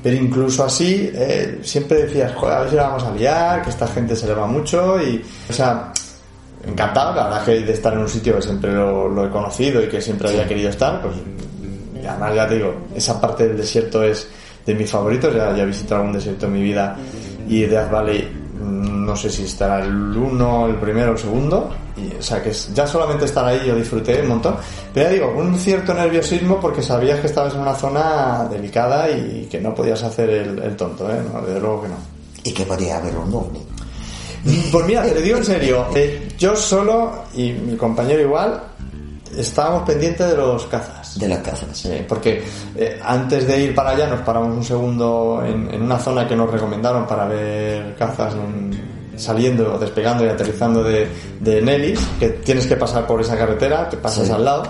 pero 0.03 0.17
incluso 0.17 0.65
así 0.65 1.11
eh, 1.12 1.59
siempre 1.62 2.05
decías, 2.05 2.35
joder, 2.35 2.55
a 2.57 2.61
ver 2.61 2.71
si 2.71 2.77
la 2.77 2.83
vamos 2.89 3.05
a 3.05 3.11
liar, 3.11 3.62
que 3.62 3.69
esta 3.71 3.87
gente 3.87 4.17
se 4.17 4.27
le 4.27 4.33
va 4.35 4.47
mucho 4.47 4.99
y, 5.03 5.23
o 5.51 5.53
sea, 5.53 5.93
encantado, 6.67 7.15
la 7.15 7.25
verdad 7.25 7.45
que 7.45 7.61
de 7.61 7.73
estar 7.73 7.93
en 7.93 7.99
un 8.01 8.09
sitio 8.09 8.37
que 8.37 8.43
siempre 8.43 8.73
lo, 8.73 9.09
lo 9.09 9.27
he 9.27 9.31
conocido 9.31 9.83
y 9.83 9.89
que 9.89 10.01
siempre 10.01 10.29
había 10.31 10.47
querido 10.49 10.71
estar, 10.71 11.03
pues 11.03 11.15
además 12.09 12.35
ya 12.35 12.47
te 12.49 12.55
digo, 12.55 12.75
esa 12.95 13.21
parte 13.21 13.47
del 13.49 13.57
desierto 13.59 14.03
es 14.03 14.27
de 14.65 14.75
mis 14.75 14.91
favoritos, 14.91 15.35
ya, 15.35 15.55
ya 15.55 15.65
he 15.65 15.67
visitado 15.67 15.97
algún 16.01 16.15
desierto 16.15 16.47
en 16.47 16.53
mi 16.53 16.62
vida 16.62 16.97
y 17.49 17.62
Death 17.67 17.91
Valley 17.91 18.29
no 19.07 19.16
sé 19.16 19.31
si 19.31 19.45
estará 19.45 19.81
el 19.81 20.16
uno, 20.16 20.66
el 20.66 20.75
primero 20.75 21.11
o 21.11 21.12
el 21.12 21.19
segundo, 21.19 21.71
y, 21.97 22.14
o 22.19 22.23
sea 22.23 22.42
que 22.42 22.53
ya 22.75 22.87
solamente 22.87 23.25
estar 23.25 23.45
ahí 23.45 23.61
yo 23.66 23.75
disfruté 23.77 24.21
un 24.23 24.29
montón, 24.29 24.57
pero 24.92 25.07
ya 25.07 25.12
digo, 25.14 25.33
un 25.37 25.59
cierto 25.59 25.95
nerviosismo 25.95 26.61
porque 26.61 26.83
sabías 26.83 27.21
que 27.21 27.29
estabas 27.29 27.55
en 27.55 27.61
una 27.61 27.75
zona 27.75 28.47
delicada 28.51 29.09
y 29.11 29.47
que 29.51 29.61
no 29.61 29.75
podías 29.75 30.03
hacer 30.03 30.29
el, 30.29 30.59
el 30.62 30.77
tonto, 30.77 31.11
¿eh? 31.11 31.21
No, 31.33 31.40
desde 31.40 31.61
luego 31.61 31.83
que 31.83 31.88
no. 31.88 31.95
Y 32.45 32.53
que 32.53 32.64
podía 32.66 32.99
haber 32.99 33.16
un 33.16 33.33
ovni. 33.35 33.61
Pues 34.71 34.87
mira, 34.87 35.03
te 35.03 35.14
lo 35.14 35.21
digo 35.21 35.38
en 35.38 35.45
serio. 35.45 35.87
eh, 35.95 36.29
yo 36.38 36.55
solo 36.55 37.25
y 37.35 37.53
mi 37.53 37.77
compañero 37.77 38.21
igual 38.21 38.61
estábamos 39.37 39.83
pendientes 39.83 40.29
de 40.31 40.37
los 40.37 40.66
cazas. 40.66 41.19
De 41.19 41.29
las 41.29 41.38
casas. 41.40 41.77
Sí, 41.77 41.90
porque 42.09 42.45
eh, 42.77 43.01
antes 43.03 43.47
de 43.47 43.61
ir 43.64 43.75
para 43.75 43.90
allá 43.90 44.07
nos 44.07 44.21
paramos 44.21 44.57
un 44.57 44.62
segundo 44.62 45.42
en, 45.45 45.69
en 45.75 45.83
una 45.83 45.99
zona 45.99 46.29
que 46.29 46.37
nos 46.37 46.49
recomendaron 46.51 47.07
para 47.07 47.27
ver 47.27 47.97
cazas 47.97 48.35
en- 48.35 48.86
saliendo, 49.16 49.79
despegando 49.79 50.24
y 50.24 50.29
aterrizando 50.29 50.83
de, 50.83 51.09
de 51.40 51.62
Nellis, 51.62 52.00
que 52.18 52.29
tienes 52.31 52.66
que 52.66 52.76
pasar 52.76 53.07
por 53.07 53.20
esa 53.20 53.37
carretera, 53.37 53.88
te 53.88 53.96
pasas 53.96 54.26
Sí. 54.26 54.33
al 54.33 54.44
lado. 54.44 54.62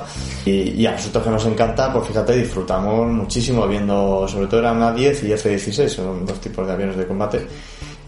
Y, 0.44 0.50
y 0.80 0.86
a 0.86 0.92
nosotros 0.92 1.24
que 1.24 1.30
nos 1.30 1.44
encanta, 1.46 1.92
pues 1.92 2.06
fíjate, 2.08 2.36
disfrutamos 2.36 3.08
muchísimo 3.08 3.66
viendo, 3.66 4.26
sobre 4.28 4.46
todo 4.46 4.60
eran 4.60 4.82
A-10 4.82 5.24
y 5.28 5.32
F-16, 5.32 5.88
son 5.88 6.24
dos 6.26 6.40
tipos 6.40 6.66
de 6.66 6.72
aviones 6.72 6.96
de 6.96 7.06
combate. 7.06 7.46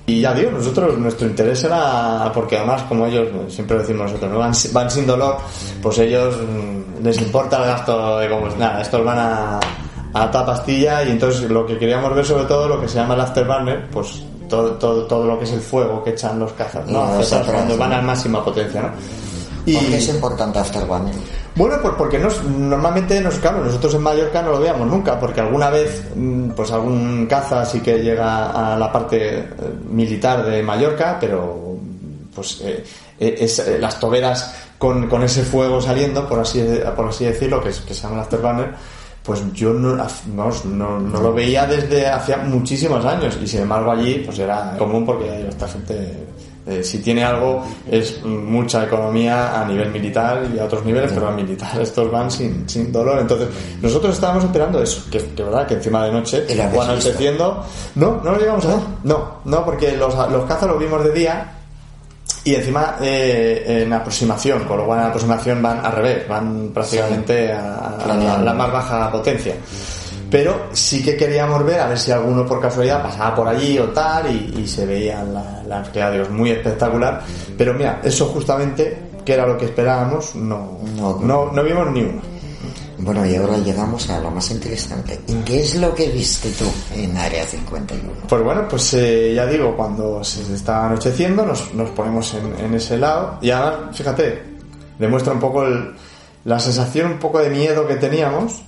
Y 0.07 0.22
ya 0.22 0.33
digo, 0.33 0.51
nosotros, 0.51 0.96
nuestro 0.96 1.27
interés 1.27 1.62
era, 1.64 2.31
porque 2.33 2.57
además, 2.57 2.83
como 2.88 3.05
ellos, 3.07 3.29
siempre 3.53 3.77
lo 3.77 3.83
decimos 3.83 4.07
nosotros, 4.07 4.33
¿no? 4.33 4.38
van, 4.38 4.53
van 4.72 4.90
sin 4.90 5.07
dolor, 5.07 5.37
pues 5.83 5.98
ellos 5.98 6.35
mm, 6.37 7.05
les 7.05 7.20
importa 7.20 7.59
el 7.59 7.64
gasto 7.64 8.18
de 8.18 8.29
combustible. 8.31 8.64
Nada, 8.66 8.81
estos 8.81 9.05
van 9.05 9.18
a, 9.18 9.61
a 10.14 10.31
toda 10.31 10.46
pastilla 10.46 11.03
y 11.05 11.11
entonces 11.11 11.51
lo 11.51 11.66
que 11.66 11.77
queríamos 11.79 12.14
ver 12.14 12.24
sobre 12.24 12.44
todo, 12.44 12.68
lo 12.68 12.81
que 12.81 12.88
se 12.88 12.94
llama 12.96 13.14
el 13.14 13.20
afterburner, 13.20 13.90
pues 13.90 14.22
todo, 14.49 14.73
todo, 14.73 15.05
todo 15.07 15.27
lo 15.27 15.39
que 15.39 15.45
es 15.45 15.53
el 15.53 15.61
fuego 15.61 16.03
que 16.03 16.11
echan 16.11 16.39
los 16.39 16.53
cazas, 16.53 16.87
¿no? 16.87 17.07
No, 17.07 17.25
cuando 17.47 17.77
van 17.77 17.93
a 17.93 18.03
máxima 18.03 18.45
potencia, 18.45 18.83
¿no? 18.83 18.89
¿Por 18.89 19.87
qué 19.87 19.97
es 19.97 20.09
importante 20.09 20.59
Afterburner? 20.59 21.15
Bueno, 21.55 21.77
pues 21.83 21.95
porque 21.99 22.19
nos, 22.19 22.43
normalmente 22.45 23.21
nos, 23.21 23.35
claro, 23.35 23.63
nosotros 23.65 23.95
en 23.95 24.03
Mallorca 24.03 24.41
no 24.41 24.53
lo 24.53 24.61
veamos 24.61 24.89
nunca, 24.89 25.19
porque 25.19 25.41
alguna 25.41 25.69
vez, 25.69 26.05
mm, 26.15 26.51
pues 26.51 26.71
algún 26.71 27.27
caza 27.27 27.67
sí 27.67 27.81
que 27.81 27.99
llega 27.99 28.73
a 28.75 28.79
la 28.79 28.91
parte 28.91 29.39
eh, 29.39 29.47
militar 29.91 30.47
de 30.47 30.63
Mallorca, 30.63 31.19
pero 31.21 31.69
pues 32.39 32.61
eh, 32.63 32.85
eh, 33.19 33.37
es, 33.41 33.59
eh, 33.59 33.79
las 33.79 33.99
toberas 33.99 34.55
con, 34.79 35.09
con 35.09 35.25
ese 35.25 35.43
fuego 35.43 35.81
saliendo, 35.81 36.29
por 36.29 36.39
así, 36.39 36.63
por 36.95 37.09
así 37.09 37.25
decirlo, 37.25 37.61
que, 37.61 37.71
es, 37.71 37.81
que 37.81 37.95
se 37.95 38.03
llama 38.03 38.15
el 38.15 38.21
afterburner, 38.21 38.75
pues 39.29 39.45
yo 39.53 39.75
no, 39.75 39.95
vamos, 40.29 40.64
no, 40.64 40.99
no 40.99 41.21
lo 41.21 41.35
veía 41.35 41.67
desde 41.67 42.07
hacía 42.09 42.38
muchísimos 42.38 43.05
años 43.05 43.38
y 43.43 43.47
sin 43.47 43.61
embargo 43.61 43.91
allí 43.91 44.23
pues 44.25 44.38
era 44.38 44.75
común 44.79 45.05
porque 45.05 45.47
esta 45.47 45.69
gente 45.69 46.29
eh, 46.67 46.83
si 46.83 47.03
tiene 47.03 47.23
algo 47.25 47.62
es 47.91 48.25
mucha 48.25 48.85
economía 48.85 49.61
a 49.61 49.67
nivel 49.67 49.91
militar 49.91 50.47
y 50.55 50.59
a 50.59 50.64
otros 50.64 50.83
niveles, 50.83 51.12
pero 51.12 51.29
a 51.29 51.33
militar 51.33 51.79
estos 51.81 52.11
van 52.11 52.31
sin, 52.31 52.67
sin 52.67 52.91
dolor. 52.91 53.19
Entonces, 53.21 53.49
nosotros 53.83 54.14
estábamos 54.14 54.45
esperando 54.45 54.83
eso, 54.83 55.03
que, 55.11 55.19
que 55.19 55.43
verdad, 55.43 55.67
que 55.67 55.75
encima 55.75 56.05
de 56.07 56.12
noche, 56.12 56.45
¿Y 56.49 56.55
lo 56.55 56.62
habéis 56.64 56.79
o 56.79 56.83
anocheciendo, 56.83 57.64
no, 57.97 58.21
no 58.23 58.33
lo 58.33 58.38
llegamos 58.38 58.64
a 58.64 58.69
ver. 58.69 58.79
No, 59.05 59.41
no, 59.45 59.64
porque 59.64 59.97
los, 59.97 60.14
los 60.31 60.45
cazas 60.47 60.69
los 60.69 60.79
vimos 60.79 61.05
de 61.05 61.12
día 61.12 61.58
y 62.44 62.55
encima 62.55 62.96
eh, 63.01 63.83
en 63.85 63.92
aproximación, 63.92 64.64
con 64.64 64.79
lo 64.79 64.87
cual 64.87 65.01
en 65.01 65.07
aproximación 65.07 65.62
van 65.62 65.85
al 65.85 65.92
revés, 65.92 66.29
van 66.29 66.70
prácticamente 66.72 67.53
a, 67.53 67.96
a 68.05 68.07
la, 68.14 68.38
la 68.38 68.55
más 68.55 68.72
baja 68.72 69.11
potencia. 69.11 69.55
Pero 70.31 70.66
sí 70.72 71.03
que 71.03 71.16
queríamos 71.16 71.64
ver 71.64 71.81
a 71.81 71.88
ver 71.88 71.98
si 71.98 72.12
alguno 72.12 72.44
por 72.46 72.61
casualidad 72.61 73.03
pasaba 73.03 73.35
por 73.35 73.48
allí 73.48 73.79
o 73.79 73.87
tal 73.90 74.31
y, 74.31 74.61
y 74.61 74.68
se 74.68 74.85
veía 74.85 75.22
la, 75.24 75.62
la 75.66 76.29
muy 76.31 76.51
espectacular. 76.51 77.22
Pero 77.57 77.72
mira, 77.72 78.01
eso 78.05 78.27
justamente, 78.27 78.98
que 79.24 79.33
era 79.33 79.46
lo 79.46 79.57
que 79.57 79.64
esperábamos, 79.64 80.35
no, 80.35 80.79
No. 80.96 81.18
no, 81.22 81.51
no 81.53 81.62
vimos 81.62 81.90
ni 81.92 82.03
uno. 82.03 82.38
Bueno, 83.01 83.25
y 83.25 83.37
ahora 83.37 83.57
llegamos 83.59 84.11
a 84.11 84.19
lo 84.21 84.31
más 84.31 84.51
interesante. 84.51 85.21
¿Qué 85.45 85.61
es 85.61 85.77
lo 85.77 85.95
que 85.95 86.09
viste 86.09 86.51
tú 86.51 86.65
en 86.95 87.17
Área 87.17 87.45
51? 87.45 88.13
Pues 88.29 88.43
bueno, 88.43 88.67
pues 88.69 88.93
eh, 88.95 89.33
ya 89.35 89.47
digo, 89.47 89.77
cuando 89.77 90.23
se 90.25 90.43
está 90.55 90.87
anocheciendo 90.87 91.45
nos, 91.47 91.73
nos 91.75 91.91
ponemos 91.91 92.35
en, 92.35 92.65
en 92.65 92.75
ese 92.75 92.97
lado 92.99 93.39
y 93.41 93.51
además, 93.51 93.97
fíjate, 93.97 94.43
demuestra 94.99 95.33
un 95.33 95.41
poco 95.41 95.65
el- 95.65 95.95
la 96.44 96.59
sensación 96.59 97.13
un 97.13 97.19
poco 97.19 97.38
de 97.40 97.51
miedo 97.51 97.87
que 97.87 97.96
teníamos 97.96 98.63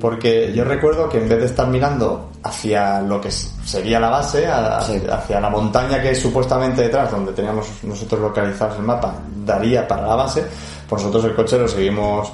porque 0.00 0.52
yo 0.54 0.62
recuerdo 0.62 1.08
que 1.08 1.18
en 1.18 1.28
vez 1.28 1.40
de 1.40 1.46
estar 1.46 1.66
mirando 1.66 2.30
hacia 2.44 3.00
lo 3.02 3.20
que 3.20 3.30
sería 3.32 3.98
la 3.98 4.08
base, 4.10 4.46
a- 4.46 4.80
Sí. 4.80 5.02
hacia 5.10 5.40
la 5.40 5.50
montaña 5.50 6.00
que 6.00 6.14
supuestamente 6.14 6.82
detrás, 6.82 7.10
donde 7.10 7.32
teníamos 7.32 7.66
nosotros 7.82 8.20
localizados 8.20 8.76
el 8.78 8.84
mapa, 8.84 9.14
daría 9.44 9.86
para 9.88 10.06
la 10.06 10.14
base, 10.14 10.44
pues 10.88 11.02
nosotros 11.02 11.24
el 11.24 11.34
coche 11.34 11.58
lo 11.58 11.66
seguimos, 11.66 12.30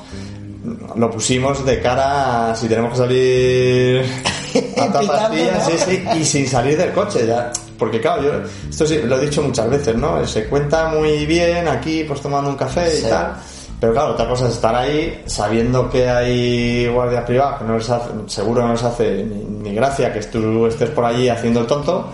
lo 0.97 1.11
pusimos 1.11 1.65
de 1.65 1.81
cara 1.81 2.51
a 2.51 2.55
si 2.57 2.69
tenemos 2.69 2.93
que 2.93 2.97
salir 2.99 4.03
a 4.81 4.87
toda 4.93 5.07
pastilla, 5.07 5.61
sí, 5.61 5.73
sí, 5.79 6.05
y 6.21 6.25
sin 6.25 6.47
salir 6.49 6.77
del 6.77 6.93
coche 6.93 7.27
ya. 7.27 7.51
Porque 7.79 8.01
claro, 8.01 8.23
yo 8.23 8.33
esto 8.71 8.87
sí, 8.87 9.01
lo 9.05 9.19
he 9.21 9.25
dicho 9.27 9.43
muchas 9.43 9.69
veces, 9.69 9.97
¿no? 9.97 10.25
Se 10.27 10.45
cuenta 10.47 10.89
muy 10.89 11.27
bien 11.27 11.67
aquí, 11.67 12.05
pues 12.05 12.21
tomando 12.21 12.51
un 12.51 12.57
café 12.57 12.89
Sí. 12.91 13.05
y 13.07 13.11
tal. 13.11 13.35
Pero 13.81 13.93
claro, 13.95 14.13
otra 14.13 14.29
cosa 14.29 14.47
es 14.47 14.55
estar 14.55 14.73
ahí 14.77 15.23
sabiendo 15.27 15.91
que 15.91 16.09
hay 16.09 16.87
guardias 16.87 17.25
privados, 17.25 17.59
que 17.59 17.65
no 17.65 17.77
les 17.79 17.91
hace, 17.91 18.11
seguro 18.29 18.63
no 18.65 18.75
les 18.75 18.83
hace 18.85 19.25
ni, 19.25 19.43
ni 19.71 19.75
gracia 19.75 20.13
que 20.13 20.21
tú 20.21 20.67
estés 20.67 20.91
por 20.91 21.05
allí 21.05 21.29
haciendo 21.29 21.61
el 21.61 21.67
tonto. 21.67 22.09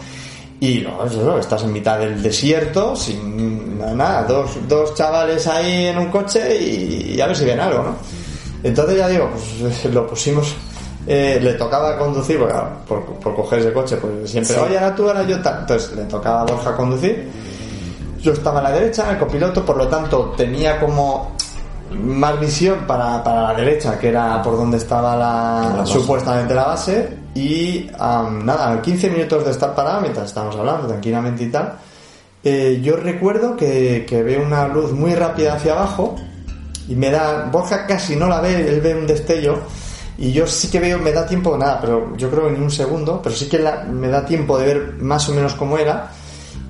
Y 0.60 0.78
no, 0.78 1.04
eso, 1.04 1.38
estás 1.38 1.62
en 1.64 1.72
mitad 1.74 1.98
del 1.98 2.22
desierto, 2.22 2.96
sin 2.96 3.78
nada, 3.96 4.22
dos, 4.22 4.52
dos 4.66 4.94
chavales 4.94 5.46
ahí 5.46 5.86
en 5.86 5.98
un 5.98 6.06
coche 6.10 6.56
y, 6.58 7.12
y 7.14 7.20
a 7.20 7.26
ver 7.26 7.36
si 7.36 7.44
ven 7.44 7.60
algo, 7.60 7.82
¿no? 7.82 7.96
Entonces 8.62 8.96
ya 8.98 9.08
digo, 9.08 9.30
pues 9.30 9.84
lo 9.94 10.06
pusimos, 10.06 10.54
eh, 11.06 11.38
le 11.42 11.54
tocaba 11.54 11.96
conducir, 11.98 12.38
porque, 12.38 12.54
por, 12.86 13.04
por 13.18 13.34
coger 13.34 13.60
ese 13.60 13.72
coche, 13.72 13.96
pues 13.96 14.30
siempre, 14.30 14.54
Sí. 14.54 14.60
oye, 14.60 14.78
ahora 14.78 14.94
tú, 14.94 15.08
ahora 15.08 15.22
yo 15.24 15.40
tal. 15.40 15.60
Entonces 15.60 15.92
le 15.96 16.04
tocaba 16.04 16.42
a 16.42 16.44
Borja 16.44 16.76
conducir. 16.76 17.28
Yo 18.20 18.32
estaba 18.32 18.58
a 18.60 18.62
la 18.64 18.72
derecha, 18.72 19.10
el 19.10 19.18
copiloto, 19.18 19.64
por 19.64 19.76
lo 19.76 19.86
tanto 19.88 20.34
tenía 20.36 20.80
como 20.80 21.32
más 21.92 22.38
visión 22.40 22.80
para, 22.86 23.22
para 23.22 23.42
la 23.42 23.54
derecha, 23.54 23.98
que 23.98 24.08
era 24.08 24.42
por 24.42 24.56
donde 24.56 24.76
estaba 24.76 25.16
la, 25.16 25.86
supuestamente 25.86 26.52
la 26.54 26.64
base. 26.64 27.16
Y 27.34 27.88
am, 27.98 28.44
nada, 28.44 28.72
a 28.72 28.82
15 28.82 29.10
minutos 29.10 29.44
de 29.44 29.52
estar 29.52 29.74
parado, 29.74 30.00
mientras 30.00 30.26
estábamos 30.26 30.56
hablando 30.56 30.88
tranquilamente 30.88 31.44
y 31.44 31.50
tal, 31.50 31.74
eh, 32.42 32.80
yo 32.82 32.96
recuerdo 32.96 33.56
que, 33.56 34.04
que 34.08 34.22
veo 34.22 34.42
una 34.42 34.66
luz 34.66 34.92
muy 34.92 35.14
rápida 35.14 35.54
hacia 35.54 35.72
abajo 35.72 36.16
y 36.88 36.96
me 36.96 37.10
da. 37.10 37.44
Borja 37.52 37.86
casi 37.86 38.16
no 38.16 38.26
la 38.28 38.40
ve, 38.40 38.68
él 38.68 38.80
ve 38.80 38.94
un 38.94 39.06
destello. 39.06 39.60
Y 40.18 40.32
yo 40.32 40.46
sí 40.48 40.68
que 40.68 40.80
veo, 40.80 40.98
me 40.98 41.12
da 41.12 41.24
tiempo, 41.26 41.56
nada, 41.56 41.80
pero 41.80 42.16
yo 42.16 42.28
creo 42.28 42.48
en 42.48 42.60
un 42.60 42.70
segundo, 42.70 43.20
pero 43.22 43.34
sí 43.36 43.48
que 43.48 43.58
la- 43.60 43.84
me 43.84 44.08
da 44.08 44.24
tiempo 44.26 44.58
de 44.58 44.66
ver 44.66 44.94
más 44.98 45.28
o 45.28 45.32
menos 45.32 45.54
cómo 45.54 45.78
era. 45.78 46.10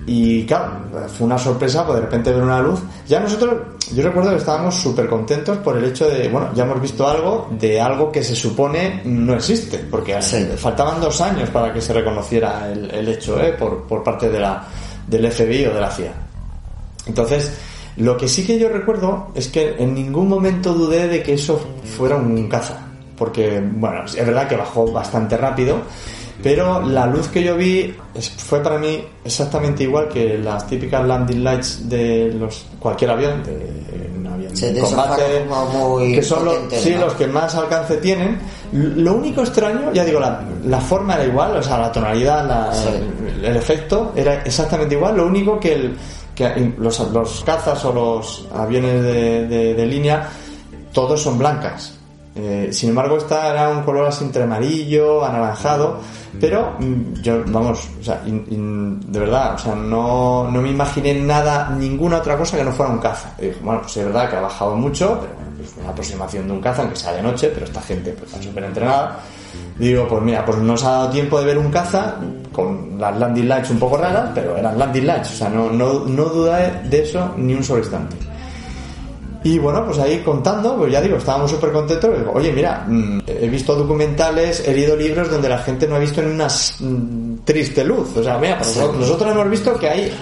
Y 0.07 0.45
claro, 0.47 0.73
fue 1.17 1.27
una 1.27 1.39
sorpresa, 1.39 1.85
pues 1.85 1.97
de 1.97 2.03
repente 2.07 2.33
ver 2.33 2.43
una 2.43 2.61
luz. 2.61 2.81
Ya 3.07 3.21
nosotros, 3.21 3.55
yo 3.95 4.03
recuerdo 4.03 4.31
que 4.31 4.37
estábamos 4.37 4.75
súper 4.75 5.07
contentos 5.09 5.59
por 5.59 5.77
el 5.77 5.85
hecho 5.85 6.09
de, 6.09 6.29
bueno, 6.29 6.49
ya 6.55 6.65
hemos 6.65 6.81
visto 6.81 7.07
algo 7.07 7.49
de 7.59 7.79
algo 7.81 8.11
que 8.11 8.23
se 8.23 8.35
supone 8.35 9.03
no 9.05 9.35
existe, 9.35 9.79
porque 9.91 10.21
Sí. 10.23 10.47
faltaban 10.57 11.01
dos 11.01 11.21
años 11.21 11.49
para 11.51 11.73
que 11.75 11.81
se 11.83 11.93
reconociera 11.93 12.71
el, 12.73 12.91
el 12.91 13.09
hecho 13.09 13.39
¿eh? 13.41 13.53
por, 13.53 13.83
por 13.87 14.03
parte 14.03 14.29
de 14.31 14.41
la, 14.41 14.65
del 15.07 15.31
FBI 15.31 15.67
o 15.67 15.75
de 15.75 15.81
la 15.81 15.91
CIA. 15.91 16.13
Entonces, 17.07 17.51
lo 17.99 18.17
que 18.17 18.29
sí 18.29 18.45
que 18.47 18.59
yo 18.59 18.69
recuerdo 18.69 19.29
es 19.35 19.49
que 19.49 19.75
en 19.79 19.95
ningún 19.95 20.29
momento 20.29 20.73
dudé 20.73 21.09
de 21.09 21.23
que 21.23 21.35
eso 21.35 21.61
fuera 21.97 22.17
un 22.17 22.49
caza. 22.49 22.85
Porque, 23.17 23.61
bueno, 23.61 24.05
es 24.05 24.15
verdad 24.15 24.47
que 24.49 24.57
bajó 24.57 24.91
bastante 24.93 25.37
rápido, 25.37 25.79
pero 26.41 26.81
la 26.83 27.05
luz 27.07 27.27
que 27.27 27.43
yo 27.43 27.57
vi 27.57 27.93
fue 28.37 28.63
para 28.63 28.79
mí 28.79 29.05
exactamente 29.25 29.83
igual 29.83 30.09
que 30.09 30.39
las 30.39 30.65
típicas 30.69 31.05
landing 31.05 31.43
lights 31.43 31.89
de 31.89 32.33
los 32.39 32.65
cualquier 32.79 33.11
avión, 33.11 33.43
de 33.43 34.09
un 34.17 34.25
avión 34.25 34.55
de 34.55 34.81
combate, 34.81 35.45
muy 35.77 36.15
que 36.15 36.23
son 36.23 36.45
los, 36.45 36.55
potentes, 36.55 36.81
sí, 36.81 36.91
¿no? 36.95 37.07
los 37.07 37.15
que 37.15 37.27
más 37.27 37.53
alcance 37.57 37.97
tienen. 37.97 38.39
Lo 38.73 39.15
único 39.15 39.41
extraño, 39.41 39.93
ya 39.93 40.05
digo, 40.05 40.21
la, 40.21 40.41
la 40.65 40.81
forma 40.81 41.15
era 41.15 41.25
igual, 41.25 41.57
o 41.57 41.63
sea, 41.65 41.79
la 41.79 41.91
tonalidad, 41.91 42.47
la- 42.47 42.73
Sí. 42.73 42.89
el 43.43 43.57
efecto 43.57 44.13
era 44.15 44.35
exactamente 44.45 44.95
igual. 44.95 45.17
Lo 45.17 45.27
único 45.27 45.59
que, 45.59 45.73
el, 45.73 45.97
que 46.39 46.73
los, 46.79 47.43
cazas 47.45 47.85
o 47.85 47.93
los 47.93 48.47
aviones 48.55 49.03
de, 49.03 49.47
de- 49.49 49.75
de 49.75 49.87
línea, 49.87 50.29
todos 50.93 51.21
son 51.21 51.37
blancas. 51.39 51.95
Eh, 52.37 52.69
sin 52.73 52.91
embargo, 52.91 53.17
esta 53.19 53.49
era 53.51 53.69
un 53.69 53.83
color 53.83 54.07
así 54.07 54.23
entre 54.25 54.45
amarillo, 54.45 55.25
anaranjado, 55.25 55.99
pero 56.41 56.77
mm, 56.79 57.15
yo, 57.21 57.43
vamos, 57.49 57.89
o 58.01 58.05
sea, 58.05 58.23
in- 58.27 58.47
in- 58.51 59.13
de 59.13 59.19
verdad, 59.19 59.55
o 59.55 59.59
sea, 59.59 59.75
no, 59.75 60.49
no 60.49 60.63
me 60.63 60.71
imaginé 60.71 61.15
nada, 61.15 61.71
ninguna 61.77 62.19
otra 62.19 62.37
cosa 62.39 62.57
que 62.57 62.63
no 62.63 62.71
fuera 62.71 62.93
un 62.93 62.99
caza. 63.01 63.33
Y 63.41 63.47
dije, 63.47 63.59
bueno, 63.61 63.81
pues 63.83 63.97
es 63.97 64.05
verdad 64.05 64.31
que 64.31 64.37
ha 64.37 64.41
bajado 64.41 64.77
mucho, 64.77 65.19
pero 65.21 65.35
bueno, 65.35 65.51
pues 65.57 65.75
una 65.81 65.91
aproximación 65.91 66.47
de 66.47 66.53
un 66.53 66.61
caza, 66.61 66.83
aunque 66.83 66.97
sea 66.97 67.13
de 67.13 67.23
noche, 67.23 67.51
pero 67.53 67.67
esta 67.67 67.83
gente 67.83 68.13
pues, 68.13 68.31
está 68.33 68.41
súper 68.41 68.63
entrenada. 68.63 69.19
Digo, 69.79 70.09
pues 70.09 70.23
mira, 70.23 70.45
pues 70.45 70.59
nos 70.59 70.83
ha 70.85 70.91
dado 70.91 71.11
tiempo 71.11 71.39
de 71.39 71.47
ver 71.47 71.59
un 71.59 71.71
caza 71.71 72.17
con 72.53 72.99
las 72.99 73.17
landing 73.17 73.49
lights 73.49 73.71
un 73.71 73.79
poco 73.79 73.97
raras, 73.97 74.31
pero 74.35 74.57
eran 74.57 74.77
landing 74.77 75.07
lights, 75.07 75.31
o 75.31 75.35
sea, 75.35 75.49
no, 75.49 75.71
no, 75.71 76.05
no 76.05 76.25
dudé 76.25 76.81
de 76.91 77.03
eso 77.03 77.33
ni 77.37 77.55
un 77.55 77.63
solo 77.63 77.79
instante. 77.79 78.17
Y 79.45 79.59
bueno, 79.59 79.85
pues 79.87 79.99
ahí 80.01 80.19
contando, 80.19 80.77
pues 80.77 80.93
ya 80.93 81.01
digo, 81.01 81.17
estábamos 81.17 81.51
súper 81.51 81.71
contentos. 81.71 82.19
Digo, 82.19 82.33
Oye, 82.35 82.53
mira, 82.53 82.85
mm, 82.89 83.21
he 83.27 83.49
visto 83.49 83.77
documentales, 83.77 84.67
he 84.67 84.75
leído 84.75 84.97
libros 84.97 85.31
donde 85.31 85.49
la 85.49 85.59
gente 85.59 85.87
no 85.87 85.95
ha 85.95 86.01
visto 86.01 86.21
ni 86.21 86.33
una 86.33 86.49
mm, 86.49 87.39
triste 87.45 87.85
luz. 87.85 88.17
O 88.17 88.23
sea, 88.23 88.37
mira, 88.39 88.59
pues 88.59 88.77
nosotros, 88.77 89.01
nosotros 89.01 89.33
hemos 89.33 89.49
visto 89.49 89.79
que 89.79 89.89
hay, 89.89 90.13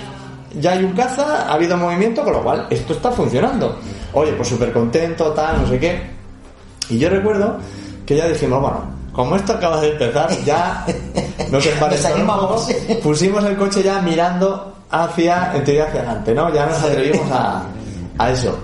ya 0.60 0.72
hay 0.72 0.84
un 0.84 0.92
caza, 0.92 1.48
ha 1.48 1.54
habido 1.54 1.78
movimiento, 1.78 2.22
con 2.22 2.34
lo 2.34 2.42
cual 2.42 2.66
esto 2.68 2.92
está 2.92 3.10
funcionando. 3.10 3.78
Oye, 4.12 4.32
pues 4.32 4.48
súper 4.48 4.70
contento, 4.72 5.32
tal, 5.32 5.62
no 5.62 5.68
sé 5.68 5.78
qué. 5.78 6.00
Y 6.90 6.98
yo 6.98 7.08
recuerdo 7.08 7.56
que 8.04 8.16
ya 8.16 8.28
dijimos, 8.28 8.60
bueno, 8.60 8.95
como 9.16 9.34
esto 9.34 9.54
acaba 9.54 9.80
de 9.80 9.92
empezar, 9.92 10.28
ya 10.44 10.84
nos 11.50 11.66
emparejamos, 11.66 12.68
pusimos 13.02 13.42
el 13.44 13.56
coche 13.56 13.82
ya 13.82 14.00
mirando 14.02 14.74
hacia, 14.90 15.56
en 15.56 15.64
teoría 15.64 15.84
hacia 15.86 16.00
adelante, 16.00 16.34
¿no? 16.34 16.52
Ya 16.52 16.66
nos 16.66 16.78
atrevimos 16.82 17.30
a, 17.32 17.64
a 18.18 18.30
eso. 18.30 18.58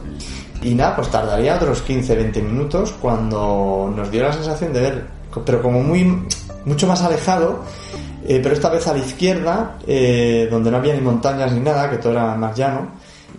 Y 0.62 0.74
nada, 0.74 0.94
pues 0.94 1.08
tardaría 1.08 1.56
otros 1.56 1.80
15, 1.82 2.14
20 2.14 2.42
minutos 2.42 2.94
cuando 3.00 3.92
nos 3.96 4.10
dio 4.10 4.22
la 4.22 4.32
sensación 4.32 4.74
de 4.74 4.80
ver, 4.80 5.06
pero 5.44 5.62
como 5.62 5.82
muy, 5.82 6.22
mucho 6.66 6.86
más 6.86 7.02
alejado, 7.02 7.60
eh, 8.28 8.38
pero 8.42 8.54
esta 8.54 8.68
vez 8.68 8.86
a 8.86 8.92
la 8.92 8.98
izquierda, 8.98 9.78
eh, 9.86 10.48
donde 10.50 10.70
no 10.70 10.76
había 10.76 10.94
ni 10.94 11.00
montañas 11.00 11.50
ni 11.52 11.60
nada, 11.60 11.90
que 11.90 11.96
todo 11.96 12.12
era 12.12 12.34
más 12.34 12.56
llano, 12.56 12.90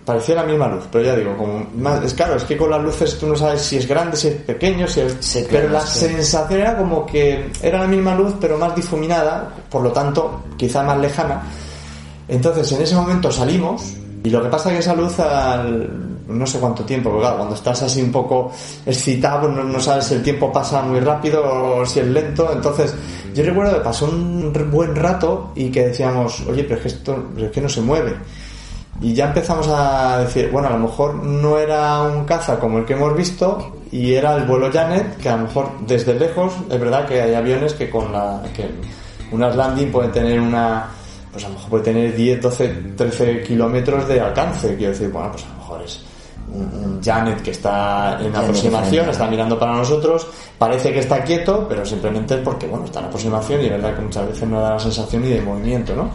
parecía 0.04 0.34
la 0.36 0.42
misma 0.44 0.68
luz, 0.68 0.84
pero 0.92 1.04
ya 1.04 1.16
digo, 1.16 1.36
como 1.36 1.66
más, 1.76 2.02
es 2.04 2.14
claro, 2.14 2.36
es 2.36 2.44
que 2.44 2.56
con 2.56 2.70
las 2.70 2.82
luces 2.82 3.18
tú 3.18 3.26
no 3.26 3.36
sabes 3.36 3.62
si 3.62 3.78
es 3.78 3.88
grande, 3.88 4.16
si 4.16 4.28
es 4.28 4.34
pequeño, 4.34 4.86
si 4.86 5.00
es, 5.00 5.16
Sí, 5.20 5.40
claro, 5.44 5.48
pero 5.52 5.68
la 5.70 5.80
sí. 5.80 6.00
sensación 6.00 6.60
era 6.60 6.76
como 6.76 7.06
que 7.06 7.50
era 7.62 7.78
la 7.80 7.86
misma 7.86 8.14
luz, 8.14 8.34
pero 8.40 8.58
más 8.58 8.74
difuminada, 8.76 9.50
por 9.70 9.82
lo 9.82 9.92
tanto, 9.92 10.42
quizá 10.56 10.82
más 10.82 10.98
lejana. 10.98 11.42
Entonces, 12.28 12.70
en 12.72 12.82
ese 12.82 12.94
momento 12.94 13.30
salimos 13.30 13.94
y 14.24 14.30
lo 14.30 14.42
que 14.42 14.48
pasa 14.48 14.70
es 14.70 14.74
que 14.74 14.80
esa 14.80 14.94
luz 14.94 15.18
al 15.20 15.88
no 16.26 16.46
sé 16.46 16.58
cuánto 16.58 16.84
tiempo, 16.84 17.10
porque 17.10 17.22
claro, 17.22 17.36
cuando 17.36 17.54
estás 17.54 17.82
así 17.82 18.00
un 18.02 18.10
poco 18.10 18.50
excitado, 18.86 19.48
no, 19.48 19.62
no 19.62 19.78
sabes 19.78 20.06
si 20.06 20.14
el 20.14 20.22
tiempo 20.22 20.50
pasa 20.50 20.80
muy 20.82 21.00
rápido 21.00 21.42
o 21.44 21.84
si 21.86 22.00
es 22.00 22.06
lento. 22.06 22.50
Entonces, 22.52 22.94
yo 23.34 23.44
recuerdo 23.44 23.74
que 23.74 23.80
pasó 23.80 24.06
un 24.06 24.50
buen 24.70 24.96
rato 24.96 25.52
y 25.54 25.70
que 25.70 25.88
decíamos, 25.88 26.42
oye, 26.48 26.64
pero 26.64 26.76
es 26.76 26.80
que 26.82 26.88
esto 26.88 27.24
pero 27.34 27.46
es 27.46 27.52
que 27.52 27.60
no 27.60 27.68
se 27.68 27.80
mueve. 27.82 28.14
Y 29.04 29.12
ya 29.12 29.26
empezamos 29.26 29.68
a 29.68 30.20
decir, 30.20 30.48
bueno, 30.50 30.68
a 30.68 30.70
lo 30.70 30.78
mejor 30.78 31.16
no 31.16 31.58
era 31.58 32.00
un 32.04 32.24
caza 32.24 32.58
como 32.58 32.78
el 32.78 32.86
que 32.86 32.94
hemos 32.94 33.14
visto 33.14 33.76
y 33.92 34.14
era 34.14 34.34
el 34.34 34.44
vuelo 34.44 34.72
Janet, 34.72 35.18
que 35.18 35.28
a 35.28 35.36
lo 35.36 35.42
mejor 35.42 35.72
desde 35.86 36.14
lejos, 36.14 36.54
es 36.70 36.80
verdad 36.80 37.04
que 37.06 37.20
hay 37.20 37.34
aviones 37.34 37.74
que 37.74 37.90
con 37.90 38.10
la 38.10 38.40
que 38.56 38.66
unas 39.30 39.54
landing 39.54 39.92
pueden 39.92 40.10
tener 40.10 40.40
una, 40.40 40.86
pues 41.30 41.44
a 41.44 41.48
lo 41.48 41.54
mejor 41.54 41.68
puede 41.68 41.84
tener 41.84 42.16
10, 42.16 42.40
12, 42.40 42.68
13 42.96 43.42
kilómetros 43.42 44.08
de 44.08 44.20
alcance. 44.22 44.74
Quiero 44.74 44.94
decir, 44.94 45.10
bueno, 45.10 45.32
pues 45.32 45.44
a 45.44 45.48
lo 45.48 45.54
mejor 45.56 45.82
es 45.82 46.00
un, 46.54 47.00
Janet 47.04 47.42
que 47.42 47.50
está 47.50 48.18
en 48.22 48.34
aproximación, 48.34 49.10
está 49.10 49.26
mirando 49.28 49.58
para 49.58 49.74
nosotros, 49.74 50.26
parece 50.56 50.94
que 50.94 51.00
está 51.00 51.22
quieto, 51.22 51.66
pero 51.68 51.84
simplemente 51.84 52.36
es 52.36 52.40
porque, 52.40 52.66
bueno, 52.66 52.86
está 52.86 53.00
en 53.00 53.04
aproximación 53.04 53.60
y 53.60 53.64
es 53.66 53.70
verdad 53.72 53.96
que 53.96 54.00
muchas 54.00 54.28
veces 54.28 54.48
no 54.48 54.62
da 54.62 54.70
la 54.70 54.80
sensación 54.80 55.24
ni 55.24 55.28
de 55.28 55.42
movimiento, 55.42 55.94
¿no? 55.94 56.08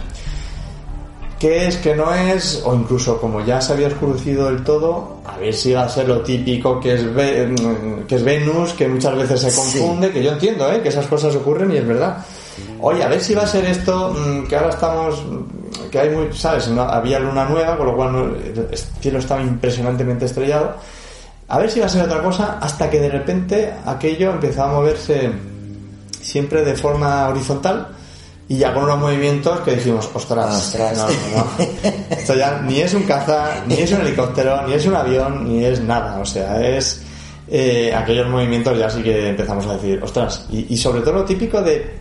Qué 1.39 1.67
es, 1.67 1.77
qué 1.77 1.95
no 1.95 2.13
es, 2.13 2.61
o 2.65 2.75
incluso 2.75 3.19
como 3.19 3.43
ya 3.45 3.61
se 3.61 3.73
había 3.73 3.87
oscurecido 3.87 4.45
del 4.51 4.63
todo, 4.63 5.17
a 5.25 5.37
ver 5.37 5.53
si 5.53 5.71
va 5.73 5.83
a 5.83 5.89
ser 5.89 6.07
lo 6.07 6.21
típico 6.21 6.79
que 6.79 6.93
es, 6.95 7.13
Ve- 7.15 7.47
mm, 7.47 8.05
que 8.07 8.15
es 8.15 8.23
Venus, 8.23 8.73
que 8.73 8.87
muchas 8.87 9.15
veces 9.15 9.39
se 9.41 9.51
Sí. 9.51 9.57
confunde, 9.79 10.11
que 10.11 10.21
yo 10.23 10.31
entiendo, 10.33 10.69
¿eh? 10.71 10.81
que 10.81 10.89
esas 10.89 11.07
cosas 11.07 11.33
ocurren 11.35 11.71
y 11.71 11.77
es 11.77 11.87
verdad. 11.87 12.17
Oye, 12.81 13.03
a 13.03 13.07
ver 13.07 13.21
si 13.21 13.33
va 13.33 13.43
a 13.43 13.47
ser 13.47 13.63
esto, 13.65 14.13
mm, 14.13 14.47
que 14.47 14.55
ahora 14.57 14.69
estamos, 14.69 15.23
que 15.89 15.99
hay 15.99 16.09
muy, 16.09 16.27
¿sabes? 16.33 16.67
No, 16.67 16.81
había 16.81 17.19
luna 17.19 17.45
nueva, 17.45 17.77
con 17.77 17.87
lo 17.87 17.95
cual 17.95 18.11
no- 18.11 18.25
el 18.25 18.77
cielo 18.99 19.19
estaba 19.19 19.41
impresionantemente 19.41 20.25
estrellado. 20.25 20.75
A 21.47 21.57
ver 21.57 21.71
si 21.71 21.79
va 21.79 21.85
a 21.85 21.89
ser 21.89 22.03
otra 22.03 22.21
cosa, 22.21 22.57
hasta 22.61 22.89
que 22.89 22.99
de 22.99 23.09
repente 23.09 23.73
aquello 23.85 24.31
empezaba 24.31 24.71
a 24.71 24.73
moverse 24.75 25.31
siempre 26.21 26.63
de 26.63 26.75
forma 26.75 27.27
horizontal 27.29 27.87
y 28.49 28.57
ya 28.57 28.73
con 28.73 28.83
unos 28.83 28.97
movimientos 28.97 29.59
que 29.59 29.75
dijimos, 29.75 30.09
ostras, 30.11 30.55
Ostras. 30.55 30.97
no, 30.97 31.07
no, 31.07 31.13
no. 31.37 31.65
Esto 32.09 32.33
ya 32.33 32.59
ni 32.63 32.81
es 32.81 32.95
un 32.95 33.03
caza, 33.03 33.63
ni 33.67 33.75
es 33.75 33.91
un 33.91 34.01
helicóptero, 34.01 34.67
ni 34.67 34.73
es 34.73 34.85
un 34.87 34.95
avión, 34.95 35.47
ni 35.47 35.63
es 35.63 35.79
nada. 35.81 36.19
O 36.19 36.25
sea, 36.25 36.59
es 36.67 37.03
eh, 37.47 37.93
aquellos 37.95 38.27
movimientos 38.27 38.75
ya 38.77 38.89
sí 38.89 39.03
que 39.03 39.29
empezamos 39.29 39.67
a 39.67 39.73
decir, 39.75 40.01
ostras, 40.03 40.47
y, 40.49 40.73
y 40.73 40.77
sobre 40.77 41.01
todo 41.01 41.13
lo 41.13 41.25
típico 41.25 41.61
de 41.61 41.98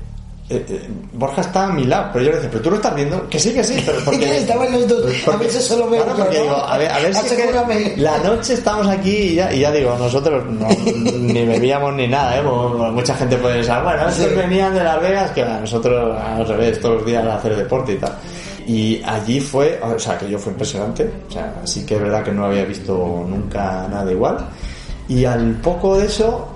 eh, 0.51 0.64
eh, 0.68 0.88
Borja 1.12 1.42
está 1.42 1.64
a 1.66 1.72
mi 1.72 1.84
lado, 1.84 2.11
pero 2.12 2.24
yo 2.24 2.30
le 2.30 2.36
decía, 2.36 2.51
pero 2.51 2.62
tú 2.62 2.70
lo 2.70 2.76
estás 2.76 2.94
viendo, 2.94 3.28
que 3.28 3.38
sí, 3.38 3.53
que 3.53 3.62
sí, 3.62 3.82
pero 3.84 3.99
porque 4.05 4.38
Estaban 4.38 4.72
los 4.72 4.88
dos. 4.88 5.05
A 5.32 5.36
veces 5.36 5.64
solo 5.64 5.90
veo 5.90 6.05
Claro, 6.05 6.18
porque 6.18 6.38
a 6.38 6.78
ver, 6.78 6.90
a 6.90 6.99
ver 7.01 7.14
si 7.14 7.36
que 7.36 7.94
la 7.96 8.18
noche 8.18 8.55
estamos 8.55 8.86
aquí 8.86 9.11
y 9.11 9.34
ya, 9.34 9.53
y 9.53 9.61
ya 9.61 9.70
digo, 9.72 9.94
nosotros 9.99 10.44
no, 10.46 10.66
ni 11.18 11.44
bebíamos 11.44 11.92
ni 11.94 12.09
nada, 12.09 12.38
¿eh? 12.38 12.42
Porque 12.42 12.90
mucha 12.92 13.14
gente 13.14 13.36
puede 13.36 13.57
pensar, 13.57 13.82
bueno, 13.82 14.09
estos 14.09 14.26
Sí. 14.28 14.34
venían 14.34 14.74
de 14.74 14.84
Las 14.84 15.01
Vegas, 15.03 15.30
que 15.32 15.44
va, 15.44 15.61
nosotros 15.61 16.16
al 16.18 16.46
revés, 16.49 16.80
todos 16.80 16.96
los 16.96 17.07
días 17.07 17.24
a 17.24 17.36
hacer 17.36 17.55
deporte 17.57 17.92
y 17.92 17.96
tal. 17.96 18.12
y 18.66 19.03
allí 19.05 19.40
fue, 19.40 19.80
o 19.82 19.99
sea, 19.99 20.18
que 20.18 20.28
yo 20.28 20.38
fue 20.38 20.53
impresionante, 20.53 21.11
o 21.28 21.32
sea, 21.32 21.55
sí 21.64 21.86
que 21.86 21.94
es 21.96 22.01
verdad 22.03 22.22
que 22.22 22.32
no 22.32 22.44
había 22.46 22.64
visto 22.64 22.92
nunca 23.28 23.86
nada 23.90 24.11
igual. 24.12 24.36
Y 25.09 25.24
al 25.24 25.53
poco 25.62 25.96
de 25.99 26.05
eso, 26.07 26.49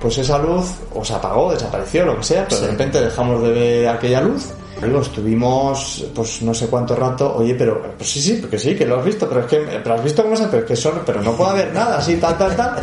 pues 0.00 0.18
esa 0.18 0.38
luz 0.38 0.66
o 0.94 1.04
se 1.04 1.14
apagó, 1.14 1.52
desapareció, 1.52 2.04
lo 2.04 2.16
que 2.16 2.24
sea, 2.24 2.46
pero 2.48 2.60
de 2.60 2.66
repente 2.68 3.00
dejamos 3.00 3.42
de 3.42 3.52
ver 3.52 3.88
aquella 3.88 4.20
luz. 4.20 4.48
Luego 4.80 5.00
estuvimos, 5.00 6.06
pues 6.14 6.40
no 6.42 6.54
sé 6.54 6.68
cuánto 6.68 6.94
rato, 6.94 7.34
oye, 7.34 7.54
pero, 7.54 7.82
pues 7.96 8.10
sí, 8.10 8.20
sí, 8.20 8.38
porque 8.40 8.58
sí, 8.58 8.76
que 8.76 8.86
lo 8.86 8.98
has 8.98 9.04
visto, 9.04 9.28
pero 9.28 9.40
es 9.40 9.46
que, 9.46 9.56
pero 9.56 9.94
has 9.94 10.04
visto 10.04 10.22
cómo 10.22 10.36
se, 10.36 10.46
pero 10.46 10.58
es 10.58 10.64
que 10.68 10.76
son, 10.76 11.00
pero 11.04 11.20
no 11.20 11.32
puede 11.32 11.50
haber 11.50 11.74
nada, 11.74 11.98
así, 11.98 12.16
tal, 12.16 12.38
tal, 12.38 12.54
tal. 12.54 12.76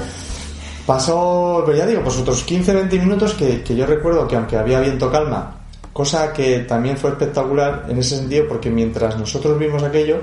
Pasó, 0.85 1.61
pues 1.65 1.77
ya 1.77 1.85
digo, 1.85 2.01
pues 2.03 2.17
otros 2.17 2.43
15, 2.43 2.73
20 2.73 2.99
minutos 2.99 3.33
que, 3.33 3.63
que 3.63 3.75
yo 3.75 3.85
recuerdo 3.85 4.27
que 4.27 4.35
aunque 4.35 4.57
había 4.57 4.81
viento 4.81 5.09
calma, 5.09 5.55
cosa 5.93 6.33
que 6.33 6.59
también 6.59 6.97
fue 6.97 7.11
espectacular 7.11 7.85
en 7.87 7.97
ese 7.97 8.17
sentido, 8.17 8.45
porque 8.49 8.69
mientras 8.69 9.17
nosotros 9.17 9.57
vimos 9.57 9.81
aquello, 9.81 10.17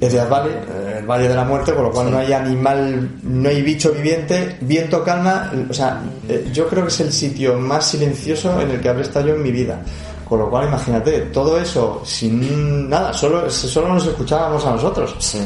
es 0.00 0.12
de 0.12 0.24
Valle, 0.24 0.50
el 0.98 1.06
Valle 1.06 1.28
de 1.28 1.34
la 1.34 1.44
Muerte, 1.44 1.74
con 1.74 1.84
lo 1.84 1.90
cual 1.90 2.10
no 2.10 2.18
hay 2.18 2.32
animal, 2.32 3.18
no 3.22 3.48
hay 3.48 3.62
bicho 3.62 3.92
viviente, 3.92 4.56
viento 4.60 5.02
calma, 5.02 5.50
o 5.68 5.72
sea, 5.72 6.00
eh, 6.28 6.48
yo 6.52 6.68
creo 6.68 6.84
que 6.84 6.88
es 6.88 7.00
el 7.00 7.12
sitio 7.12 7.58
más 7.58 7.86
silencioso 7.86 8.60
en 8.60 8.70
el 8.70 8.80
que 8.80 8.88
habré 8.88 9.02
estado 9.02 9.28
yo 9.28 9.34
en 9.34 9.42
mi 9.42 9.50
vida. 9.50 9.80
Con 10.28 10.40
lo 10.40 10.50
cual, 10.50 10.68
imagínate, 10.68 11.20
todo 11.32 11.58
eso 11.58 12.02
sin 12.04 12.88
nada, 12.88 13.12
solo, 13.12 13.50
solo 13.50 13.88
nos 13.88 14.06
escuchábamos 14.06 14.64
a 14.66 14.72
nosotros. 14.72 15.16
Sí. 15.18 15.38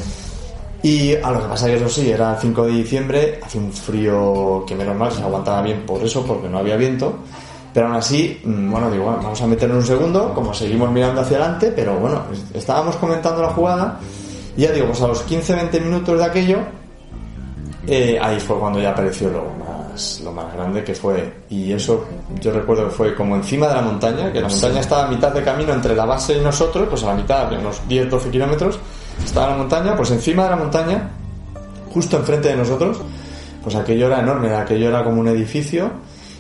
Y 0.83 1.15
a 1.15 1.31
lo 1.31 1.41
que 1.41 1.49
pasa 1.49 1.67
que 1.67 1.77
eso 1.77 1.89
sí, 1.89 2.11
era 2.11 2.33
el 2.35 2.41
5 2.41 2.65
de 2.65 2.73
diciembre, 2.73 3.41
hacía 3.41 3.61
un 3.61 3.73
frío 3.73 4.65
que 4.67 4.75
menos 4.75 4.97
mal 4.97 5.13
se 5.13 5.23
aguantaba 5.23 5.63
bien 5.63 5.87
por 5.87 6.03
eso, 6.03 6.25
porque 6.27 6.49
no 6.49 6.59
había 6.59 6.77
viento. 6.77 7.21
Pero 7.73 7.87
aún 7.87 7.97
así, 7.97 8.41
mm, 8.45 8.71
bueno, 8.71 8.91
digo, 8.91 9.07
vamos 9.07 9.41
a 9.41 9.47
meternos 9.47 9.79
un 9.79 9.87
segundo, 9.87 10.35
como 10.35 10.53
seguimos 10.53 10.91
mirando 10.91 11.21
hacia 11.21 11.39
adelante, 11.39 11.73
pero 11.75 11.95
bueno, 11.97 12.23
estábamos 12.53 12.97
comentando 12.97 13.41
la 13.41 13.49
jugada, 13.51 13.99
y 14.57 14.63
ya 14.63 14.73
digo, 14.73 14.87
pues 14.87 15.01
a 15.03 15.09
los 15.09 15.27
15-20 15.27 15.81
minutos 15.81 16.19
de 16.19 16.25
aquello, 16.25 16.59
eh, 17.87 18.19
ahí 18.21 18.39
fue 18.39 18.59
cuando 18.59 18.81
ya 18.81 18.91
apareció 18.91 19.31
lo 19.31 19.45
más, 19.65 20.21
lo 20.21 20.33
más 20.33 20.53
grande 20.53 20.85
que 20.85 20.95
fue, 20.95 21.33
y 21.49 21.73
eso 21.73 22.05
yo 22.41 22.53
recuerdo 22.53 22.85
que 22.85 22.91
fue 22.91 23.15
como 23.15 23.37
encima 23.37 23.69
de 23.69 23.75
la 23.75 23.83
montaña, 23.83 24.33
que 24.33 24.41
la 24.41 24.49
montaña 24.49 24.81
estaba 24.81 25.07
a 25.07 25.09
mitad 25.09 25.33
de 25.33 25.43
camino 25.43 25.73
entre 25.73 25.97
la 25.97 26.05
base 26.05 26.37
y 26.37 26.41
nosotros, 26.41 26.87
pues 26.89 27.03
a 27.03 27.09
la 27.09 27.15
mitad, 27.15 27.49
de 27.49 27.59
unos 27.59 27.83
10-12 27.89 28.31
kilómetros, 28.31 28.79
estaba 29.25 29.51
la 29.51 29.57
montaña, 29.57 29.97
pues 29.97 30.11
encima 30.11 30.45
de 30.45 30.51
la 30.51 30.57
montaña, 30.57 31.11
justo 31.93 32.17
enfrente 32.17 32.49
de 32.49 32.57
nosotros, 32.57 33.01
pues 33.63 33.75
aquello 33.75 34.07
era 34.07 34.21
enorme, 34.21 34.55
aquello 34.55 34.89
era 34.89 35.03
como 35.03 35.21
un 35.21 35.29
edificio, 35.29 35.91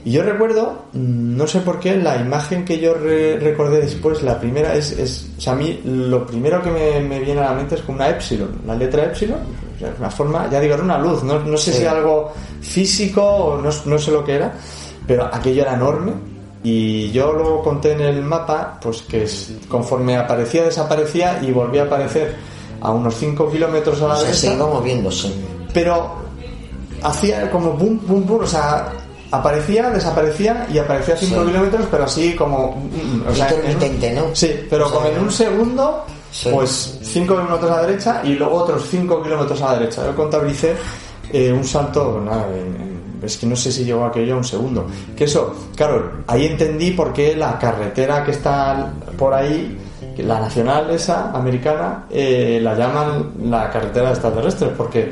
y 0.05 0.11
yo 0.12 0.22
recuerdo, 0.22 0.82
mm, 0.92 1.36
no 1.36 1.46
sé 1.46 1.61
por 1.61 1.78
qué, 1.78 1.96
la 1.96 2.16
imagen 2.16 2.64
que 2.64 2.78
yo 2.80 2.94
re- 2.94 3.38
recordé 3.38 3.80
después, 3.80 4.22
la 4.22 4.38
primera 4.40 4.74
es, 4.74 4.92
es, 4.92 5.30
o 5.38 5.40
sea, 5.40 5.53
a 5.53 5.57
mí 5.57 5.80
lo 5.84 6.26
primero 6.26 6.61
que 6.62 6.70
me, 6.70 7.00
me 7.00 7.20
viene 7.20 7.40
a 7.40 7.50
la 7.50 7.55
mente 7.55 7.76
es 7.76 7.82
como 7.82 7.96
una 7.96 8.09
epsilon, 8.09 8.61
la 8.66 8.74
letra 8.74 9.05
epsilon, 9.05 9.38
o 9.76 9.78
sea, 9.78 9.94
una 9.98 10.11
forma, 10.11 10.48
ya 10.50 10.59
digo, 10.61 10.74
era 10.74 10.82
una 10.82 10.98
luz, 10.98 11.22
no, 11.22 11.38
no 11.40 11.57
sé 11.57 11.72
Sí. 11.72 11.78
si 11.80 11.86
algo 11.86 12.32
físico 12.61 13.22
o 13.22 13.59
no, 13.61 13.70
no 13.86 13.98
sé 13.98 14.11
lo 14.11 14.24
que 14.24 14.34
era, 14.34 14.53
pero 15.07 15.28
aquello 15.32 15.62
era 15.62 15.74
enorme. 15.74 16.12
Y 16.64 17.11
yo 17.11 17.32
luego 17.32 17.61
conté 17.62 17.90
en 17.90 18.03
el 18.03 18.22
mapa, 18.22 18.78
pues 18.80 19.03
que 19.03 19.26
conforme 19.68 20.16
aparecía, 20.16 20.62
desaparecía 20.62 21.40
y 21.42 21.50
volvía 21.50 21.82
a 21.82 21.86
aparecer 21.86 22.36
a 22.80 22.92
unos 22.92 23.16
5 23.16 23.50
kilómetros 23.50 24.00
a 24.00 24.07
la 24.09 24.14
O 24.14 24.16
sea, 24.18 24.32
se 24.32 24.46
derecha 24.46 24.62
iba 24.64 24.72
moviéndose. 24.72 25.32
pero 25.74 26.12
hacía 27.03 27.50
como 27.50 27.72
boom, 27.72 28.00
boom, 28.07 28.26
boom, 28.26 28.40
o 28.44 28.46
sea, 28.46 28.92
aparecía, 29.33 29.91
desaparecía 29.91 30.66
y 30.72 30.78
aparecía 30.78 31.14
a 31.14 31.18
5 31.18 31.41
Sí. 31.43 31.47
kilómetros, 31.49 31.87
pero 31.91 32.05
así 32.05 32.35
como. 32.37 32.76
mm, 32.76 33.28
O 33.30 33.35
sea, 33.35 33.49
en 33.49 33.55
un- 33.55 33.70
Intermitente, 33.70 34.12
¿no? 34.12 34.22
Sí, 34.35 34.51
pero 34.70 34.87
O 34.87 34.89
sea, 34.91 34.99
como 34.99 35.11
en 35.11 35.18
un 35.20 35.30
segundo, 35.33 36.05
Sí. 36.30 36.49
pues 36.53 36.99
5 37.03 37.35
kilómetros 37.35 37.70
a 37.70 37.76
la 37.76 37.87
derecha 37.87 38.20
y 38.24 38.35
luego 38.35 38.55
otros 38.57 38.87
5 38.91 39.22
kilómetros 39.22 39.61
a 39.62 39.72
la 39.72 39.78
derecha. 39.80 40.05
Yo 40.07 40.14
contabilicé 40.14 40.74
eh, 41.33 41.51
un 41.53 41.64
salto, 41.64 42.20
nada, 42.22 42.47
es 43.22 43.39
que 43.39 43.47
no 43.47 43.57
sé 43.57 43.72
si 43.72 43.85
llegó 43.85 44.05
aquello 44.05 44.35
a 44.35 44.37
un 44.39 44.45
segundo. 44.45 44.87
Que 45.16 45.24
eso, 45.24 45.55
claro, 45.74 46.11
ahí 46.26 46.45
entendí 46.47 46.91
por 46.91 47.12
qué 47.12 47.35
la 47.37 47.59
carretera 47.59 48.22
que 48.24 48.33
está 48.33 48.93
por 49.16 49.33
ahí, 49.33 49.78
la 50.18 50.41
nacional 50.41 50.91
esa, 50.91 51.30
americana, 51.30 52.05
eh, 52.11 52.61
la 52.62 52.74
llaman 52.74 53.33
la 53.45 53.70
carretera 53.70 54.07
de 54.09 54.12
extraterrestres, 54.12 54.70
porque, 54.76 55.11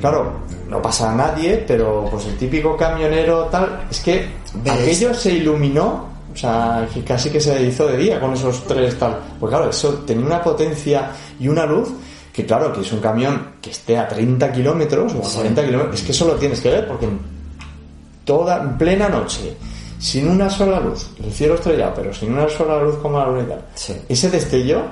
claro, 0.00 0.32
no 0.68 0.80
pasa 0.82 1.12
a 1.12 1.14
nadie, 1.14 1.64
pero 1.66 2.06
pues 2.10 2.26
el 2.26 2.36
típico 2.36 2.76
camionero 2.76 3.44
tal, 3.46 3.84
es 3.90 4.00
que 4.00 4.26
¿Ves? 4.62 4.72
aquello 4.72 5.14
se 5.14 5.32
iluminó, 5.32 6.08
o 6.32 6.36
sea, 6.36 6.88
que 6.92 7.02
casi 7.04 7.30
que 7.30 7.40
se 7.40 7.62
hizo 7.62 7.86
de 7.86 7.96
día 7.96 8.20
con 8.20 8.32
esos 8.32 8.64
tres 8.66 8.98
tal. 8.98 9.18
Pues 9.38 9.50
claro, 9.50 9.70
eso 9.70 9.94
tenía 10.06 10.24
una 10.26 10.42
potencia 10.42 11.10
y 11.38 11.48
una 11.48 11.66
luz 11.66 11.88
que 12.32 12.46
claro, 12.46 12.72
que 12.72 12.80
es 12.82 12.92
un 12.92 13.00
camión 13.00 13.54
que 13.60 13.70
esté 13.70 13.98
a 13.98 14.06
30 14.06 14.52
kilómetros 14.52 15.12
o 15.14 15.18
a 15.26 15.30
40 15.30 15.64
kilómetros, 15.66 15.96
es 15.96 16.02
que 16.06 16.12
eso 16.12 16.26
lo 16.26 16.34
tienes 16.34 16.60
que 16.60 16.70
ver 16.70 16.86
porque 16.86 17.06
en 17.06 17.18
toda, 18.24 18.58
en 18.62 18.78
plena 18.78 19.08
noche, 19.08 19.56
sin 19.98 20.28
una 20.28 20.48
sola 20.48 20.78
luz, 20.80 21.10
el 21.22 21.32
cielo 21.32 21.54
estrellado, 21.56 21.92
pero 21.96 22.14
sin 22.14 22.32
una 22.32 22.48
sola 22.48 22.80
luz 22.82 22.96
como 23.02 23.18
la 23.18 23.26
luna 23.26 23.42
y 23.42 23.46
tal, 23.46 23.64
Sí. 23.74 23.94
ese 24.08 24.30
destello, 24.30 24.82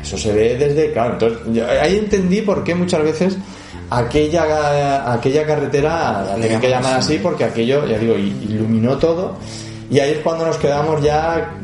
eso 0.00 0.16
se 0.16 0.32
ve 0.32 0.56
desde, 0.56 0.92
claro, 0.92 1.14
entonces 1.14 1.38
yo 1.52 1.66
ahí 1.68 1.96
entendí 1.98 2.42
por 2.42 2.62
qué 2.62 2.74
muchas 2.74 3.02
veces 3.02 3.36
aquella, 3.90 5.12
aquella 5.12 5.46
carretera 5.46 6.24
la 6.24 6.36
Le 6.36 6.42
tenían 6.42 6.60
que 6.60 6.70
llamar 6.70 6.94
así. 6.94 7.18
porque 7.18 7.44
aquello, 7.44 7.86
ya 7.86 7.98
digo, 7.98 8.16
iluminó 8.16 8.96
todo 8.98 9.36
y 9.90 9.98
ahí 9.98 10.12
es 10.12 10.18
cuando 10.18 10.46
nos 10.46 10.56
quedamos 10.56 11.02
ya, 11.02 11.54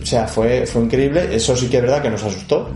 o 0.00 0.06
sea, 0.06 0.26
fue, 0.26 0.66
fue 0.66 0.82
increíble, 0.82 1.34
eso 1.34 1.56
sí 1.56 1.68
que 1.68 1.76
es 1.76 1.82
verdad 1.82 2.02
que 2.02 2.10
nos 2.10 2.22
asustó 2.22 2.68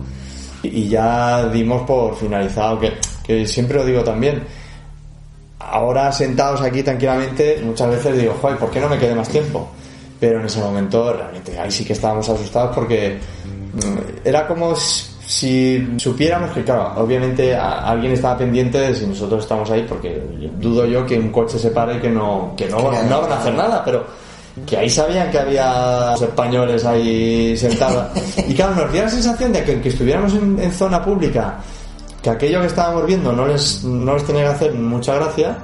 y, 0.63 0.69
y 0.69 0.89
ya 0.89 1.49
dimos 1.49 1.83
por 1.83 2.17
finalizado, 2.17 2.79
que, 2.79 2.93
que 3.25 3.47
siempre 3.47 3.79
lo 3.79 3.85
digo 3.85 4.05
también, 4.05 4.43
ahora 5.59 6.13
sentados 6.13 6.61
aquí 6.61 6.83
tranquilamente, 6.83 7.61
muchas 7.65 7.91
veces 7.91 8.19
digo, 8.19 8.37
joder, 8.41 8.59
¿por 8.59 8.71
qué 8.71 8.81
no 8.81 8.89
me 8.89 8.99
quedé 8.99 9.15
más 9.15 9.29
tiempo? 9.29 9.69
Pero 10.21 10.39
en 10.39 10.47
ese 10.47 10.61
momento 10.61 11.13
realmente 11.13 11.59
ahí 11.59 11.71
sí 11.71 11.85
que 11.85 11.95
estábamos 11.95 12.29
asustados 12.29 12.75
porque 12.75 13.19
mm, 13.75 14.27
era 14.27 14.47
como 14.47 14.75
si 15.33 15.95
supiéramos 15.97 16.51
que, 16.51 16.62
claro, 16.62 16.93
obviamente 16.97 17.55
a- 17.57 17.89
alguien 17.89 18.12
estaba 18.12 18.37
pendiente 18.37 18.78
de 18.78 18.95
si 18.95 19.07
nosotros 19.07 19.43
estamos 19.43 19.70
ahí, 19.70 19.85
porque 19.89 20.22
dudo 20.61 20.85
yo 20.87 21.07
que 21.07 21.18
un 21.18 21.30
coche 21.30 21.59
se 21.59 21.70
pare 21.70 21.97
y 21.97 22.01
que 22.01 22.11
no, 22.11 22.53
que 22.57 22.68
no, 22.68 22.78
no 23.09 23.22
van 23.22 23.33
a 23.33 23.37
hacer 23.39 23.55
nada, 23.55 23.83
pero 23.85 24.05
que 24.66 24.76
ahí 24.76 24.91
sabían 24.91 25.30
que 25.30 25.39
había 25.39 26.12
españoles 26.14 26.85
ahí 26.85 27.57
sentados. 27.57 28.07
Y 28.49 28.55
claro, 28.55 28.74
nos 28.74 28.93
dio 28.93 29.03
la 29.05 29.09
sensación 29.09 29.53
de 29.53 29.64
que, 29.64 29.80
que 29.80 29.89
estuviéramos 29.89 30.35
en, 30.35 30.59
en 30.61 30.70
zona 30.72 31.03
pública, 31.03 31.59
que 32.22 32.28
aquello 32.30 32.61
que 32.61 32.66
estábamos 32.66 33.07
viendo 33.07 33.33
no 33.33 33.47
les, 33.47 33.83
no 33.85 34.14
les 34.14 34.24
tenía 34.24 34.43
que 34.43 34.49
hacer 34.51 34.74
mucha 34.74 35.14
gracia, 35.14 35.57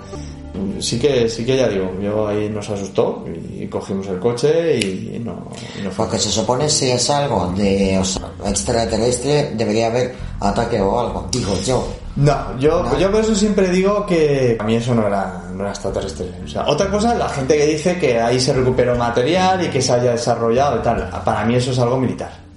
sí 0.81 0.99
que, 0.99 1.29
sí 1.29 1.45
que 1.45 1.57
ya 1.57 1.69
digo, 1.69 1.93
yo 2.01 2.29
ahí 2.29 2.49
nos 2.49 2.69
asustó 2.71 3.25
y 3.27 3.67
cogimos 3.67 4.07
el 4.09 4.19
coche 4.19 4.79
y 4.79 5.19
no, 5.25 5.49
y 5.79 5.83
no 5.83 5.91
fue. 5.91 6.07
Porque 6.07 6.19
se 6.19 6.31
supone 6.31 6.69
si 6.69 6.91
es 6.91 7.11
algo 7.11 7.53
de 7.57 7.99
o 7.99 8.05
sea, 8.05 8.31
extraterrestre 8.47 9.53
debería 9.55 9.89
haber 9.89 10.15
ataque 10.41 10.81
o 10.81 10.99
algo, 10.99 11.29
digo 11.31 11.55
yo. 11.65 11.87
No, 12.17 12.59
yo, 12.59 12.83
¿No? 12.83 12.99
yo 12.99 13.13
por 13.13 13.21
eso 13.21 13.35
siempre 13.35 13.69
digo 13.69 14.05
que 14.05 14.57
a 14.59 14.65
mí 14.65 14.75
eso 14.75 14.95
no 14.95 15.07
era, 15.07 15.45
no 15.53 15.61
era 15.61 15.71
extraterrestre. 15.71 16.33
O 16.45 16.49
sea, 16.49 16.67
otra 16.67 16.91
cosa 16.91 17.15
la 17.15 17.29
gente 17.29 17.57
que 17.57 17.67
dice 17.67 17.99
que 17.99 18.21
ahí 18.21 18.41
se 18.41 18.53
recuperó 18.53 18.97
material 18.97 19.65
y 19.65 19.69
que 19.69 19.81
se 19.81 19.93
haya 19.93 20.13
desarrollado 20.13 20.79
y 20.79 20.83
tal. 20.83 21.09
Para 21.25 21.45
mí 21.45 21.55
eso 21.55 21.71
es 21.71 21.79
algo 21.79 21.97
militar. 21.97 22.48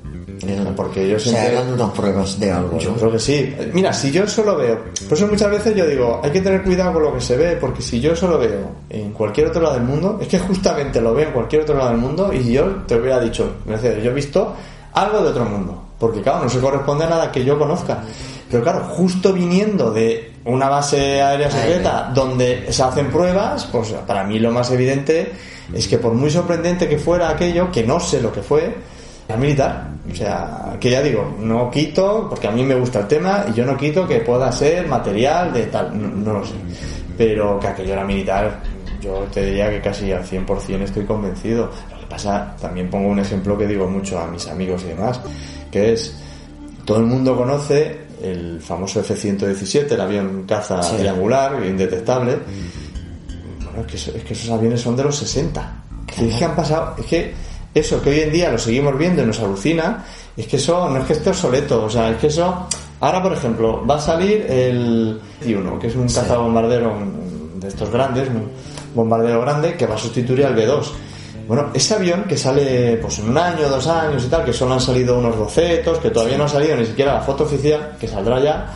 Porque 0.75 1.07
yo 1.07 1.19
siempre... 1.19 1.53
eran 1.53 1.73
unas 1.73 1.91
pruebas 1.91 2.39
de 2.39 2.51
algo. 2.51 2.77
Yo 2.79 2.91
¿no? 2.91 2.95
creo 2.97 3.11
que 3.11 3.19
sí. 3.19 3.55
Mira, 3.73 3.93
si 3.93 4.11
yo 4.11 4.27
solo 4.27 4.55
veo, 4.55 4.79
por 5.07 5.17
eso 5.17 5.27
muchas 5.27 5.51
veces 5.51 5.75
yo 5.75 5.85
digo, 5.85 6.19
hay 6.23 6.31
que 6.31 6.41
tener 6.41 6.63
cuidado 6.63 6.93
con 6.93 7.03
lo 7.03 7.13
que 7.13 7.21
se 7.21 7.37
ve, 7.37 7.57
porque 7.57 7.81
si 7.81 7.99
yo 7.99 8.15
solo 8.15 8.37
veo 8.39 8.71
en 8.89 9.11
cualquier 9.11 9.47
otro 9.47 9.61
lado 9.61 9.75
del 9.75 9.83
mundo, 9.83 10.17
es 10.21 10.27
que 10.27 10.39
justamente 10.39 10.99
lo 11.01 11.13
veo 11.13 11.27
en 11.27 11.33
cualquier 11.33 11.61
otro 11.63 11.77
lado 11.77 11.89
del 11.89 11.99
mundo 11.99 12.33
y 12.33 12.51
yo 12.51 12.65
te 12.87 12.95
hubiera 12.95 13.19
dicho, 13.19 13.57
Mercedes, 13.65 14.03
yo 14.03 14.11
he 14.11 14.13
visto 14.13 14.55
algo 14.93 15.21
de 15.21 15.29
otro 15.29 15.45
mundo, 15.45 15.83
porque 15.99 16.21
claro, 16.21 16.43
no 16.43 16.49
se 16.49 16.59
corresponde 16.59 17.05
a 17.05 17.09
nada 17.09 17.31
que 17.31 17.45
yo 17.45 17.57
conozca. 17.57 18.03
Pero 18.49 18.63
claro, 18.63 18.83
justo 18.83 19.31
viniendo 19.31 19.91
de 19.91 20.33
una 20.43 20.67
base 20.67 21.21
aérea 21.21 21.49
secreta 21.49 22.11
donde 22.13 22.71
se 22.71 22.83
hacen 22.83 23.09
pruebas, 23.09 23.65
pues 23.71 23.93
para 24.05 24.25
mí 24.25 24.39
lo 24.39 24.51
más 24.51 24.71
evidente 24.71 25.31
es 25.73 25.87
que 25.87 25.97
por 25.97 26.13
muy 26.13 26.29
sorprendente 26.29 26.89
que 26.89 26.97
fuera 26.97 27.29
aquello, 27.29 27.71
que 27.71 27.83
no 27.83 27.99
sé 27.99 28.21
lo 28.21 28.33
que 28.33 28.41
fue, 28.41 28.75
militar. 29.37 29.87
O 30.11 30.15
sea, 30.15 30.75
que 30.79 30.89
ya 30.89 31.01
digo, 31.01 31.35
no 31.39 31.69
quito, 31.69 32.27
porque 32.29 32.47
a 32.47 32.51
mí 32.51 32.63
me 32.63 32.75
gusta 32.75 32.99
el 32.99 33.07
tema, 33.07 33.45
y 33.49 33.53
yo 33.53 33.65
no 33.65 33.77
quito 33.77 34.07
que 34.07 34.17
pueda 34.19 34.51
ser 34.51 34.87
material 34.87 35.53
de 35.53 35.63
tal, 35.67 35.99
no, 35.99 36.09
no 36.09 36.39
lo 36.39 36.45
sé. 36.45 36.53
Pero 37.17 37.59
que 37.59 37.67
aquello 37.67 37.93
era 37.93 38.03
militar, 38.03 38.61
yo 39.01 39.25
te 39.31 39.45
diría 39.45 39.69
que 39.69 39.79
casi 39.81 40.11
al 40.11 40.23
100% 40.23 40.81
estoy 40.81 41.05
convencido. 41.05 41.69
Lo 41.91 41.99
que 41.99 42.05
pasa, 42.07 42.55
también 42.59 42.89
pongo 42.89 43.09
un 43.09 43.19
ejemplo 43.19 43.57
que 43.57 43.67
digo 43.67 43.87
mucho 43.87 44.19
a 44.19 44.27
mis 44.27 44.47
amigos 44.47 44.83
y 44.83 44.89
demás, 44.89 45.19
que 45.71 45.93
es, 45.93 46.15
todo 46.83 46.97
el 46.97 47.05
mundo 47.05 47.35
conoce 47.37 48.01
el 48.21 48.59
famoso 48.61 48.99
F-117, 48.99 49.91
el 49.91 50.01
avión 50.01 50.43
caza 50.47 50.81
Sí. 50.83 50.97
triangular, 50.97 51.63
indetectable. 51.65 52.37
Bueno, 53.63 53.87
es 53.87 54.03
que, 54.05 54.17
es 54.17 54.23
que 54.23 54.33
esos 54.33 54.49
aviones 54.49 54.81
son 54.81 54.95
de 54.95 55.03
los 55.03 55.15
60. 55.15 55.73
Que 56.05 56.27
es 56.29 56.35
que 56.35 56.45
han 56.45 56.55
pasado, 56.55 56.95
es 56.99 57.05
que 57.05 57.33
eso 57.73 58.01
que 58.01 58.09
hoy 58.09 58.19
en 58.21 58.31
día 58.31 58.51
lo 58.51 58.57
seguimos 58.57 58.97
viendo 58.97 59.23
y 59.23 59.25
nos 59.25 59.39
alucina, 59.39 60.05
es 60.35 60.47
que 60.47 60.57
eso 60.57 60.89
no 60.89 60.99
es 60.99 61.05
que 61.05 61.13
esté 61.13 61.29
obsoleto, 61.29 61.85
o 61.85 61.89
sea, 61.89 62.09
es 62.09 62.17
que 62.17 62.27
eso... 62.27 62.67
Ahora, 62.99 63.23
por 63.23 63.33
ejemplo, 63.33 63.85
va 63.85 63.95
a 63.95 63.99
salir 63.99 64.45
el 64.47 65.19
1, 65.43 65.79
que 65.79 65.87
es 65.87 65.95
un 65.95 66.07
cazabombardero 66.07 66.93
de 67.55 67.67
estos 67.67 67.89
grandes, 67.89 68.29
un 68.29 68.51
bombardero 68.93 69.41
grande, 69.41 69.75
que 69.75 69.87
va 69.87 69.95
a 69.95 69.97
sustituir 69.97 70.45
al 70.45 70.55
B2. 70.55 70.85
Bueno, 71.47 71.71
ese 71.73 71.95
avión 71.95 72.25
que 72.25 72.37
sale 72.37 72.97
pues 73.01 73.17
en 73.17 73.29
un 73.29 73.37
año, 73.37 73.67
dos 73.67 73.87
años 73.87 74.23
y 74.23 74.27
tal, 74.27 74.45
que 74.45 74.53
solo 74.53 74.75
han 74.75 74.79
salido 74.79 75.17
unos 75.17 75.35
bocetos, 75.35 75.97
que 75.97 76.11
todavía 76.11 76.37
no 76.37 76.43
ha 76.43 76.47
salido 76.47 76.75
ni 76.75 76.85
siquiera 76.85 77.15
la 77.15 77.21
foto 77.21 77.43
oficial, 77.43 77.97
que 77.99 78.07
saldrá 78.07 78.39
ya. 78.39 78.67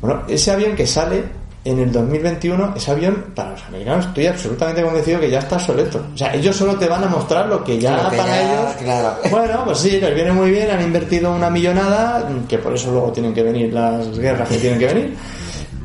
Bueno, 0.00 0.22
ese 0.28 0.50
avión 0.50 0.74
que 0.74 0.86
sale 0.86 1.22
en 1.64 1.78
el 1.80 1.92
2021, 1.92 2.74
ese 2.76 2.90
avión, 2.92 3.26
para 3.34 3.50
los 3.50 3.62
americanos, 3.64 4.06
estoy 4.06 4.26
absolutamente 4.26 4.82
convencido 4.82 5.20
que 5.20 5.28
ya 5.30 5.40
está 5.40 5.56
obsoleto. 5.56 6.02
O 6.14 6.16
sea, 6.16 6.32
ellos 6.34 6.56
solo 6.56 6.76
te 6.76 6.88
van 6.88 7.04
a 7.04 7.08
mostrar 7.08 7.46
lo 7.46 7.62
que 7.62 7.78
ya 7.78 8.02
Lo 8.04 8.10
que 8.10 8.16
para 8.16 8.28
ya, 8.36 8.52
ellos. 8.62 8.74
claro. 8.82 9.14
Bueno, 9.30 9.62
pues 9.64 9.78
sí, 9.78 10.00
les 10.00 10.14
viene 10.14 10.32
muy 10.32 10.50
bien, 10.50 10.70
han 10.70 10.80
invertido 10.82 11.32
una 11.34 11.50
millonada, 11.50 12.26
que 12.48 12.58
por 12.58 12.74
eso 12.74 12.90
luego 12.90 13.12
tienen 13.12 13.34
que 13.34 13.42
venir 13.42 13.72
las 13.72 14.16
guerras 14.18 14.48
que 14.48 14.56
tienen 14.58 14.78
que 14.78 14.86
venir. 14.86 15.16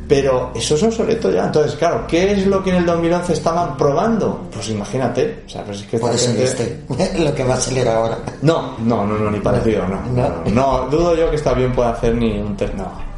Pero 0.06 0.52
eso 0.54 0.74
es 0.74 0.82
obsoleto 0.82 1.30
ya. 1.30 1.44
Entonces, 1.46 1.76
claro, 1.76 2.06
¿qué 2.06 2.30
es 2.32 2.46
lo 2.46 2.62
que 2.62 2.68
en 2.70 2.76
el 2.76 2.86
2011 2.86 3.32
estaban 3.32 3.74
probando? 3.76 4.48
Pues 4.52 4.68
imagínate. 4.68 5.42
O 5.46 5.48
sea, 5.48 5.64
pues 5.64 5.80
es 5.80 5.86
que 5.86 5.98
Puede 5.98 6.18
ser 6.18 6.36
gente- 6.46 7.18
lo 7.24 7.34
que 7.34 7.42
va 7.42 7.54
a 7.54 7.60
salir 7.60 7.88
ahora. 7.88 8.18
no, 8.42 8.76
no, 8.80 9.06
no, 9.06 9.18
no, 9.18 9.30
ni 9.30 9.40
parecido, 9.40 9.82
no. 9.88 10.02
No, 10.12 10.28
No. 10.44 10.50
no, 10.82 10.88
dudo 10.90 11.16
yo 11.16 11.30
que 11.30 11.36
este 11.36 11.48
avión 11.48 11.72
pueda 11.72 11.90
hacer 11.90 12.14
ni 12.14 12.38
un 12.38 12.54
test, 12.54 12.74
no. 12.74 13.13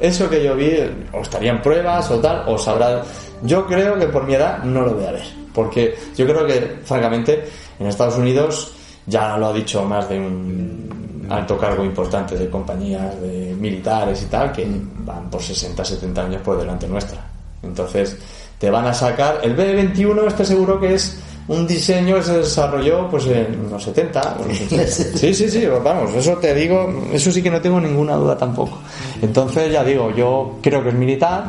Eso 0.00 0.30
que 0.30 0.42
yo 0.42 0.54
vi, 0.54 0.72
o 1.12 1.20
estaría 1.20 1.50
en 1.50 1.60
pruebas 1.60 2.10
o 2.10 2.18
tal, 2.20 2.44
o 2.46 2.56
sabrá. 2.56 3.02
Yo 3.42 3.66
creo 3.66 3.98
que 3.98 4.06
por 4.06 4.24
mi 4.24 4.34
edad 4.34 4.62
no 4.62 4.82
lo 4.82 4.94
voy 4.94 5.06
a 5.06 5.12
ver. 5.12 5.24
Porque 5.52 5.94
yo 6.16 6.26
creo 6.26 6.46
que, 6.46 6.78
francamente, 6.84 7.44
en 7.78 7.86
Estados 7.86 8.16
Unidos 8.16 8.72
ya 9.06 9.36
lo 9.36 9.48
ha 9.48 9.52
dicho 9.52 9.84
más 9.84 10.08
de 10.08 10.18
un 10.18 11.26
alto 11.28 11.58
cargo 11.58 11.84
importante 11.84 12.36
de 12.36 12.48
compañías 12.48 13.20
de 13.20 13.56
militares 13.58 14.22
y 14.22 14.26
tal, 14.26 14.52
que 14.52 14.66
van 14.98 15.28
por 15.28 15.42
60, 15.42 15.84
70 15.84 16.22
años 16.22 16.42
por 16.42 16.58
delante 16.58 16.86
nuestra. 16.86 17.24
Entonces, 17.62 18.16
te 18.58 18.70
van 18.70 18.86
a 18.86 18.94
sacar. 18.94 19.40
El 19.42 19.56
B21, 19.56 20.26
este 20.26 20.44
seguro 20.44 20.78
que 20.80 20.94
es 20.94 21.20
un 21.48 21.66
diseño 21.66 22.16
que 22.16 22.22
se 22.22 22.38
desarrolló 22.38 23.08
pues 23.08 23.26
en 23.26 23.70
los 23.70 23.82
70. 23.82 24.36
o 24.38 24.48
los 24.48 24.60
80. 24.60 24.86
Sí, 24.86 25.34
sí, 25.34 25.50
sí, 25.50 25.66
vamos, 25.66 26.14
eso 26.14 26.36
te 26.36 26.54
digo, 26.54 27.08
eso 27.12 27.32
sí 27.32 27.42
que 27.42 27.50
no 27.50 27.60
tengo 27.60 27.80
ninguna 27.80 28.14
duda 28.14 28.36
tampoco. 28.36 28.78
Entonces, 29.20 29.72
ya 29.72 29.82
digo, 29.82 30.14
yo 30.14 30.58
creo 30.62 30.82
que 30.82 30.90
es 30.90 30.94
militar. 30.94 31.44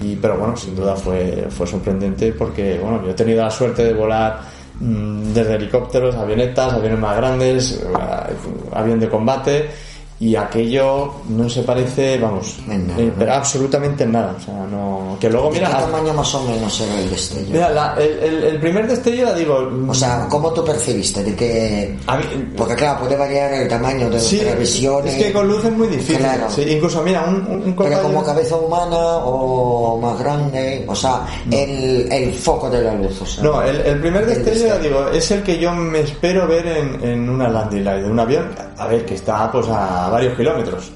Y, 0.00 0.16
pero 0.16 0.36
bueno, 0.36 0.56
sin 0.56 0.74
duda 0.74 0.96
fue, 0.96 1.46
fue 1.50 1.66
sorprendente 1.66 2.32
porque, 2.32 2.78
bueno, 2.82 3.04
yo 3.04 3.10
he 3.10 3.14
tenido 3.14 3.42
la 3.42 3.50
suerte 3.50 3.84
de 3.84 3.92
volar 3.94 4.40
mm, 4.80 5.32
desde 5.32 5.54
helicópteros, 5.54 6.16
avionetas, 6.16 6.72
aviones 6.72 6.98
más 6.98 7.16
grandes, 7.16 7.72
eh, 7.82 8.34
avión 8.72 8.98
de 8.98 9.08
combate 9.08 9.70
y 10.22 10.36
aquello 10.36 11.14
no 11.30 11.48
se 11.50 11.64
parece, 11.64 12.16
vamos, 12.16 12.56
En 12.70 12.86
nada, 12.86 13.00
eh, 13.02 13.12
pero 13.18 13.32
absolutamente 13.34 14.04
en 14.04 14.12
nada. 14.12 14.36
O 14.38 14.40
sea, 14.40 14.54
no. 14.70 15.16
Que 15.18 15.28
luego, 15.28 15.48
¿De 15.48 15.54
mira, 15.54 15.66
qué 15.66 15.72
la- 15.72 15.80
tamaño 15.80 16.14
más 16.14 16.32
o 16.36 16.44
menos 16.44 16.80
era 16.80 17.00
el 17.00 17.10
destello? 17.10 17.46
mira 17.50 17.70
la- 17.70 17.94
el, 17.98 18.18
el- 18.22 18.44
el 18.44 18.60
primer 18.60 18.86
destello, 18.86 19.24
ya 19.26 19.34
digo. 19.34 19.68
O 19.88 19.92
sea, 19.94 20.26
¿cómo 20.30 20.52
tú 20.52 20.64
percibiste? 20.64 21.24
De 21.24 21.34
que... 21.34 21.98
a 22.06 22.16
mí- 22.18 22.24
Porque 22.56 22.76
claro, 22.76 23.00
puede 23.00 23.16
variar 23.16 23.52
el 23.52 23.66
tamaño 23.68 24.08
de 24.10 24.20
Sí, 24.20 24.36
las 24.36 24.44
televisiones. 24.46 25.12
es 25.16 25.24
que 25.24 25.32
con 25.32 25.48
luz 25.48 25.64
es 25.64 25.72
muy 25.72 25.88
difícil. 25.88 26.18
Claro. 26.18 26.48
Sí, 26.48 26.62
incluso, 26.68 27.02
mira, 27.02 27.24
un, 27.26 27.34
un, 27.48 27.62
un 27.64 27.74
Pero 27.76 28.02
como 28.02 28.22
cabeza 28.22 28.54
humana 28.54 28.96
o 29.24 29.98
más 30.00 30.16
grande, 30.20 30.84
o 30.86 30.94
sea, 30.94 31.26
el, 31.50 32.06
el 32.12 32.32
foco 32.32 32.70
de 32.70 32.80
la 32.80 32.94
luz. 32.94 33.20
O 33.22 33.26
sea, 33.26 33.42
No, 33.42 33.60
el, 33.62 33.80
el 33.80 33.98
primer 34.00 34.22
el 34.22 34.28
destello, 34.28 34.66
destello. 34.74 34.82
digo, 35.00 35.08
es 35.08 35.28
el 35.32 35.42
que 35.42 35.58
yo 35.58 35.72
me 35.72 35.98
espero 36.00 36.46
ver 36.46 36.64
en, 36.64 37.02
en 37.02 37.28
una 37.28 37.48
landing 37.48 37.84
light 37.84 38.04
de 38.04 38.10
un 38.10 38.20
avión, 38.20 38.48
a 38.82 38.86
ver, 38.86 39.04
que 39.04 39.14
está 39.14 39.50
pues 39.50 39.66
a 39.68 40.08
varios 40.08 40.36
kilómetros. 40.36 40.90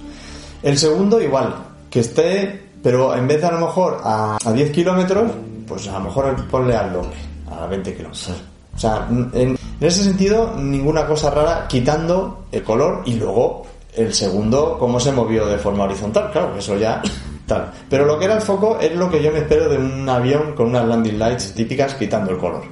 El 0.63 0.77
segundo 0.79 1.21
igual, 1.21 1.55
que 1.91 2.01
esté, 2.01 2.69
pero 2.83 3.15
en 3.15 3.27
vez 3.27 3.41
de 3.41 3.47
a 3.47 3.53
lo 3.53 3.67
mejor 3.67 4.01
a, 4.03 4.39
a 4.45 4.53
10 4.53 4.73
kilómetros, 4.73 5.31
pues 5.67 5.89
a 5.89 5.99
lo 5.99 6.05
mejor 6.05 6.49
ponle 6.49 6.77
al 6.77 6.93
doble, 6.93 7.17
a 7.51 7.67
20 7.67 7.95
kilómetros. 7.95 8.31
O 8.75 8.79
sea, 8.79 9.07
en, 9.11 9.31
en 9.35 9.59
ese 9.81 10.05
sentido, 10.05 10.55
ninguna 10.57 11.07
cosa 11.07 11.31
rara, 11.31 11.67
quitando 11.69 12.47
el 12.53 12.63
color 12.63 13.03
y 13.07 13.15
luego 13.15 13.67
el 13.97 14.13
segundo, 14.13 14.77
cómo 14.79 15.01
se 15.01 15.13
movió 15.13 15.47
de 15.47 15.59
forma 15.59 15.85
horizontal, 15.85 16.31
claro, 16.31 16.53
que 16.53 16.59
eso 16.59 16.77
ya 16.77 17.03
tal. 17.47 17.73
Pero 17.89 18.05
lo 18.05 18.19
que 18.19 18.27
era 18.27 18.35
el 18.35 18.43
foco 18.43 18.79
es 18.81 18.95
lo 18.95 19.11
que 19.11 19.23
yo 19.23 19.33
me 19.33 19.39
espero 19.39 19.69
de 19.69 19.79
un 19.79 20.09
avión 20.09 20.55
con 20.55 20.69
unas 20.69 20.87
landing 20.87 21.19
lights 21.19 21.55
típicas, 21.55 21.95
quitando 21.95 22.31
el 22.31 22.39
color. 22.39 22.65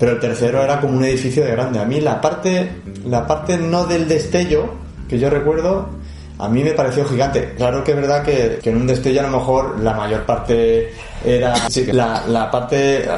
Pero 0.00 0.12
el 0.12 0.18
tercero 0.18 0.62
era 0.62 0.80
como 0.80 0.96
un 0.96 1.04
edificio 1.04 1.44
de 1.44 1.50
grande. 1.52 1.78
A 1.78 1.84
mí 1.84 2.00
la 2.00 2.20
parte, 2.20 2.70
la 3.04 3.26
parte 3.26 3.58
no 3.58 3.84
del 3.84 4.08
destello, 4.08 4.64
que 5.06 5.18
yo 5.18 5.28
recuerdo, 5.28 5.90
a 6.38 6.48
mí 6.48 6.64
me 6.64 6.72
pareció 6.72 7.04
gigante. 7.04 7.52
Claro 7.54 7.84
que 7.84 7.90
es 7.92 7.96
verdad 7.98 8.24
que, 8.24 8.58
que 8.62 8.70
en 8.70 8.78
un 8.78 8.86
destello 8.86 9.20
a 9.20 9.24
lo 9.24 9.38
mejor 9.38 9.78
la 9.80 9.92
mayor 9.92 10.24
parte 10.24 10.90
era 11.22 11.54
sí, 11.68 11.84
la, 11.92 12.24
la 12.26 12.50
parte 12.50 13.04
eh, 13.04 13.08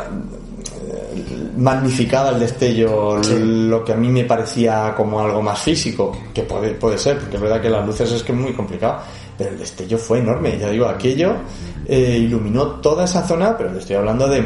magnificada 1.56 2.30
el 2.30 2.40
destello, 2.40 3.18
lo 3.18 3.84
que 3.84 3.92
a 3.92 3.96
mí 3.96 4.08
me 4.08 4.24
parecía 4.24 4.92
como 4.96 5.20
algo 5.20 5.40
más 5.40 5.60
físico, 5.60 6.16
que 6.34 6.42
puede, 6.42 6.70
puede 6.72 6.98
ser, 6.98 7.18
porque 7.18 7.36
es 7.36 7.42
verdad 7.42 7.60
que 7.60 7.70
las 7.70 7.86
luces 7.86 8.10
es 8.10 8.22
que 8.22 8.32
es 8.32 8.38
muy 8.38 8.52
complicado, 8.52 8.98
pero 9.38 9.50
el 9.50 9.58
destello 9.58 9.98
fue 9.98 10.18
enorme, 10.18 10.58
ya 10.58 10.70
digo, 10.70 10.86
aquello 10.86 11.34
eh, 11.86 12.18
iluminó 12.18 12.66
toda 12.80 13.04
esa 13.04 13.26
zona, 13.26 13.56
pero 13.56 13.72
le 13.72 13.78
estoy 13.78 13.96
hablando 13.96 14.26
de 14.26 14.42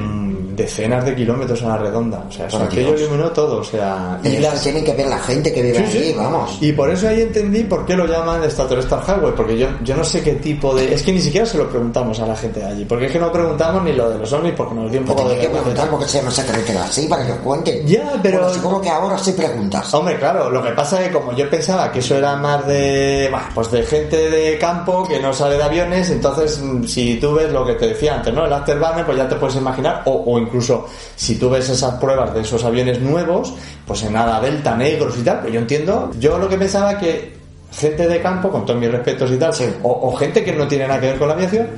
decenas 0.56 1.04
de 1.04 1.14
kilómetros 1.14 1.62
a 1.62 1.68
la 1.68 1.76
redonda, 1.78 2.24
o 2.28 2.32
sea, 2.32 2.46
eso, 2.46 2.58
aquello 2.62 2.96
iluminó 2.96 3.30
todo, 3.30 3.58
o 3.60 3.64
sea, 3.64 4.18
Pero 4.22 4.34
y 4.34 4.38
las- 4.38 4.62
tiene 4.62 4.82
que 4.82 4.92
ver 4.94 5.06
la 5.06 5.18
gente 5.18 5.52
que 5.52 5.62
vive 5.62 5.76
Sí, 5.78 5.98
allí, 5.98 6.04
sí. 6.10 6.14
vamos. 6.16 6.58
Y 6.60 6.72
por 6.72 6.90
eso 6.90 7.08
ahí 7.08 7.20
entendí 7.22 7.62
por 7.64 7.84
qué 7.86 7.94
lo 7.96 8.06
llaman 8.06 8.42
Star 8.44 8.68
Highway, 8.68 9.32
porque 9.36 9.58
yo, 9.58 9.68
yo 9.82 9.96
no 9.96 10.04
sé 10.04 10.22
qué 10.22 10.32
tipo 10.34 10.74
de... 10.74 10.94
Es 10.94 11.02
que 11.02 11.12
ni 11.12 11.20
siquiera 11.20 11.46
se 11.46 11.58
lo 11.58 11.68
preguntamos 11.68 12.18
a 12.20 12.26
la 12.26 12.34
gente 12.36 12.60
de 12.60 12.66
allí, 12.66 12.84
porque 12.84 13.06
es 13.06 13.12
que 13.12 13.18
no 13.18 13.30
preguntamos 13.30 13.82
ni 13.84 13.92
lo 13.92 14.10
de 14.10 14.18
los 14.18 14.32
ovnis 14.32 14.54
porque 14.56 14.74
nos 14.74 14.90
dio 14.90 15.00
un 15.00 15.06
Pues 15.06 15.16
poco 15.18 15.28
de... 15.30 15.38
que 15.38 15.48
preguntar 15.48 15.88
por 15.90 16.00
qué 16.00 16.08
se 16.08 16.18
llama 16.18 16.30
esa 16.30 16.44
carretera 16.46 16.84
así, 16.84 17.06
para 17.06 17.26
que 17.26 17.32
os 17.32 17.38
cuenten. 17.38 17.86
Ya, 17.86 18.12
pero- 18.22 18.38
Bueno, 18.38 18.54
seguro 18.54 18.80
que 18.80 18.88
ahora 18.90 19.18
sí 19.18 19.32
preguntas. 19.32 19.92
Hombre, 19.94 20.18
claro, 20.18 20.50
lo 20.50 20.62
que 20.62 20.70
pasa 20.70 21.00
es 21.02 21.08
que 21.08 21.14
como 21.14 21.32
yo 21.34 21.48
pensaba 21.50 21.90
que 21.92 21.98
eso 22.00 22.16
era 22.16 22.36
más 22.36 22.66
de, 22.66 23.28
bah, 23.30 23.48
pues 23.54 23.70
de 23.70 23.82
gente 23.82 24.30
de 24.30 24.58
campo 24.58 25.06
que 25.06 25.18
no 25.20 25.32
sale 25.32 25.56
de 25.56 25.62
aviones, 25.62 26.10
entonces 26.10 26.60
mm, 26.62 26.84
si 26.84 27.16
tú 27.20 27.34
ves 27.34 27.50
lo 27.52 27.64
que 27.66 27.74
te 27.74 27.88
decía 27.88 28.14
antes, 28.16 28.32
¿no? 28.32 28.46
El 28.46 28.52
afterburner, 28.52 29.04
pues 29.04 29.18
ya 29.18 29.28
te 29.28 29.36
puedes 29.36 29.56
imaginar, 29.56 30.02
o, 30.06 30.12
o 30.12 30.38
incluso 30.46 30.86
si 31.14 31.36
tú 31.38 31.50
ves 31.50 31.68
esas 31.68 31.94
pruebas 31.96 32.32
de 32.34 32.40
esos 32.40 32.64
aviones 32.64 33.00
nuevos, 33.00 33.52
pues 33.86 34.02
en 34.04 34.12
nada 34.14 34.40
delta, 34.40 34.74
negros 34.74 35.16
y 35.18 35.22
tal, 35.22 35.40
pues 35.40 35.52
yo 35.52 35.60
entiendo, 35.60 36.10
yo 36.18 36.38
lo 36.38 36.48
que 36.48 36.56
pensaba 36.56 36.98
que 36.98 37.36
gente 37.72 38.08
de 38.08 38.22
campo, 38.22 38.50
con 38.50 38.64
todos 38.64 38.80
mis 38.80 38.90
respetos 38.90 39.30
y 39.30 39.36
tal, 39.36 39.52
Sí. 39.52 39.64
o, 39.82 40.08
o 40.08 40.16
gente 40.16 40.42
que 40.42 40.52
no 40.52 40.66
tiene 40.66 40.86
nada 40.88 41.00
que 41.00 41.08
ver 41.08 41.18
con 41.18 41.28
la 41.28 41.34
aviación, 41.34 41.68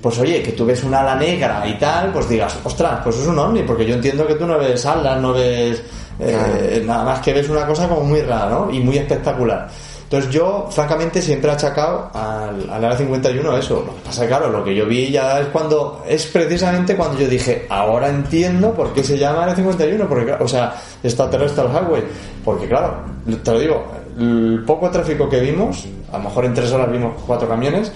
pues 0.00 0.18
oye, 0.18 0.42
que 0.42 0.52
tú 0.52 0.66
ves 0.66 0.82
una 0.84 1.00
ala 1.00 1.14
negra 1.14 1.64
y 1.66 1.74
tal, 1.78 2.12
pues 2.12 2.28
digas, 2.28 2.56
ostras, 2.64 3.00
pues 3.04 3.16
es 3.18 3.26
un 3.26 3.38
ovni, 3.38 3.62
porque 3.62 3.86
yo 3.86 3.94
entiendo 3.94 4.26
que 4.26 4.34
tú 4.34 4.46
no 4.46 4.58
ves 4.58 4.84
alas, 4.84 5.20
no 5.20 5.32
ves 5.32 5.80
eh, 6.18 6.82
nada 6.84 7.04
más 7.04 7.20
que 7.20 7.32
ves 7.32 7.48
una 7.48 7.66
cosa 7.66 7.88
como 7.88 8.02
muy 8.02 8.20
rara, 8.20 8.48
¿no? 8.50 8.70
Y 8.70 8.80
muy 8.80 8.98
espectacular. 8.98 9.68
Entonces 10.12 10.30
yo, 10.30 10.68
francamente, 10.70 11.22
siempre 11.22 11.50
he 11.50 11.54
achacado 11.54 12.10
al, 12.12 12.68
al 12.68 12.84
Área 12.84 12.98
51 12.98 13.56
eso. 13.56 13.76
Lo 13.76 13.94
que 13.94 14.00
pasa, 14.02 14.26
claro, 14.26 14.50
lo 14.50 14.62
que 14.62 14.74
yo 14.74 14.84
vi 14.84 15.10
ya 15.10 15.40
es 15.40 15.46
cuando, 15.46 16.04
es 16.06 16.26
precisamente 16.26 16.94
cuando 16.94 17.18
yo 17.18 17.26
dije, 17.26 17.64
ahora 17.70 18.10
entiendo 18.10 18.74
por 18.74 18.92
qué 18.92 19.02
se 19.02 19.16
llama 19.16 19.44
Área 19.44 19.56
51, 19.56 20.06
porque, 20.06 20.32
o 20.32 20.46
sea, 20.46 20.74
Extraterrestrial 21.02 21.70
Highway. 21.70 22.02
Porque, 22.44 22.68
claro, 22.68 22.96
te 23.42 23.52
lo 23.52 23.58
digo, 23.58 23.86
el 24.18 24.62
poco 24.66 24.90
tráfico 24.90 25.30
que 25.30 25.40
vimos, 25.40 25.86
a 26.12 26.18
lo 26.18 26.24
mejor 26.24 26.44
en 26.44 26.52
tres 26.52 26.70
horas 26.72 26.92
vimos 26.92 27.14
cuatro 27.26 27.48
camiones, 27.48 27.90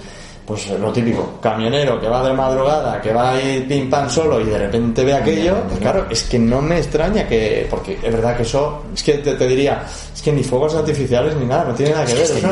pues 0.47 0.69
lo 0.79 0.93
típico, 0.93 1.33
camionero 1.41 1.99
que 1.99 2.07
va 2.07 2.23
de 2.25 2.31
madrugada, 2.31 3.01
que 3.01 3.11
va 3.11 3.31
ahí 3.31 3.65
pim 3.67 3.89
pam 3.89 4.09
solo 4.09 4.39
y 4.39 4.45
de 4.45 4.57
repente 4.57 5.03
ve 5.03 5.13
aquello, 5.13 5.55
pues 5.67 5.79
claro, 5.81 6.05
es 6.09 6.23
que 6.23 6.39
no 6.39 6.61
me 6.61 6.77
extraña 6.77 7.27
que, 7.27 7.67
porque 7.69 7.95
es 8.01 8.13
verdad 8.13 8.37
que 8.37 8.43
eso, 8.43 8.83
es 8.93 9.03
que 9.03 9.15
te, 9.15 9.33
te 9.33 9.45
diría, 9.45 9.83
es 10.15 10.21
que 10.21 10.31
ni 10.31 10.43
fuegos 10.45 10.73
artificiales 10.73 11.35
ni 11.35 11.45
nada, 11.45 11.65
no 11.65 11.73
tiene 11.73 11.91
nada 11.91 12.05
que 12.05 12.13
ver. 12.13 12.23
Es 12.23 12.43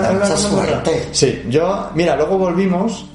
una-. 0.51 0.83
Sí, 1.13 1.43
yo, 1.47 1.89
mira, 1.95 2.17
luego 2.17 2.37
volvimos 2.37 3.05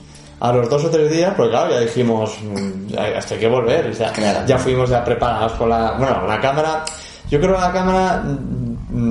a 0.41 0.51
los 0.51 0.71
dos 0.71 0.83
o 0.87 0.89
tres 0.89 1.11
días, 1.11 1.35
porque 1.37 1.51
claro, 1.51 1.71
ya 1.73 1.81
dijimos, 1.81 2.39
mm, 2.43 2.95
hasta 3.19 3.35
hay 3.35 3.41
que 3.41 3.49
volver, 3.49 3.87
o 3.89 3.95
sea, 3.95 4.11
Claro. 4.13 4.47
ya 4.47 4.57
fuimos 4.57 4.89
ya 4.89 5.05
preparados 5.05 5.53
con 5.53 5.69
la, 5.69 5.93
bueno, 5.99 6.27
la 6.27 6.41
cámara, 6.41 6.87
yo 7.29 7.39
creo 7.39 7.55
que 7.55 7.61
la 7.61 7.71
cámara 7.73 8.25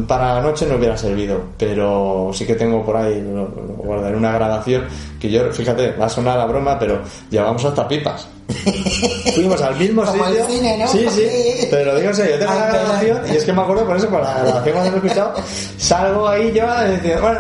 para 0.08 0.36
la 0.36 0.42
noche 0.42 0.66
no 0.66 0.76
hubiera 0.76 0.98
servido, 0.98 1.42
pero 1.58 2.32
sí 2.34 2.46
que 2.46 2.56
tengo 2.56 2.84
por 2.86 2.98
ahí, 2.98 3.22
lo, 3.22 3.48
guardaré 3.48 4.16
una 4.18 4.32
grabación, 4.32 4.86
que 5.20 5.30
yo, 5.30 5.52
fíjate, 5.52 5.92
va 5.94 6.06
a 6.06 6.10
sonar 6.10 6.40
a 6.40 6.46
broma, 6.46 6.78
pero 6.78 7.02
llevamos 7.30 7.64
hasta 7.66 7.88
pipas. 7.88 8.28
fuimos 9.36 9.62
al 9.62 9.76
mismo 9.76 10.04
Como 10.04 10.26
el 10.26 10.32
sitio. 10.32 10.48
cine, 10.48 10.78
¿no? 10.78 10.88
Sí, 10.88 11.06
sí. 11.10 11.68
Pero 11.70 11.94
lo 11.94 11.98
digo 11.98 12.10
en 12.10 12.16
serio, 12.16 12.32
yo 12.34 12.40
tengo 12.40 12.54
la 12.54 12.68
grabación 12.68 13.22
y 13.32 13.36
es 13.36 13.44
que 13.44 13.54
me 13.54 13.62
acuerdo 13.62 13.86
por 13.86 13.98
eso, 13.98 14.10
por 14.10 14.22
la 14.22 14.34
grabación 14.40 14.74
cuando 14.76 14.92
lo 14.92 14.96
he 14.98 15.00
escuchado, 15.08 15.34
salgo 15.78 16.28
ahí 16.28 16.52
yo 16.54 16.66
bueno, 17.22 17.40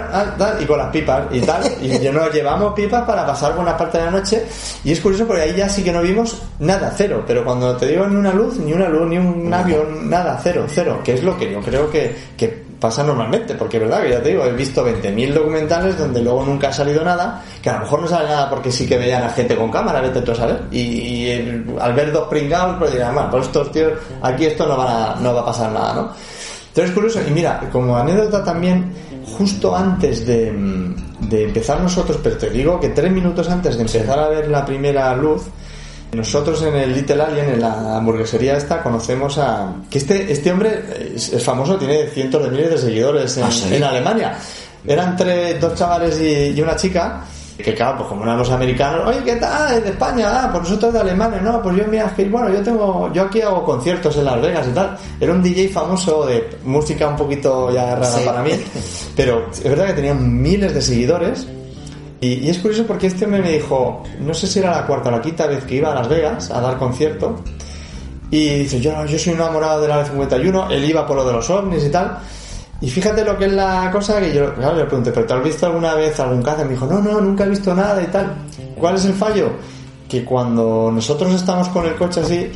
y 0.59 0.65
con 0.65 0.77
las 0.77 0.89
pipas 0.91 1.23
y 1.31 1.41
tal. 1.41 1.63
Y 1.81 1.99
yo 1.99 2.11
nos 2.11 2.33
llevamos 2.33 2.73
pipas 2.73 3.03
para 3.03 3.25
pasar 3.25 3.55
buena 3.55 3.77
parte 3.77 3.97
de 3.97 4.05
la 4.05 4.11
noche. 4.11 4.43
Y 4.83 4.91
es 4.91 4.99
curioso 4.99 5.25
porque 5.25 5.43
ahí 5.43 5.55
ya 5.55 5.69
sí 5.69 5.83
que 5.83 5.91
no 5.91 6.01
vimos 6.01 6.41
nada, 6.59 6.93
cero. 6.95 7.23
Pero 7.25 7.43
cuando 7.43 7.75
te 7.75 7.87
digo 7.87 8.05
ni 8.07 8.15
una 8.15 8.33
luz, 8.33 8.57
ni 8.59 8.73
una 8.73 8.87
luz, 8.89 9.07
ni 9.07 9.17
un 9.17 9.53
avión, 9.53 10.09
nada, 10.09 10.39
cero, 10.41 10.65
cero. 10.69 11.01
Que 11.03 11.13
es 11.13 11.23
lo 11.23 11.37
que 11.37 11.51
yo 11.51 11.59
creo 11.61 11.89
que, 11.89 12.15
que 12.37 12.68
pasa 12.79 13.03
normalmente, 13.03 13.55
porque 13.55 13.77
es 13.77 13.83
verdad 13.83 14.01
que 14.03 14.09
ya 14.11 14.21
te 14.23 14.29
digo, 14.29 14.45
he 14.45 14.53
visto 14.53 14.83
20.000 14.85 15.33
documentales 15.33 15.97
donde 15.97 16.21
luego 16.21 16.45
nunca 16.45 16.69
ha 16.69 16.73
salido 16.73 17.03
nada, 17.03 17.43
que 17.61 17.69
a 17.69 17.73
lo 17.73 17.79
mejor 17.81 18.01
no 18.01 18.07
sale 18.07 18.29
nada 18.29 18.49
porque 18.49 18.71
sí 18.71 18.87
que 18.87 18.97
veían 18.97 19.23
a 19.23 19.29
gente 19.29 19.55
con 19.55 19.69
cámara, 19.69 19.99
vete 20.01 20.21
tú 20.21 20.31
a 20.31 20.35
saber, 20.35 20.61
y, 20.71 21.27
eh, 21.27 21.65
al 21.79 21.93
ver 21.93 22.11
dos 22.13 22.27
pringados, 22.29 22.77
pues 22.79 22.93
dirán, 22.93 23.13
bueno, 23.13 23.29
pues 23.31 23.47
estos 23.47 23.71
tíos, 23.71 23.93
aquí 24.21 24.45
esto 24.45 24.65
no, 24.65 24.77
van 24.77 24.87
a- 24.87 25.15
no 25.19 25.33
va 25.33 25.41
a 25.41 25.45
pasar 25.45 25.71
nada, 25.71 25.93
¿no? 25.93 26.01
Entonces 26.69 26.85
es 26.85 26.91
curioso, 26.91 27.19
y 27.27 27.31
mira, 27.31 27.59
como 27.71 27.97
anécdota 27.97 28.43
también, 28.43 28.93
justo 29.37 29.75
antes 29.75 30.25
de, 30.25 30.51
mm, 30.51 31.27
de 31.29 31.43
empezar 31.45 31.81
nosotros, 31.81 32.19
pero 32.23 32.37
te 32.37 32.49
digo 32.49 32.79
que 32.79 32.89
tres 32.89 33.11
minutos 33.11 33.49
antes 33.49 33.75
de 33.75 33.81
empezar 33.81 34.17
a 34.19 34.29
ver 34.29 34.47
la 34.47 34.63
primera 34.65 35.13
luz, 35.15 35.43
nosotros 36.13 36.61
en 36.63 36.75
el 36.75 36.93
Little 36.93 37.21
Alien, 37.21 37.49
en 37.51 37.61
la 37.61 37.97
hamburguesería 37.97 38.57
esta, 38.57 38.81
conocemos 38.81 39.37
a... 39.37 39.73
Que 39.89 39.99
este, 39.99 40.31
este 40.31 40.51
hombre 40.51 40.83
es, 41.15 41.31
es 41.33 41.43
famoso, 41.43 41.77
tiene 41.77 42.07
cientos 42.07 42.43
de 42.43 42.49
miles 42.49 42.69
de 42.71 42.77
seguidores 42.77 43.37
en, 43.37 43.43
¿Ah, 43.43 43.51
sí? 43.51 43.75
en 43.75 43.83
Alemania. 43.83 44.37
Eran 44.87 45.15
tres, 45.15 45.59
dos 45.61 45.75
chavales 45.75 46.19
y, 46.19 46.57
y 46.57 46.61
una 46.61 46.75
chica, 46.75 47.21
que 47.57 47.75
claro, 47.75 47.97
pues 47.97 48.09
como 48.09 48.23
éramos 48.23 48.49
americanos, 48.49 49.01
oye, 49.05 49.19
¿qué 49.23 49.35
tal? 49.35 49.73
¿Es 49.77 49.83
de 49.83 49.89
España? 49.89 50.27
Ah, 50.45 50.49
pues 50.51 50.63
nosotros 50.63 50.93
de 50.93 50.99
Alemania, 51.01 51.41
no, 51.41 51.61
pues 51.61 51.75
yo 51.75 51.83
mira, 51.87 52.11
que 52.15 52.25
bueno, 52.25 52.49
yo 52.49 52.61
tengo, 52.63 53.11
yo 53.13 53.23
aquí 53.23 53.41
hago 53.41 53.63
conciertos 53.65 54.15
en 54.17 54.25
Las 54.25 54.41
Vegas 54.41 54.65
y 54.67 54.71
tal. 54.71 54.97
Era 55.19 55.33
un 55.33 55.43
DJ 55.43 55.67
famoso 55.69 56.25
de 56.25 56.49
música 56.63 57.07
un 57.09 57.17
poquito 57.17 57.69
ya 57.71 57.93
rara 57.95 58.05
Sí. 58.05 58.23
para 58.25 58.41
mí, 58.41 58.51
pero 59.15 59.47
es 59.51 59.63
verdad 59.63 59.87
que 59.87 59.93
tenía 59.93 60.13
miles 60.13 60.73
de 60.73 60.81
seguidores. 60.81 61.45
Y, 62.21 62.49
es 62.49 62.57
curioso 62.57 62.85
porque 62.85 63.07
este 63.07 63.25
hombre 63.25 63.41
me 63.41 63.51
dijo, 63.51 64.03
no 64.19 64.33
sé 64.33 64.47
si 64.47 64.59
era 64.59 64.71
la 64.71 64.85
cuarta 64.85 65.09
o 65.09 65.11
la 65.11 65.21
quinta 65.21 65.47
vez 65.47 65.63
que 65.63 65.75
iba 65.75 65.91
a 65.91 65.95
Las 65.95 66.09
Vegas 66.09 66.51
a 66.51 66.59
dar 66.59 66.77
concierto, 66.77 67.41
y 68.31 68.59
dice, 68.59 68.79
yo, 68.79 69.05
yo 69.05 69.17
soy 69.17 69.33
enamorado 69.33 69.81
del 69.81 69.91
área 69.91 70.05
51, 70.05 70.69
él 70.69 70.85
iba 70.85 71.05
por 71.05 71.15
lo 71.15 71.25
de 71.25 71.33
los 71.33 71.49
ovnis 71.49 71.83
y 71.83 71.89
tal. 71.89 72.19
Y 72.81 72.89
fíjate 72.89 73.25
lo 73.25 73.37
que 73.37 73.45
es 73.45 73.53
la 73.53 73.89
cosa 73.91 74.19
que 74.21 74.33
yo 74.33 74.53
claro, 74.53 74.77
le 74.77 74.85
pregunté, 74.85 75.11
¿pero 75.11 75.25
te 75.25 75.33
has 75.33 75.43
visto 75.43 75.65
alguna 75.65 75.95
vez 75.95 76.17
algún? 76.19 76.41
Y 76.41 76.63
me 76.63 76.69
dijo, 76.69 76.85
no, 76.85 77.01
no, 77.01 77.19
nunca 77.19 77.43
he 77.43 77.49
visto 77.49 77.73
nada 77.73 78.01
y 78.01 78.07
tal. 78.07 78.33
¿Cuál 78.77 78.95
es 78.95 79.05
el 79.05 79.13
fallo? 79.13 79.49
Que 80.07 80.23
cuando 80.23 80.91
nosotros 80.93 81.33
estamos 81.33 81.67
con 81.69 81.85
el 81.85 81.95
coche 81.95 82.21
así, 82.21 82.51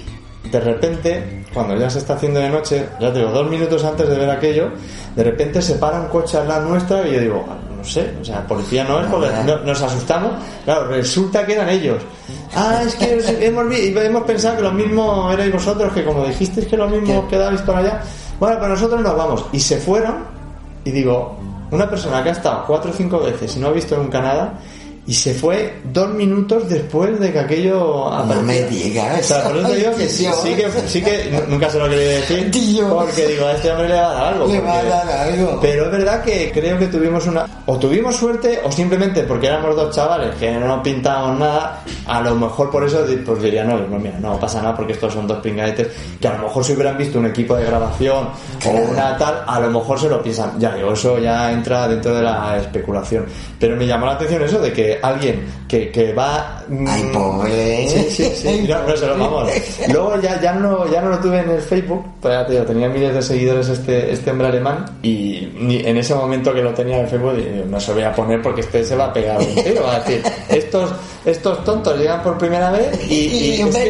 de 0.49 0.59
repente, 0.59 1.45
cuando 1.53 1.75
ya 1.75 1.89
se 1.89 1.99
está 1.99 2.13
haciendo 2.13 2.39
de 2.39 2.49
noche, 2.49 2.87
ya 3.01 3.11
te 3.11 3.19
digo, 3.19 3.31
dos 3.31 3.49
minutos 3.49 3.83
antes 3.83 4.07
de 4.07 4.15
ver 4.15 4.29
aquello, 4.29 4.69
de 5.15 5.23
repente 5.23 5.61
se 5.61 5.75
para 5.75 5.99
un 5.99 6.07
coche 6.07 6.37
al 6.37 6.47
lado 6.47 6.69
nuestra 6.69 7.07
y 7.07 7.13
yo 7.13 7.19
digo, 7.19 7.45
"Ah, 7.49 7.57
no 7.83 7.89
sé, 7.89 8.13
o 8.21 8.23
sea, 8.23 8.47
policía 8.47 8.85
no 8.85 9.01
es 9.01 9.07
porque 9.07 9.27
no- 9.45 9.59
nos 9.59 9.81
asustamos. 9.81 10.31
Claro, 10.63 10.87
resulta 10.87 11.45
que 11.45 11.53
eran 11.53 11.67
ellos. 11.67 12.01
Ah, 12.55 12.81
es 12.85 12.95
que 12.95 13.17
os- 13.17 13.27
hemos, 13.41 13.65
hemos 13.75 14.23
pensado 14.23 14.55
que 14.55 14.61
lo 14.63 14.71
mismo 14.71 15.29
erais 15.31 15.51
vosotros, 15.51 15.91
que 15.93 16.05
como 16.05 16.25
dijisteis 16.25 16.65
que 16.67 16.77
lo 16.77 16.87
mismo 16.87 17.27
quedabais 17.27 17.61
por 17.61 17.75
allá. 17.75 18.01
Bueno, 18.39 18.57
pues 18.57 18.69
nosotros 18.69 19.01
nos 19.01 19.17
vamos. 19.17 19.45
Y 19.51 19.59
se 19.59 19.77
fueron, 19.77 20.23
y 20.85 20.91
digo, 20.91 21.37
una 21.71 21.89
persona 21.89 22.23
que 22.23 22.29
ha 22.29 22.31
estado 22.33 22.63
cuatro 22.65 22.91
o 22.91 22.93
cinco 22.93 23.19
veces 23.19 23.55
y 23.57 23.59
no 23.59 23.67
ha 23.67 23.71
visto 23.71 23.97
nunca 23.97 24.21
nada, 24.21 24.53
y 25.05 25.13
se 25.13 25.33
fue 25.33 25.79
dos 25.91 26.13
minutos 26.13 26.69
después 26.69 27.19
de 27.19 27.31
que 27.33 27.39
aquello 27.39 28.07
apareciera. 28.07 28.41
me 28.43 28.61
digas. 28.69 29.19
O 29.19 29.23
sea, 29.23 29.43
por 29.43 29.57
eso 29.57 29.73
digo 29.73 29.91
que 29.97 30.07
sí, 30.07 30.25
que, 30.55 30.67
sí 30.87 31.01
que 31.01 31.29
nu- 31.29 31.41
nunca 31.49 31.69
se 31.69 31.77
lo 31.79 31.89
quería 31.89 32.07
decir, 32.21 32.49
porque 32.89 33.27
digo, 33.27 33.45
a 33.45 33.51
este 33.51 33.69
hombre 33.71 33.89
le 33.89 33.95
va 33.95 34.09
a 34.09 34.13
dar 34.13 34.33
algo. 34.33 34.47
Le 34.47 34.61
va 34.61 34.71
a 34.71 34.75
porque- 34.75 34.89
dar 34.89 35.09
algo. 35.27 35.59
Pero 35.61 35.85
es 35.85 35.91
verdad 35.91 36.23
que 36.23 36.51
creo 36.53 36.79
que 36.79 36.87
tuvimos 36.87 37.27
una... 37.27 37.45
O 37.65 37.77
tuvimos 37.77 38.15
suerte, 38.15 38.59
o 38.63 38.71
simplemente 38.71 39.23
porque 39.23 39.47
éramos 39.47 39.75
dos 39.75 39.93
chavales 39.95 40.35
que 40.35 40.51
no 40.51 40.81
pintábamos 40.83 41.39
nada, 41.39 41.81
a 42.07 42.21
lo 42.21 42.35
mejor 42.35 42.69
por 42.71 42.85
eso 42.85 43.05
pues 43.25 43.41
diría, 43.41 43.63
no, 43.63 43.85
pues 43.87 44.01
mira, 44.01 44.19
no 44.19 44.37
pasa 44.39 44.61
nada 44.61 44.75
porque 44.75 44.93
estos 44.93 45.13
son 45.13 45.27
dos 45.27 45.39
pringadetes, 45.39 45.87
que 46.19 46.27
a 46.27 46.33
lo 46.37 46.43
mejor 46.43 46.63
si 46.65 46.73
hubieran 46.73 46.97
visto 46.97 47.19
un 47.19 47.25
equipo 47.27 47.55
de 47.55 47.65
grabación 47.65 48.29
Claro. 48.59 48.79
o 48.79 48.91
una 48.91 49.17
tal, 49.17 49.43
a 49.47 49.59
lo 49.61 49.69
mejor 49.79 49.99
se 49.99 50.09
lo 50.09 50.21
piensan. 50.21 50.59
Ya 50.59 50.73
digo, 50.75 50.91
eso 50.93 51.17
ya 51.19 51.51
entra 51.51 51.87
dentro 51.87 52.13
de 52.15 52.21
la 52.23 52.57
especulación. 52.57 53.25
Pero 53.59 53.75
me 53.77 53.87
llamó 53.87 54.05
la 54.07 54.13
atención 54.13 54.43
eso 54.43 54.59
de 54.59 54.73
que 54.73 54.92
alguien 55.01 55.41
que, 55.67 55.89
que 55.91 56.13
va... 56.13 56.63
mm, 56.67 56.87
Ay, 56.87 57.09
pobre. 57.13 57.87
Sí, 57.87 58.05
sí, 58.09 58.31
sí. 58.35 58.65
No, 58.69 58.83
no 58.87 58.95
se 58.97 59.07
lo 59.07 59.17
vamos. 59.17 59.49
Luego 59.91 60.21
ya, 60.21 60.39
ya, 60.41 60.53
no, 60.53 60.89
ya 60.91 61.01
no 61.01 61.09
lo 61.09 61.19
tuve 61.19 61.39
en 61.39 61.49
el 61.49 61.61
Facebook, 61.61 62.05
pues 62.21 62.33
ya 62.33 62.45
te 62.45 62.53
digo, 62.53 62.65
tenía 62.65 62.89
miles 62.89 63.13
de 63.13 63.21
seguidores 63.21 63.67
este, 63.69 64.11
este 64.11 64.31
hombre 64.31 64.47
alemán 64.47 64.85
y 65.01 65.47
en 65.85 65.97
ese 65.97 66.13
momento 66.15 66.53
que 66.53 66.61
lo 66.61 66.73
tenía 66.73 66.97
en 66.97 67.03
el 67.05 67.09
Facebook 67.09 67.35
digo, 67.35 67.65
no 67.67 67.79
se 67.79 67.87
lo 67.89 67.95
voy 67.95 68.03
a 68.03 68.13
poner 68.13 68.41
porque 68.41 68.61
este 68.61 68.83
se 68.83 68.95
va 68.95 69.05
a 69.05 69.13
pegar 69.13 69.39
un 69.39 69.55
tiro. 69.63 69.83
Va 69.83 69.95
a 69.95 69.99
decir, 70.01 70.21
estos, 70.49 70.91
estos 71.25 71.63
tontos 71.63 71.97
llegan 71.97 72.21
por 72.23 72.37
primera 72.37 72.71
vez 72.71 72.99
y, 73.09 73.13
Y 73.53 73.61
es 73.61 73.75
que- 73.75 73.89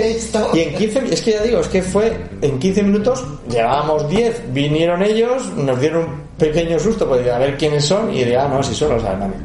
y 0.53 0.59
en 0.61 0.75
15, 0.75 1.03
es 1.13 1.21
que 1.21 1.31
ya 1.31 1.41
digo, 1.43 1.59
es 1.59 1.67
que 1.67 1.81
fue 1.81 2.15
en 2.41 2.59
15 2.59 2.83
minutos, 2.83 3.23
llevábamos 3.49 4.09
10, 4.09 4.53
vinieron 4.53 5.01
ellos, 5.03 5.45
nos 5.55 5.79
dieron 5.79 6.03
un 6.05 6.23
pequeño 6.37 6.79
susto, 6.79 7.07
pues 7.07 7.27
a 7.29 7.37
ver 7.37 7.57
quiénes 7.57 7.85
son 7.85 8.13
y 8.13 8.23
de, 8.23 8.35
ah, 8.37 8.47
no, 8.47 8.61
si 8.63 8.73
son 8.73 8.89
los 8.93 9.03
alemanes. 9.03 9.37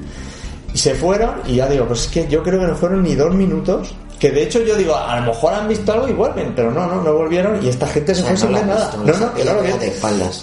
Y 0.79 0.81
se 0.81 0.95
fueron 0.95 1.41
y 1.45 1.57
ya 1.57 1.69
digo, 1.69 1.87
pues 1.87 2.03
es 2.03 2.07
que 2.07 2.29
yo 2.29 2.41
creo 2.41 2.61
que 2.61 2.67
no 2.69 2.77
fueron 2.77 3.03
ni 3.03 3.17
dos 3.17 3.35
minutos. 3.35 3.93
Que 4.21 4.31
de 4.31 4.45
hecho 4.45 4.61
yo 4.63 4.77
digo, 4.77 4.95
a 4.95 5.19
lo 5.19 5.27
mejor 5.27 5.53
han 5.53 5.67
visto 5.67 5.93
algo 5.93 6.07
y 6.07 6.13
vuelven, 6.13 6.53
pero 6.55 6.71
no, 6.71 6.87
no, 6.87 7.03
no 7.03 7.13
volvieron 7.15 7.61
y 7.65 7.69
esta 7.69 7.85
gente 7.89 8.15
se 8.15 8.23
O 8.23 8.27
sea, 8.27 8.37
fue 8.37 8.47
sin 8.47 8.53
no 8.53 8.65
nada. 8.65 8.91
visto, 8.93 8.99
No, 8.99 9.27
no 9.27 9.35
que 9.35 9.45
no 9.45 9.55
lo 9.55 9.63
vieron. 9.63 9.81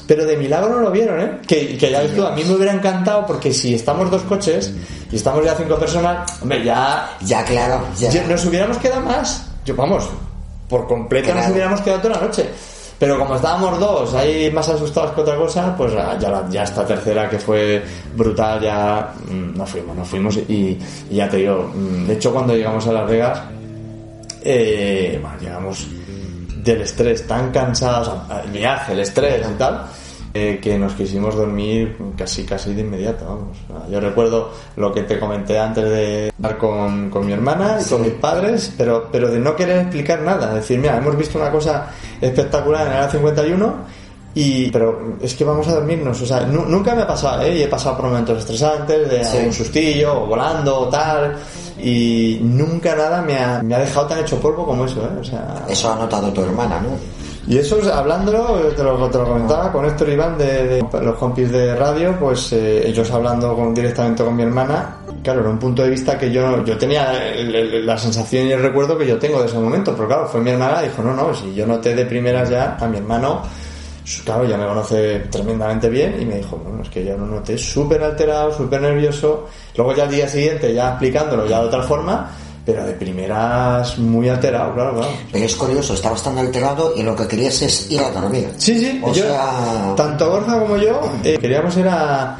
Pero 0.05 0.25
de 0.25 0.35
milagro 0.35 0.75
no 0.75 0.81
lo 0.81 0.91
vieron, 0.91 1.21
¿eh? 1.21 1.39
Que, 1.47 1.77
que 1.77 1.89
ya 1.89 2.01
ves 2.01 2.13
tú, 2.13 2.25
a 2.25 2.31
mí 2.31 2.43
me 2.43 2.53
hubiera 2.53 2.73
encantado 2.73 3.25
porque 3.25 3.53
si 3.53 3.75
estamos 3.75 4.11
dos 4.11 4.23
coches 4.23 4.73
y 5.09 5.15
estamos 5.15 5.45
ya 5.45 5.55
cinco 5.55 5.77
personas, 5.77 6.29
hombre, 6.41 6.65
ya, 6.65 7.15
Ya, 7.21 7.45
claro, 7.45 7.79
ya. 7.97 8.21
nos 8.27 8.45
hubiéramos 8.45 8.77
quedado 8.79 9.03
más. 9.03 9.47
Yo, 9.63 9.73
vamos, 9.73 10.09
por 10.67 10.85
completo 10.85 11.33
nos 11.33 11.47
hubiéramos 11.49 11.79
quedado 11.79 12.01
toda 12.01 12.15
la 12.15 12.21
noche. 12.27 12.49
Pero 12.97 13.19
como 13.19 13.35
estábamos 13.35 13.77
dos, 13.79 14.13
ahí 14.13 14.49
más 14.51 14.69
asustados 14.69 15.11
que 15.11 15.21
otra 15.21 15.35
cosa, 15.35 15.75
pues 15.75 15.91
ya, 15.93 16.29
la- 16.29 16.45
ya 16.49 16.63
esta 16.63 16.85
tercera 16.85 17.29
que 17.29 17.37
fue 17.37 17.83
brutal, 18.15 18.61
ya 18.61 19.13
mm, 19.29 19.57
no 19.57 19.65
fuimos, 19.65 19.95
no 19.97 20.05
fuimos. 20.05 20.37
Y, 20.37 20.77
ya 21.11 21.27
te 21.29 21.37
digo, 21.37 21.71
mm, 21.73 22.07
de 22.07 22.13
hecho 22.13 22.31
cuando 22.31 22.55
llegamos 22.55 22.87
a 22.87 22.93
Las 22.93 23.09
Vegas, 23.09 23.39
eh, 24.43 25.19
bueno, 25.21 25.37
llegamos 25.39 25.87
del 26.63 26.81
estrés 26.81 27.27
tan 27.27 27.51
cansados, 27.51 28.11
el 28.45 28.51
viaje, 28.51 28.93
el 28.93 28.99
estrés 28.99 29.45
y 29.49 29.53
tal, 29.55 29.83
eh, 30.35 30.59
que 30.61 30.77
nos 30.77 30.93
quisimos 30.93 31.33
dormir 31.35 31.95
casi 32.17 32.43
casi 32.43 32.73
de 32.73 32.81
inmediato, 32.81 33.25
vamos. 33.25 33.57
Yo 33.89 33.99
recuerdo 34.01 34.51
lo 34.75 34.93
que 34.93 35.03
te 35.03 35.17
comenté 35.17 35.57
antes 35.57 35.85
de 35.85 36.27
estar 36.27 36.57
con, 36.57 37.09
con 37.09 37.25
mi 37.25 37.31
hermana 37.31 37.77
y 37.83 37.89
con 37.89 38.01
mis 38.01 38.11
padres, 38.11 38.73
pero, 38.77 39.07
pero 39.11 39.29
de 39.31 39.39
no 39.39 39.55
querer 39.55 39.77
explicar 39.83 40.19
nada, 40.21 40.53
decir, 40.53 40.77
mira, 40.77 40.97
hemos 40.97 41.17
visto 41.17 41.37
una 41.39 41.49
cosa 41.51 41.87
espectacular 42.19 42.81
en 42.87 42.87
el 42.91 42.97
área 42.97 43.09
51 43.09 43.73
y, 44.37 44.69
pero 44.69 45.13
es 45.21 45.33
que 45.35 45.45
vamos 45.45 45.65
a 45.69 45.75
dormirnos, 45.75 46.21
o 46.21 46.25
sea, 46.25 46.41
nu- 46.41 46.65
nunca 46.65 46.93
me 46.93 47.03
ha 47.03 47.07
pasado, 47.07 47.41
¿eh? 47.43 47.57
Y 47.57 47.63
he 47.63 47.67
pasado 47.69 47.95
por 47.95 48.07
momentos 48.07 48.37
estresantes, 48.39 49.09
de 49.09 49.23
Sí. 49.23 49.37
un 49.45 49.53
sustillo, 49.53 50.23
o 50.23 50.25
volando, 50.25 50.77
o 50.81 50.89
tal, 50.89 51.37
y 51.81 52.39
nunca 52.43 52.93
nada 52.97 53.21
me 53.21 53.37
ha, 53.39 53.63
me 53.63 53.73
ha 53.75 53.79
dejado 53.79 54.07
tan 54.07 54.19
hecho 54.19 54.37
polvo 54.41 54.65
como 54.65 54.83
eso, 54.85 54.99
¿eh? 55.05 55.19
O 55.21 55.23
sea, 55.23 55.63
Eso 55.69 55.89
ha 55.93 55.95
notado 55.95 56.29
tu 56.33 56.41
hermana, 56.41 56.81
¿no? 56.81 56.89
Y 57.47 57.57
eso, 57.57 57.77
es- 57.79 57.87
hablándolo, 57.87 58.45
te 58.75 58.83
lo, 58.83 59.09
te 59.09 59.17
lo 59.17 59.25
comentaba 59.25 59.71
con 59.71 59.85
Héctor 59.85 60.09
Iván 60.09 60.37
de, 60.37 60.83
los 61.01 61.15
compis 61.17 61.51
de 61.51 61.75
radio, 61.75 62.15
pues 62.19 62.51
eh, 62.53 62.87
ellos 62.87 63.09
hablando 63.11 63.55
con- 63.55 63.73
directamente 63.73 64.23
con 64.23 64.35
mi 64.35 64.43
hermana, 64.43 64.97
claro, 65.23 65.41
era 65.41 65.49
un 65.49 65.59
punto 65.59 65.83
de 65.83 65.89
vista 65.89 66.17
que 66.17 66.31
yo, 66.31 66.63
yo 66.65 66.77
tenía 66.77 67.13
la 67.83 67.97
sensación 67.97 68.47
y 68.47 68.51
el 68.51 68.61
recuerdo 68.61 68.97
que 68.97 69.05
yo 69.07 69.17
tengo 69.19 69.39
de 69.41 69.47
ese 69.47 69.59
momento, 69.59 69.93
pero 69.95 70.07
claro, 70.07 70.27
fue 70.27 70.41
mi 70.41 70.51
hermana 70.51 70.81
dijo, 70.81 71.01
no, 71.03 71.13
no, 71.13 71.33
si 71.33 71.53
yo 71.53 71.65
noté 71.67 71.93
de 71.95 72.05
primeras 72.05 72.49
ya 72.49 72.77
a 72.79 72.87
mi 72.87 72.97
hermano, 72.97 73.41
claro, 74.23 74.45
ya 74.45 74.57
me 74.57 74.65
conoce 74.67 75.19
tremendamente 75.31 75.89
bien 75.89 76.15
y 76.21 76.25
me 76.25 76.35
dijo, 76.37 76.57
bueno, 76.57 76.81
es 76.83 76.89
que 76.89 77.03
yo 77.05 77.17
lo 77.17 77.25
noté 77.25 77.57
súper 77.57 78.03
alterado, 78.03 78.51
súper 78.55 78.81
nervioso, 78.81 79.47
luego 79.75 79.93
ya 79.95 80.03
al 80.03 80.11
día 80.11 80.27
siguiente 80.27 80.73
ya 80.73 80.89
explicándolo 80.89 81.45
ya 81.47 81.59
de 81.61 81.67
otra 81.67 81.81
forma, 81.83 82.29
pero 82.65 82.83
de 82.85 82.93
primeras 82.93 83.97
muy 83.99 84.27
alterado, 84.27 84.73
claro, 84.73 84.93
claro. 84.95 85.11
Pero 85.31 85.45
es 85.45 85.55
curioso, 85.55 85.93
estabas 85.93 86.23
tan 86.23 86.37
alterado 86.37 86.93
y 86.95 87.03
lo 87.03 87.15
que 87.15 87.27
querías 87.27 87.61
es 87.61 87.91
ir 87.91 88.01
a 88.01 88.09
dormir. 88.11 88.49
Sí, 88.57 88.79
sí, 88.79 88.99
O 89.03 89.13
yo, 89.13 89.23
sea- 89.23 89.93
tanto 89.95 90.29
Borja 90.31 90.59
como 90.59 90.75
yo 90.77 90.99
eh, 91.23 91.37
queríamos 91.39 91.75
ir 91.77 91.87
a... 91.87 92.37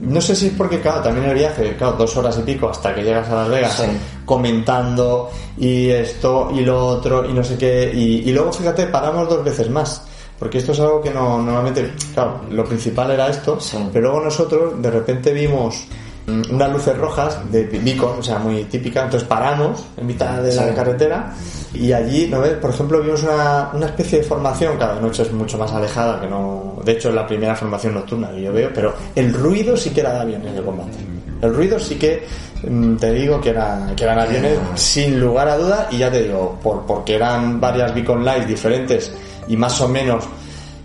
No 0.00 0.20
sé 0.20 0.34
si 0.34 0.46
es 0.46 0.52
porque, 0.56 0.80
claro, 0.80 1.02
también 1.02 1.26
el 1.26 1.34
viaje, 1.34 1.74
claro, 1.76 1.94
dos 1.98 2.16
horas 2.16 2.38
y 2.38 2.42
pico 2.42 2.68
hasta 2.70 2.94
que 2.94 3.02
llegas 3.02 3.28
a 3.28 3.34
Las 3.42 3.48
Vegas, 3.48 3.74
Sí. 3.74 3.82
comentando 4.24 5.30
y 5.58 5.88
esto 5.90 6.50
y 6.54 6.60
lo 6.60 6.86
otro 6.86 7.28
y 7.28 7.32
no 7.32 7.42
sé 7.44 7.56
qué. 7.58 7.90
Y, 7.92 8.28
y 8.28 8.32
luego, 8.32 8.52
fíjate, 8.52 8.86
paramos 8.86 9.28
dos 9.28 9.44
veces 9.44 9.68
más. 9.70 10.02
Porque 10.38 10.58
esto 10.58 10.70
es 10.72 10.78
algo 10.80 11.02
que 11.02 11.10
no, 11.10 11.38
normalmente, 11.42 11.92
claro, 12.14 12.42
lo 12.50 12.64
principal 12.64 13.10
era 13.10 13.28
esto, 13.28 13.58
Sí. 13.60 13.76
pero 13.92 14.08
luego 14.12 14.24
nosotros 14.24 14.80
de 14.80 14.90
repente 14.90 15.32
vimos 15.32 15.84
unas 16.28 16.72
luces 16.72 16.96
rojas 16.96 17.38
de 17.50 17.64
beacon, 17.64 18.18
o 18.18 18.22
sea, 18.22 18.38
muy 18.38 18.64
típica, 18.64 19.04
entonces 19.04 19.26
paramos 19.28 19.86
en 19.96 20.06
mitad 20.06 20.42
de 20.42 20.54
la 20.54 20.74
carretera 20.74 21.32
Y 21.72 21.92
allí, 21.92 22.26
¿no 22.28 22.40
ves? 22.40 22.54
Por 22.54 22.70
ejemplo, 22.70 23.00
vimos 23.00 23.22
una, 23.22 23.70
una 23.72 23.86
especie 23.86 24.18
de 24.18 24.24
formación, 24.24 24.76
cada 24.78 25.00
noche 25.00 25.22
es 25.22 25.32
mucho 25.32 25.58
más 25.58 25.72
alejada, 25.72 26.20
que 26.20 26.26
no... 26.26 26.76
De 26.84 26.92
hecho, 26.92 27.08
es 27.08 27.14
la 27.14 27.26
primera 27.26 27.54
formación 27.54 27.94
nocturna 27.94 28.30
que 28.30 28.42
yo 28.42 28.52
veo, 28.52 28.70
pero 28.74 28.94
el 29.14 29.32
ruido 29.32 29.76
sí 29.76 29.90
que 29.90 30.00
era 30.00 30.14
de 30.14 30.20
aviones 30.20 30.54
de 30.54 30.62
combate. 30.62 30.98
El 31.40 31.54
ruido 31.54 31.78
sí 31.78 31.96
que, 31.96 32.26
mm, 32.62 32.96
te 32.96 33.12
digo, 33.12 33.40
que, 33.40 33.50
era, 33.50 33.92
que 33.96 34.04
eran 34.04 34.18
aviones 34.18 34.58
sin 34.74 35.20
lugar 35.20 35.48
a 35.48 35.56
duda, 35.56 35.88
y 35.90 35.98
ya 35.98 36.10
te 36.10 36.24
digo, 36.24 36.58
por, 36.62 36.84
porque 36.84 37.14
eran 37.14 37.60
varias 37.60 37.94
Beacon 37.94 38.24
Lights 38.24 38.48
diferentes 38.48 39.12
y 39.46 39.56
más 39.56 39.80
o 39.80 39.88
menos 39.88 40.24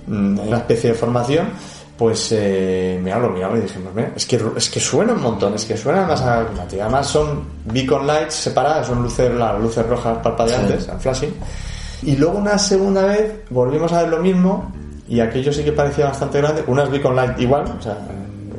mm, 0.08 0.40
una 0.40 0.58
especie 0.58 0.92
de 0.92 0.96
formación, 0.96 1.50
pues 2.04 2.34
eh, 2.34 3.00
mira, 3.02 3.18
lo 3.18 3.30
miraba 3.30 3.58
y 3.58 3.62
dijimos, 3.62 3.94
"Mira, 3.96 4.12
es 4.14 4.26
que, 4.26 4.38
es 4.58 4.70
que 4.70 4.82
suena 4.82 5.14
un 5.14 5.22
montón, 5.22 5.54
es 5.54 5.64
que 5.64 5.78
suena 5.78 6.06
más 6.06 6.20
a. 6.20 6.42
Además 6.42 7.08
son 7.08 7.46
beacon 7.64 8.06
lights 8.06 8.34
separadas, 8.34 8.88
son 8.88 9.02
luces, 9.04 9.34
las 9.34 9.58
luces 9.58 9.86
rojas 9.88 10.18
parpadeantes, 10.22 10.90
en 10.90 11.00
flashing. 11.00 11.34
Y 12.02 12.18
luego 12.18 12.40
una 12.40 12.58
segunda 12.58 13.06
vez 13.06 13.32
volvimos 13.50 13.94
a 13.94 14.02
ver 14.02 14.10
lo 14.10 14.20
mismo 14.20 14.70
y 15.08 15.22
aquello 15.22 15.54
sí 15.54 15.64
que 15.64 15.72
parecía 15.72 16.08
bastante 16.08 16.40
grande, 16.40 16.66
unas 16.68 16.92
beacon 16.92 17.16
light 17.16 17.40
igual, 17.40 17.74
o 17.80 17.82
sea, 17.82 17.98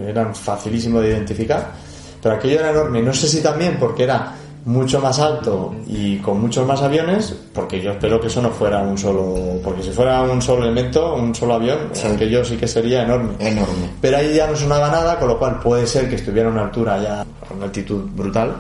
eran 0.09 0.35
facilísimo 0.35 1.03
de 1.03 1.11
identificar, 1.11 1.71
pero 2.23 2.37
aquello 2.37 2.61
era 2.61 2.71
enorme. 2.71 3.03
No 3.03 3.13
sé 3.13 3.29
si 3.29 3.43
también 3.43 3.77
porque 3.79 4.05
era 4.05 4.33
mucho 4.67 4.99
más 5.01 5.19
alto 5.19 5.75
y 5.87 6.17
con 6.19 6.41
muchos 6.41 6.67
más 6.67 6.81
aviones, 6.83 7.35
porque 7.53 7.81
yo 7.83 7.93
espero 7.93 8.19
que 8.21 8.29
eso 8.29 8.41
no 8.41 8.51
fuera 8.51 8.81
un 8.81 8.97
solo, 8.97 9.61
porque 9.63 9.83
si 9.83 9.91
fuera 9.91 10.23
un 10.23 10.41
solo 10.41 10.63
elemento, 10.65 11.15
un 11.15 11.35
solo 11.35 11.55
avión, 11.55 11.79
Sí. 11.93 12.07
aquello 12.07 12.45
sí 12.45 12.57
que 12.57 12.67
sería 12.67 13.03
enorme. 13.03 13.35
Enorme. 13.39 13.91
Pero 14.01 14.17
ahí 14.17 14.35
ya 14.35 14.47
no 14.47 14.57
sonaba 14.57 14.89
nada, 14.89 15.19
con 15.19 15.29
lo 15.29 15.39
cual 15.39 15.59
puede 15.61 15.87
ser 15.87 16.09
que 16.09 16.15
estuviera 16.17 16.49
a 16.49 16.53
una 16.53 16.63
altura 16.63 17.03
ya, 17.03 17.21
a 17.21 17.55
una 17.55 17.67
altitud 17.67 18.05
brutal, 18.15 18.55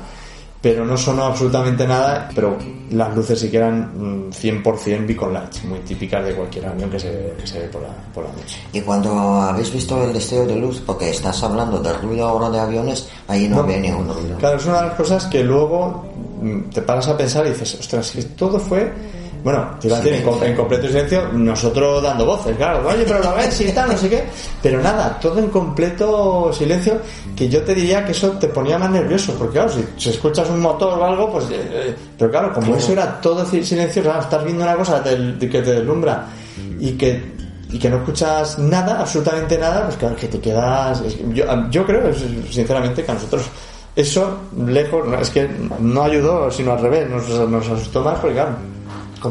pero 0.64 0.82
no 0.82 0.96
sonó 0.96 1.24
absolutamente 1.24 1.86
nada, 1.86 2.30
pero 2.34 2.56
las 2.92 3.14
luces 3.14 3.38
sí 3.38 3.50
que 3.50 3.58
eran 3.58 4.28
mm, 4.28 4.30
100% 4.30 5.06
beacon 5.06 5.34
lights, 5.34 5.62
muy 5.64 5.80
típicas 5.80 6.24
de 6.24 6.34
cualquier 6.34 6.64
avión 6.64 6.88
que 6.88 6.98
se, 6.98 7.34
que 7.38 7.46
se 7.46 7.58
ve 7.58 7.68
por 7.68 7.82
la, 7.82 7.90
por 8.14 8.24
la 8.24 8.32
noche. 8.32 8.62
Y 8.72 8.80
cuando 8.80 9.12
habéis 9.42 9.70
visto 9.70 10.02
el 10.02 10.14
destello 10.14 10.46
de 10.46 10.56
luz, 10.56 10.82
porque 10.86 11.10
estás 11.10 11.42
hablando 11.42 11.80
de 11.80 11.92
ruido 11.92 12.26
ahora 12.26 12.48
de 12.48 12.60
aviones, 12.60 13.06
ahí 13.28 13.46
no, 13.46 13.58
había 13.58 13.76
ningún 13.76 14.08
ruido. 14.08 14.38
Claro, 14.38 14.56
es 14.56 14.64
una 14.64 14.80
de 14.80 14.86
las 14.86 14.94
cosas 14.94 15.26
que 15.26 15.44
luego 15.44 16.02
mm, 16.40 16.70
te 16.70 16.80
paras 16.80 17.08
a 17.08 17.16
pensar 17.18 17.44
y 17.44 17.50
dices, 17.50 17.78
ostras, 17.78 18.06
si 18.06 18.24
todo 18.24 18.58
fue. 18.58 18.90
Bueno, 19.44 19.76
te 19.78 19.88
iba 19.88 19.98
a 19.98 20.00
decir, 20.00 20.14
en, 20.18 20.24
com- 20.24 20.42
en 20.42 20.56
completo 20.56 20.86
silencio, 20.88 21.28
nosotros 21.34 22.02
dando 22.02 22.24
voces, 22.24 22.56
claro, 22.56 22.88
oye, 22.88 23.04
pero 23.06 23.18
lo 23.22 23.34
ves 23.34 23.60
y 23.60 23.70
tal, 23.72 23.90
no 23.90 23.98
sé 23.98 24.08
qué. 24.08 24.24
Pero 24.62 24.80
nada, 24.80 25.18
todo 25.20 25.38
en 25.38 25.50
completo 25.50 26.50
silencio, 26.50 26.98
que 27.36 27.48
yo 27.48 27.62
te 27.62 27.74
diría 27.74 28.04
que 28.06 28.12
eso 28.12 28.30
te 28.32 28.48
ponía 28.48 28.78
más 28.78 28.90
nervioso, 28.90 29.34
porque 29.38 29.52
claro, 29.58 29.68
si, 29.68 29.84
si 29.98 30.08
escuchas 30.08 30.48
un 30.48 30.60
motor 30.60 30.98
o 30.98 31.04
algo, 31.04 31.30
pues. 31.30 31.44
eh, 31.50 31.60
eh, 31.70 31.94
pero 32.18 32.30
claro, 32.30 32.52
como 32.54 32.74
eso 32.74 32.92
era 32.92 33.20
todo 33.20 33.44
ci- 33.46 33.62
silencio, 33.62 34.02
claro, 34.02 34.20
estás 34.20 34.42
viendo 34.44 34.64
una 34.64 34.76
cosa 34.76 35.02
que 35.04 35.46
te 35.48 35.62
deslumbra 35.62 36.24
y 36.80 36.92
que 36.92 37.34
y 37.70 37.78
que 37.78 37.90
no 37.90 37.96
escuchas 37.96 38.58
nada, 38.60 39.00
absolutamente 39.00 39.58
nada, 39.58 39.84
pues 39.84 39.96
claro 39.96 40.14
que 40.16 40.28
te 40.28 40.38
quedas. 40.40 41.02
yo, 41.34 41.44
yo 41.70 41.84
creo, 41.84 42.14
sinceramente, 42.50 43.02
que 43.04 43.10
a 43.10 43.14
nosotros 43.14 43.42
eso, 43.96 44.38
lejos, 44.66 45.04
es 45.20 45.30
que 45.30 45.48
no 45.80 46.02
ayudó, 46.04 46.50
sino 46.50 46.72
al 46.72 46.80
revés, 46.80 47.10
nos, 47.10 47.28
nos 47.48 47.68
asustó 47.68 48.02
más 48.02 48.18
porque, 48.20 48.34
claro, 48.36 48.50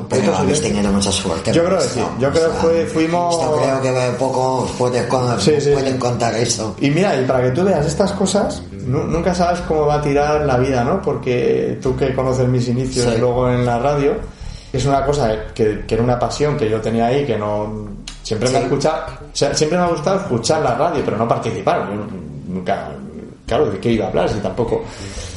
Pero 0.10 0.36
habéis 0.36 0.62
tenido 0.62 0.91
mucha 0.91 1.12
suerte. 1.12 1.52
Yo 1.54 1.64
creo 1.66 1.78
que 1.78 1.84
sí, 1.86 2.00
yo 2.20 2.32
creo 2.32 2.52
que 2.52 2.58
fue- 2.58 2.86
fuimos- 2.86 3.36
Esto 3.36 3.56
creo 3.58 3.82
que 3.82 4.18
pocos 4.18 4.72
pueden, 4.72 5.08
con- 5.08 5.39
Sí, 5.39 5.54
sí, 5.60 5.72
pueden 5.72 5.94
sí. 5.94 6.00
contar 6.00 6.36
eso. 6.36 6.76
Y 6.80 6.89
mira, 6.89 7.20
y 7.20 7.26
para 7.26 7.44
que 7.44 7.52
tú 7.52 7.64
veas 7.64 7.86
estas 7.86 8.12
cosas, 8.14 8.62
nu- 8.72 9.04
nunca 9.06 9.34
sabes 9.34 9.60
cómo 9.62 9.86
va 9.88 9.96
a 9.96 10.02
tirar 10.02 10.41
la 10.46 10.58
vida, 10.58 10.84
¿no? 10.84 11.02
Porque 11.02 11.78
tú 11.82 11.96
que 11.96 12.14
conoces 12.14 12.48
mis 12.48 12.68
inicios 12.68 13.18
luego 13.20 13.50
en 13.50 13.66
la 13.66 13.80
radio, 13.80 14.14
es 14.72 14.86
una 14.86 15.06
cosa 15.06 15.30
que, 15.54 15.84
que 15.88 15.94
era 15.96 16.04
una 16.04 16.18
pasión 16.18 16.58
que 16.58 16.70
yo 16.70 16.82
tenía 16.82 17.08
ahí, 17.08 17.26
que 17.26 17.38
no... 17.38 17.88
Siempre 18.24 18.50
me 18.50 18.56
ha 18.56 18.60
Sí. 18.60 18.66
escuchado, 18.68 19.04
o 19.22 19.36
sea, 19.36 19.54
siempre 19.54 19.78
me 19.78 19.84
ha 19.84 19.88
gustado 19.89 20.18
escuchar 20.18 20.62
la 20.62 20.76
radio, 20.76 21.02
pero 21.04 21.18
no 21.18 21.28
participar. 21.28 21.89
Yo 21.89 22.54
nunca, 22.54 22.89
claro, 23.46 23.66
¿de 23.70 23.78
qué 23.80 23.91
iba 23.91 24.06
a 24.06 24.08
hablar? 24.08 24.30
Si 24.30 24.39
tampoco. 24.39 24.82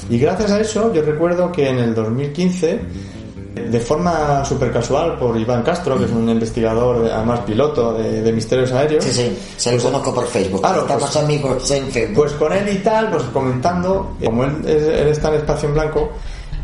Y 0.09 0.18
gracias 0.20 0.52
a 0.52 0.61
eso, 0.61 0.92
yo 0.94 1.02
recuerdo 1.02 1.50
que 1.50 1.68
en 1.68 1.78
el 1.78 1.94
2015, 1.96 2.80
de 3.57 3.80
forma 3.80 4.44
súper 4.44 4.70
casual, 4.72 5.18
por 5.18 5.36
Iván 5.38 5.62
Castro, 5.62 5.96
que 5.98 6.04
es 6.04 6.11
un 6.11 6.28
investigador, 6.28 7.02
de- 7.02 7.12
además 7.12 7.40
piloto 7.40 7.94
de, 7.94 8.20
de 8.22 8.32
misterios 8.32 8.70
aéreos, 8.72 9.02
Sí, 9.04 9.12
sí, 9.12 9.38
se 9.57 9.76
lo 9.76 9.82
conozco 9.82 10.14
por 10.14 10.26
Facebook. 10.26 10.61
Claro, 10.61 10.82
Estamos 10.82 11.02
pues- 11.04 11.16
amigos 11.16 11.70
en 11.70 11.86
Facebook. 11.88 12.14
pues 12.16 12.32
con 12.32 12.52
él 12.52 12.68
y 12.70 12.78
tal, 12.78 13.11
pues 13.11 13.22
comentando, 13.32 14.16
eh, 14.20 14.26
como 14.26 14.44
él, 14.44 14.62
él 14.66 15.09
está 15.09 15.28
en 15.30 15.34
espacio 15.36 15.68
en 15.68 15.74
blanco, 15.74 16.11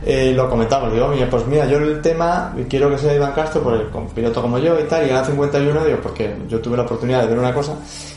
eh, 0.04 0.32
lo 0.34 0.50
comentamos. 0.50 0.92
Digo, 0.92 1.08
mira, 1.08 1.30
pues 1.30 1.46
mira, 1.46 1.64
yo 1.66 1.78
el 1.78 2.02
tema 2.02 2.54
quiero 2.68 2.90
que 2.90 2.98
sea 2.98 3.14
Iván 3.14 3.32
Castro, 3.32 3.62
por 3.62 3.74
el 3.74 3.88
con 3.88 4.08
piloto 4.08 4.42
como 4.42 4.58
yo 4.58 4.78
y 4.78 4.82
tal, 4.84 5.06
y 5.06 5.10
a 5.10 5.24
51, 5.24 5.84
digo, 5.84 5.98
porque 6.02 6.36
yo 6.48 6.60
tuve 6.60 6.76
la 6.76 6.82
oportunidad 6.82 7.22
de 7.22 7.28
ver 7.28 7.38
una 7.38 7.54
cosa, 7.54 7.74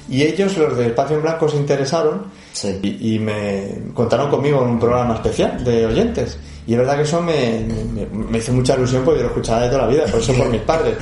y 0.09 0.23
ellos, 0.23 0.57
los 0.57 0.75
de 0.75 0.87
espacio 0.87 1.15
en 1.15 1.21
blanco, 1.21 1.47
se 1.47 1.57
interesaron 1.57 2.23
Sí. 2.51 2.79
y, 2.81 3.15
y 3.15 3.19
me 3.19 3.83
contaron 3.93 4.29
conmigo 4.29 4.61
en 4.63 4.69
un 4.69 4.79
programa 4.79 5.13
especial 5.15 5.63
de 5.63 5.85
oyentes. 5.85 6.37
Y 6.67 6.73
es 6.73 6.77
verdad 6.79 6.95
que 6.95 7.03
eso 7.03 7.21
me, 7.21 7.65
me, 7.93 8.05
me 8.07 8.37
hizo 8.39 8.51
mucha 8.53 8.75
ilusión 8.75 9.03
porque 9.03 9.19
yo 9.19 9.23
lo 9.23 9.29
escuchaba 9.29 9.61
de 9.61 9.69
toda 9.69 9.83
la 9.83 9.87
vida, 9.87 10.03
por 10.09 10.19
eso 10.19 10.33
por 10.33 10.49
mis 10.49 10.61
padres. 10.61 10.95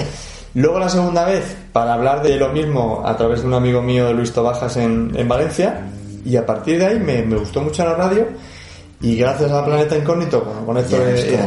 Luego 0.55 0.77
la 0.79 0.89
segunda 0.89 1.25
vez, 1.25 1.55
para 1.71 1.93
hablar 1.93 2.21
de 2.21 2.37
lo 2.37 2.49
mismo 2.49 3.01
a 3.05 3.15
través 3.17 3.41
de 3.41 3.47
un 3.47 3.53
amigo 3.55 3.81
mío, 3.81 4.13
Luis 4.13 4.31
Tobajas, 4.31 4.77
en, 4.77 5.11
en 5.15 5.27
Valencia, 5.27 5.81
y 6.25 6.35
a 6.37 6.45
partir 6.45 6.77
de 6.79 6.85
ahí 6.85 6.99
me, 6.99 7.23
me 7.23 7.37
gustó 7.37 7.61
mucho 7.61 7.83
la 7.83 7.95
radio, 7.95 8.27
y 9.01 9.15
gracias 9.17 9.51
a 9.51 9.65
Planeta 9.65 9.97
Incógnito, 9.97 10.43
con, 10.43 10.65
con 10.65 10.75
Ya, 10.87 10.97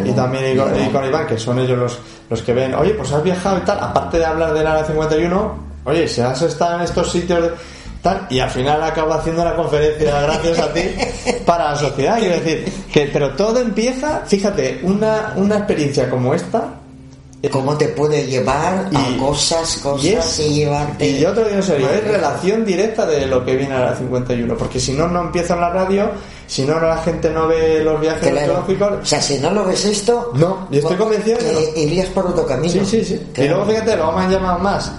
y- 0.05 0.11
y, 0.11 0.13
también 0.13 0.59
con, 0.93 1.05
Iván, 1.05 1.27
que 1.27 1.39
son 1.39 1.59
ellos 1.61 1.79
los, 1.79 1.99
los 2.29 2.43
que 2.43 2.53
ven, 2.53 2.75
oye, 2.75 2.95
pues 2.95 3.13
has 3.13 3.23
viajado 3.23 3.59
y 3.59 3.61
tal, 3.61 3.79
aparte 3.81 4.19
de 4.19 4.25
hablar 4.25 4.53
del 4.53 4.67
Área 4.67 4.85
51, 4.85 5.55
oye, 5.85 6.09
si 6.09 6.21
has 6.21 6.43
estado 6.43 6.77
en 6.77 6.81
estos 6.83 7.11
sitios 7.13 7.43
de 7.43 7.51
tal, 8.09 8.27
y 8.31 8.39
al 8.39 8.51
final 8.51 8.83
acabo 8.83 9.13
haciendo 9.15 9.45
la 9.45 9.55
conferencia 9.57 10.21
gracias 10.23 10.59
a 10.59 10.73
ti 10.73 10.81
para 11.45 11.71
la 11.73 11.77
sociedad, 11.77 12.19
quiero 12.19 12.35
decir, 12.41 12.65
que, 12.93 13.11
pero 13.13 13.31
todo 13.35 13.59
empieza, 13.61 14.23
fíjate, 14.27 14.81
una, 14.83 15.33
una 15.37 15.57
experiencia 15.59 16.09
como 16.11 16.35
esta, 16.35 16.75
¿Cómo 17.53 17.77
te 17.79 17.87
puede 17.91 18.27
llevar 18.27 18.89
Y- 18.91 18.97
a 18.97 19.19
cosas, 19.19 19.77
cosas 19.81 20.05
y, 20.05 20.09
y 20.09 20.15
es- 20.17 20.39
llevarte? 20.57 21.07
y 21.09 21.21
yo 21.21 21.33
te 21.33 21.41
lo 21.43 21.47
digo 21.47 21.59
en 21.59 21.63
serio, 21.63 21.89
es 21.91 22.03
relación 22.03 22.65
directa 22.65 23.07
de 23.07 23.25
lo 23.27 23.45
que 23.45 23.55
viene 23.55 23.73
a 23.73 23.91
la 23.91 23.95
51, 23.95 24.57
porque 24.57 24.81
si 24.81 24.95
no, 24.95 25.07
no 25.07 25.21
empieza 25.21 25.55
en 25.55 25.61
la 25.61 25.71
radio, 25.71 26.11
si 26.49 26.63
no, 26.65 26.81
la 26.81 26.97
gente 26.99 27.31
no 27.31 27.47
ve 27.47 27.85
los 27.85 28.01
viajes 28.01 28.31
Claro. 28.31 28.65
O 29.01 29.05
sea, 29.07 29.21
si 29.23 29.39
no 29.39 29.53
lo 29.53 29.65
ves 29.65 29.85
esto, 29.85 30.33
No, 30.35 30.67
yo 30.73 30.79
estoy 30.81 30.97
pues, 30.97 30.99
convencido 30.99 31.39
que 31.39 31.81
irías 31.83 32.09
por 32.09 32.27
otro 32.27 32.45
camino. 32.47 32.73
Sí, 32.73 32.85
sí, 32.85 33.05
sí. 33.05 33.15
Y 33.15 33.33
Claro. 33.33 33.51
luego 33.59 33.71
fíjate, 33.71 33.97
luego 33.97 34.13
me 34.13 34.21
han 34.25 34.31
llamado 34.33 34.59
más 34.59 34.93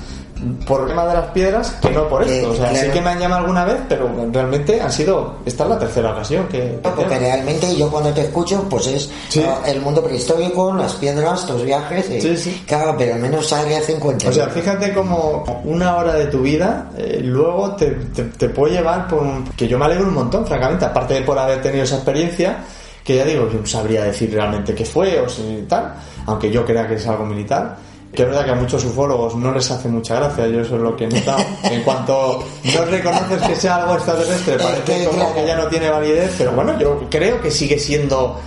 por 0.65 0.81
el 0.81 0.87
tema 0.87 1.05
de 1.05 1.13
las 1.15 1.25
piedras 1.31 1.71
que 1.81 1.89
no 1.91 2.07
por 2.07 2.23
Eh, 2.23 2.37
esto. 2.37 2.51
O 2.51 2.55
sea, 2.55 2.69
claro. 2.69 2.85
sí 2.85 2.91
que 2.93 3.01
me 3.01 3.09
han 3.11 3.19
llamado 3.19 3.41
alguna 3.41 3.65
vez, 3.65 3.77
pero 3.89 4.09
realmente 4.31 4.81
han 4.81 4.91
sido. 4.91 5.35
Esta 5.45 5.63
es 5.63 5.69
la 5.69 5.79
tercera 5.79 6.11
ocasión 6.11 6.47
que. 6.47 6.57
que 6.59 6.89
Porque 6.95 7.17
realmente 7.19 7.75
yo 7.75 7.89
cuando 7.89 8.11
te 8.13 8.21
escucho, 8.21 8.65
pues 8.69 8.87
es 8.87 9.09
Sí. 9.29 9.43
el 9.65 9.81
mundo 9.81 10.03
prehistórico, 10.03 10.73
las 10.73 10.93
piedras, 10.93 11.45
tus 11.45 11.63
viajes. 11.63 12.09
y- 12.09 12.21
Sí, 12.21 12.37
sí. 12.37 12.63
Claro, 12.67 12.95
pero 12.97 13.15
al 13.15 13.19
menos 13.19 13.51
área 13.53 13.81
50. 13.81 14.29
O 14.29 14.31
sea, 14.31 14.47
fíjate 14.49 14.93
como 14.93 15.43
una 15.65 15.95
hora 15.97 16.13
de 16.13 16.27
tu 16.27 16.39
vida 16.41 16.89
eh, 16.97 17.19
luego 17.23 17.75
te, 17.75 17.87
te, 17.91 18.23
te 18.23 18.49
puede 18.49 18.73
llevar 18.75 19.07
por 19.07 19.21
un... 19.23 19.43
Que 19.55 19.67
yo 19.67 19.77
me 19.77 19.85
alegro 19.85 20.07
un 20.07 20.13
montón, 20.13 20.45
francamente, 20.45 20.85
aparte 20.85 21.13
de 21.15 21.21
por 21.21 21.37
haber 21.37 21.61
tenido 21.61 21.83
esa 21.83 21.95
experiencia, 21.95 22.57
que 23.03 23.15
ya 23.15 23.23
digo, 23.25 23.49
yo 23.51 23.59
no 23.59 23.65
sabría 23.65 24.03
decir 24.03 24.31
realmente 24.33 24.73
qué 24.75 24.83
fue 24.85 25.19
o 25.21 25.29
si 25.29 25.65
tal, 25.69 25.93
aunque 26.25 26.51
yo 26.51 26.65
crea 26.65 26.87
que 26.87 26.95
es 26.95 27.07
algo 27.07 27.25
militar. 27.25 27.77
Que 28.13 28.23
es 28.23 28.29
verdad 28.29 28.45
que 28.45 28.51
a 28.51 28.55
muchos 28.55 28.83
ufólogos 28.85 29.35
no 29.35 29.51
les 29.53 29.69
hace 29.69 29.89
mucha 29.89 30.15
gracia, 30.15 30.47
yo 30.47 30.61
eso 30.61 30.75
es 30.75 30.81
lo 30.81 30.95
que 30.95 31.03
he 31.03 31.07
notado. 31.07 31.43
En 31.63 31.83
cuanto 31.83 32.43
no 32.63 32.85
reconoces 32.85 33.41
que 33.43 33.55
sea 33.55 33.75
algo 33.77 33.95
extraterrestre, 33.95 34.55
Es 34.55 34.61
parece 34.63 35.05
como 35.05 35.33
que 35.35 35.45
ya 35.45 35.55
no 35.55 35.67
tiene 35.67 35.89
validez, 35.89 36.33
pero 36.37 36.51
bueno, 36.53 36.79
yo 36.79 37.01
creo 37.09 37.39
que 37.41 37.51
sigue 37.51 37.77
siendo 37.77 38.39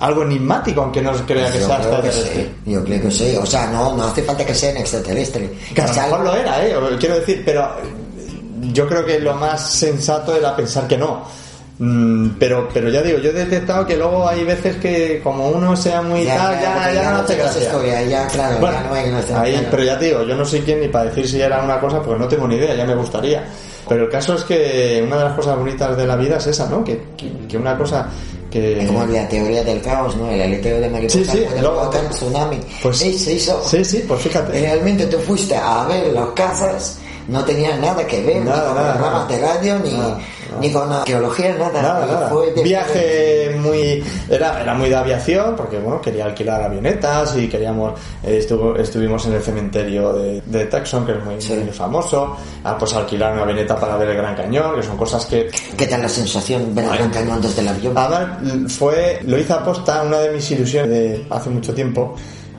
algo 0.00 0.22
enigmático, 0.22 0.80
aunque 0.82 1.00
no 1.02 1.12
crea 1.26 1.52
que 1.52 1.60
yo 1.60 1.66
sea 1.66 1.76
que 1.76 1.82
extraterrestre. 1.82 2.44
sí, 2.64 2.72
yo 2.72 2.84
creo 2.84 3.02
que 3.02 3.10
sí. 3.12 3.36
O 3.36 3.46
sea, 3.46 3.66
no, 3.68 3.96
no 3.96 4.04
hace 4.04 4.22
falta 4.24 4.44
que 4.44 4.54
sean 4.54 4.76
extraterrestres. 4.78 5.50
Que 5.74 5.80
a 5.82 5.86
lo 5.86 5.92
algo- 5.92 6.02
mejor 6.18 6.20
lo 6.24 6.34
era, 6.36 6.66
¿eh? 6.66 6.74
Quiero 6.98 7.14
decir, 7.20 7.42
pero 7.44 7.68
yo 8.72 8.88
creo 8.88 9.04
que 9.04 9.20
lo 9.20 9.34
más 9.34 9.70
sensato 9.70 10.34
era 10.34 10.56
pensar 10.56 10.88
que 10.88 10.96
no. 10.98 11.22
Mm, 11.84 12.36
pero, 12.38 12.68
pero 12.72 12.88
ya 12.90 13.02
digo, 13.02 13.18
yo 13.18 13.30
he 13.30 13.32
detectado 13.32 13.84
que 13.84 13.96
luego 13.96 14.28
hay 14.28 14.44
veces 14.44 14.76
que 14.76 15.20
como 15.20 15.48
uno 15.48 15.76
sea 15.76 16.00
muy 16.00 16.24
Ya, 16.24 16.36
tal, 16.36 16.54
ya, 16.54 16.60
ya, 16.62 16.94
ya 16.94 17.10
no 17.10 17.22
no 17.22 17.26
gracia. 17.26 17.60
historia, 17.62 18.02
ya, 18.04 18.26
claro, 18.28 18.58
Bueno, 18.60 18.76
ya 18.80 18.88
no 18.88 18.94
hay 18.94 19.10
gracia, 19.10 19.40
ahí, 19.40 19.52
claro. 19.54 19.68
pero 19.72 19.82
ya 19.82 19.98
te 19.98 20.04
digo, 20.04 20.22
yo 20.22 20.36
no 20.36 20.44
soy 20.44 20.60
quien 20.60 20.80
ni 20.80 20.86
para 20.86 21.06
decir 21.06 21.28
si 21.28 21.40
era 21.40 21.60
una 21.60 21.80
cosa, 21.80 22.00
porque 22.00 22.20
no 22.20 22.28
tengo 22.28 22.46
ni 22.46 22.54
idea, 22.54 22.76
ya 22.76 22.84
me 22.84 22.94
gustaría. 22.94 23.44
Pero 23.88 24.04
el 24.04 24.10
caso 24.10 24.34
es 24.36 24.44
que 24.44 25.02
una 25.04 25.16
de 25.18 25.24
las 25.24 25.32
cosas 25.34 25.58
bonitas 25.58 25.96
de 25.96 26.06
la 26.06 26.14
vida 26.14 26.36
es 26.36 26.46
esa, 26.46 26.68
¿no? 26.68 26.84
Que, 26.84 27.02
que, 27.16 27.32
que 27.48 27.56
una 27.58 27.76
cosa 27.76 28.06
que... 28.48 28.84
Como 28.86 29.04
la 29.06 29.26
teoría 29.28 29.64
del 29.64 29.82
caos, 29.82 30.14
¿no? 30.16 30.30
El 30.30 30.40
aleteo 30.40 30.78
de 30.80 30.88
mariposa, 30.88 31.18
Sí, 31.18 31.24
sí, 31.38 31.44
el 31.52 31.60
luego- 31.62 31.80
volcán, 31.80 32.08
tsunami. 32.10 32.60
Pues- 32.80 32.96
Sí, 32.98 33.18
se 33.18 33.32
hizo. 33.32 33.60
Sí, 33.66 33.84
sí, 33.84 34.04
pues 34.06 34.20
fíjate. 34.20 34.52
Realmente 34.52 35.06
tú 35.06 35.18
fuiste 35.18 35.56
a 35.56 35.84
ver 35.86 36.12
los 36.12 36.30
cazas, 36.30 36.98
no 37.26 37.44
tenía 37.44 37.76
nada 37.76 38.06
que 38.06 38.22
ver, 38.22 38.44
Nada, 38.44 38.60
ni 38.60 38.66
con 38.68 38.76
nada, 38.76 38.92
programas 38.94 39.28
nada. 39.28 39.40
de 39.40 39.46
radio, 39.52 39.78
ni, 39.80 39.90
Ni 40.60 40.72
con 40.72 40.90
arqueología, 40.92 41.54
nada. 41.58 41.82
Nada, 41.82 42.06
nada. 42.06 42.28
fue 42.28 42.52
de- 42.52 42.62
Viaje 42.62 43.56
muy. 43.60 44.02
Era, 44.28 44.60
era 44.62 44.74
muy 44.74 44.88
de 44.88 44.96
aviación, 44.96 45.54
porque 45.56 45.78
bueno, 45.78 46.00
quería 46.00 46.24
alquilar 46.26 46.62
avionetas 46.62 47.36
y 47.36 47.48
queríamos. 47.48 47.98
eh, 48.22 48.38
estuvo- 48.38 48.76
estuvimos 48.76 49.24
en 49.26 49.34
el 49.34 49.42
cementerio 49.42 50.12
de, 50.14 50.40
de 50.46 50.66
Tucson, 50.66 51.04
que 51.06 51.12
es 51.12 51.24
muy, 51.24 51.40
Sí. 51.40 51.54
muy 51.54 51.72
famoso. 51.72 52.36
Ah, 52.64 52.76
pues 52.78 52.92
alquilar 52.94 53.32
una 53.32 53.42
avioneta 53.42 53.76
para 53.76 53.96
ver 53.96 54.08
el 54.10 54.16
Gran 54.16 54.34
Cañón, 54.34 54.76
que 54.76 54.82
son 54.82 54.96
cosas 54.96 55.24
que. 55.26 55.50
¿Qué 55.76 55.86
tal 55.86 56.02
la 56.02 56.08
sensación 56.08 56.74
ver 56.74 56.84
el 56.84 56.90
Ay. 56.90 56.98
Gran 56.98 57.10
Cañón 57.10 57.40
desde 57.42 57.60
el 57.62 57.68
avión? 57.68 57.92
Además, 57.96 58.72
fue. 58.72 59.20
Lo 59.24 59.38
hice 59.38 59.52
aposta, 59.52 60.02
una 60.02 60.18
de 60.18 60.30
mis 60.32 60.50
ilusiones 60.50 60.90
de 60.90 61.26
hace 61.30 61.50
mucho 61.50 61.72
tiempo 61.74 62.14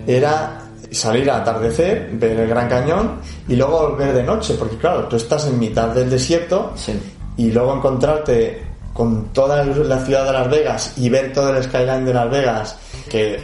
era 0.06 0.60
salir 0.92 1.30
a 1.32 1.38
atardecer, 1.38 2.10
ver 2.14 2.40
el 2.40 2.48
Gran 2.48 2.70
Cañón 2.70 3.20
y 3.48 3.56
luego 3.56 3.90
volver 3.90 4.14
de 4.14 4.22
noche, 4.22 4.54
porque 4.60 4.78
claro, 4.78 5.06
tú 5.08 5.16
estás 5.16 5.48
en 5.48 5.58
mitad 5.58 5.88
del 5.88 6.08
desierto 6.10 6.72
Sí. 6.76 6.94
Y 7.38 7.52
luego 7.52 7.76
encontrarte 7.76 8.62
con 8.94 9.26
toda 9.34 9.64
la 9.66 10.00
ciudad 10.06 10.26
de 10.26 10.32
Las 10.34 10.50
Vegas 10.50 10.94
y 10.98 11.10
ver 11.10 11.34
todo 11.34 11.56
el 11.56 11.64
skyline 11.64 12.06
de 12.06 12.14
Las 12.14 12.30
Vegas, 12.30 12.76
que 13.10 13.40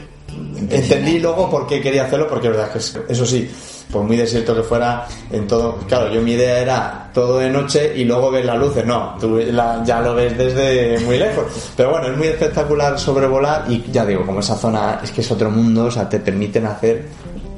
entendí 0.69 1.19
luego 1.19 1.49
por 1.49 1.65
qué 1.67 1.81
quería 1.81 2.03
hacerlo, 2.05 2.27
porque 2.27 2.47
es 2.47 2.53
verdad 2.55 2.71
que 2.71 2.77
es- 2.79 2.99
eso 3.09 3.25
sí, 3.25 3.49
por 3.91 4.03
muy 4.03 4.15
desierto 4.15 4.55
que 4.55 4.61
fuera, 4.61 5.07
en 5.31 5.47
todo, 5.47 5.77
claro, 5.87 6.13
yo 6.13 6.21
mi 6.21 6.33
idea 6.33 6.59
era 6.59 7.09
todo 7.13 7.39
de 7.39 7.49
noche 7.49 7.91
y 7.95 8.03
luego 8.05 8.29
ver 8.29 8.45
las 8.45 8.59
luces, 8.59 8.85
no, 8.85 9.15
tú 9.19 9.37
la- 9.37 9.83
ya 9.83 9.99
lo 10.01 10.13
ves 10.13 10.37
desde 10.37 10.99
muy 10.99 11.17
lejos, 11.17 11.45
pero 11.75 11.89
bueno, 11.91 12.09
es 12.09 12.17
muy 12.17 12.27
espectacular 12.27 12.99
sobrevolar 12.99 13.65
y 13.67 13.83
ya 13.91 14.05
digo, 14.05 14.23
como 14.27 14.41
esa 14.41 14.55
zona 14.55 14.99
es 15.03 15.09
que 15.09 15.21
es 15.21 15.31
otro 15.31 15.49
mundo, 15.49 15.85
o 15.85 15.91
sea, 15.91 16.07
te 16.07 16.19
permiten 16.19 16.67
hacer 16.67 17.05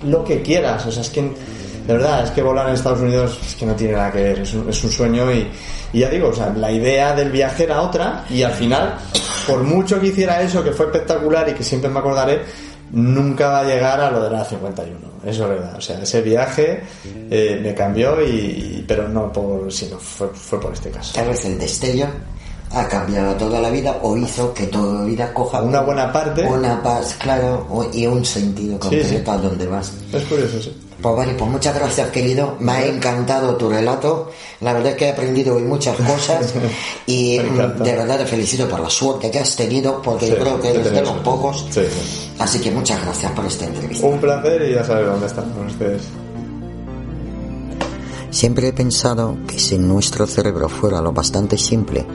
lo 0.03 0.23
que 0.23 0.41
quieras, 0.41 0.85
o 0.85 0.91
sea, 0.91 1.01
es 1.01 1.09
que 1.09 1.29
de 1.85 1.93
verdad, 1.93 2.23
es 2.23 2.31
que 2.31 2.41
volar 2.41 2.67
en 2.67 2.73
Estados 2.73 3.01
Unidos 3.01 3.39
es 3.45 3.55
que 3.55 3.65
no 3.65 3.75
tiene 3.75 3.93
nada 3.93 4.11
que 4.11 4.21
ver, 4.21 4.39
es 4.39 4.53
un, 4.53 4.69
es 4.69 4.83
un 4.83 4.91
sueño 4.91 5.31
y, 5.31 5.47
y 5.93 5.99
ya 5.99 6.09
digo, 6.09 6.29
o 6.29 6.33
sea, 6.33 6.49
la 6.49 6.71
idea 6.71 7.13
del 7.15 7.31
viaje 7.31 7.63
era 7.63 7.81
otra 7.81 8.25
y 8.29 8.43
al 8.43 8.53
final, 8.53 8.95
por 9.47 9.63
mucho 9.63 9.99
que 9.99 10.07
hiciera 10.07 10.41
eso, 10.41 10.63
que 10.63 10.71
fue 10.71 10.87
espectacular 10.87 11.49
y 11.49 11.53
que 11.53 11.63
siempre 11.63 11.89
me 11.89 11.99
acordaré, 11.99 12.41
nunca 12.91 13.49
va 13.49 13.59
a 13.61 13.63
llegar 13.63 13.99
a 13.99 14.11
lo 14.11 14.23
de 14.23 14.29
la 14.29 14.43
51, 14.43 14.99
eso 15.25 15.43
es 15.43 15.49
verdad, 15.49 15.75
o 15.77 15.81
sea, 15.81 16.01
ese 16.01 16.21
viaje 16.21 16.83
eh, 17.29 17.59
me 17.61 17.73
cambió 17.73 18.21
y, 18.21 18.83
pero 18.87 19.07
no 19.07 19.31
por, 19.31 19.71
sino 19.71 19.97
fue, 19.97 20.27
fue 20.29 20.59
por 20.59 20.73
este 20.73 20.89
caso. 20.91 21.13
Tal 21.13 21.29
vez 21.29 21.45
el 21.45 21.57
destello 21.57 22.07
ha 22.73 22.87
cambiado 22.87 23.33
toda 23.35 23.59
la 23.59 23.69
vida 23.69 23.97
o 24.01 24.15
hizo 24.15 24.53
que 24.53 24.67
toda 24.67 25.01
la 25.01 25.05
vida 25.05 25.33
coja 25.33 25.61
Una 25.61 25.81
buena 25.81 26.11
parte. 26.11 26.43
una 26.43 26.81
paz, 26.81 27.15
claro, 27.19 27.67
y 27.93 28.05
un 28.07 28.23
sentido 28.23 28.79
completo 28.79 29.07
sí. 29.07 29.23
a 29.29 29.37
donde 29.37 29.67
vas. 29.67 29.91
Es 30.13 30.23
curioso, 30.23 30.61
sí. 30.61 30.73
Pues 31.01 31.15
vale, 31.15 31.33
pues 31.33 31.49
muchas 31.49 31.73
gracias 31.73 32.09
querido, 32.11 32.57
me 32.59 32.71
ha 32.73 32.85
encantado 32.85 33.55
tu 33.55 33.69
relato, 33.69 34.29
la 34.59 34.73
verdad 34.73 34.91
es 34.91 34.97
que 34.97 35.05
he 35.05 35.09
aprendido 35.11 35.55
hoy 35.55 35.63
muchas 35.63 35.95
cosas 35.97 36.53
y 37.07 37.39
de 37.39 37.95
verdad 37.95 38.19
te 38.19 38.25
felicito 38.27 38.67
por 38.69 38.79
la 38.81 38.89
suerte 38.89 39.31
que 39.31 39.39
has 39.39 39.55
tenido 39.55 39.99
porque 40.01 40.27
Sí, 40.27 40.33
creo 40.39 40.61
que 40.61 40.69
eres 40.69 40.91
de 40.91 41.01
los 41.01 41.17
pocos, 41.19 41.65
Sí, 41.71 41.81
sí. 41.81 42.31
así 42.37 42.59
que 42.59 42.69
muchas 42.69 43.01
gracias 43.03 43.31
por 43.31 43.45
esta 43.45 43.65
entrevista. 43.65 44.05
Un 44.05 44.19
placer 44.19 44.61
y 44.69 44.75
ya 44.75 44.83
sabes 44.83 45.07
dónde 45.07 45.25
están 45.25 45.49
con 45.49 45.65
ustedes. 45.65 46.03
Siempre 48.29 48.69
he 48.69 48.73
pensado 48.73 49.37
que 49.47 49.59
si 49.59 49.77
nuestro 49.77 50.25
cerebro 50.25 50.69
fuera 50.69 51.01
lo 51.01 51.11
bastante 51.11 51.57
simple 51.57 52.05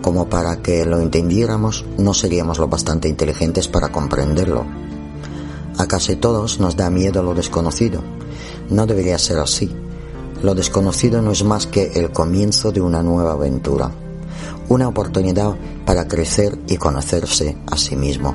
como 0.00 0.26
para 0.28 0.62
que 0.62 0.86
lo 0.86 1.00
entendiéramos, 1.00 1.84
no 1.98 2.14
seríamos 2.14 2.58
lo 2.58 2.68
bastante 2.68 3.08
inteligentes 3.08 3.68
para 3.68 3.88
comprenderlo. 3.90 4.64
A 5.78 5.86
casi 5.86 6.16
todos 6.16 6.60
nos 6.60 6.76
da 6.76 6.88
miedo 6.88 7.22
lo 7.22 7.34
desconocido. 7.34 8.00
No 8.70 8.86
debería 8.86 9.18
ser 9.18 9.38
así. 9.38 9.70
Lo 10.42 10.54
desconocido 10.54 11.22
no 11.22 11.30
es 11.30 11.44
más 11.44 11.66
que 11.66 11.92
el 11.94 12.10
comienzo 12.10 12.72
de 12.72 12.80
una 12.80 13.02
nueva 13.02 13.32
aventura, 13.32 13.90
una 14.68 14.88
oportunidad 14.88 15.54
para 15.84 16.08
crecer 16.08 16.58
y 16.68 16.76
conocerse 16.76 17.56
a 17.70 17.76
sí 17.76 17.96
mismo. 17.96 18.34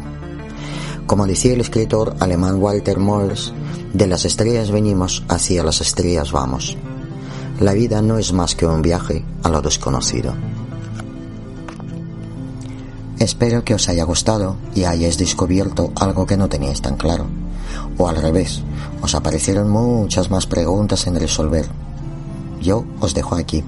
Como 1.05 1.27
decía 1.27 1.53
el 1.53 1.61
escritor 1.61 2.15
alemán 2.19 2.61
Walter 2.61 2.97
Moers, 2.97 3.53
de 3.93 4.07
las 4.07 4.25
estrellas 4.25 4.71
venimos, 4.71 5.23
hacia 5.27 5.63
las 5.63 5.81
estrellas 5.81 6.31
vamos. 6.31 6.77
La 7.59 7.73
vida 7.73 8.01
no 8.01 8.17
es 8.17 8.33
más 8.33 8.55
que 8.55 8.65
un 8.65 8.81
viaje 8.81 9.23
a 9.43 9.49
lo 9.49 9.61
desconocido. 9.61 10.33
Espero 13.19 13.63
que 13.63 13.75
os 13.75 13.87
haya 13.87 14.03
gustado 14.03 14.55
y 14.73 14.85
hayáis 14.85 15.17
descubierto 15.17 15.91
algo 15.95 16.25
que 16.25 16.37
no 16.37 16.49
teníais 16.49 16.81
tan 16.81 16.95
claro. 16.95 17.40
O 17.97 18.07
al 18.07 18.15
revés, 18.15 18.61
os 19.01 19.15
aparecieron 19.15 19.69
muchas 19.69 20.29
más 20.29 20.47
preguntas 20.47 21.07
en 21.07 21.19
resolver. 21.19 21.67
Yo 22.61 22.85
os 22.99 23.13
dejo 23.13 23.35
aquí. 23.35 23.63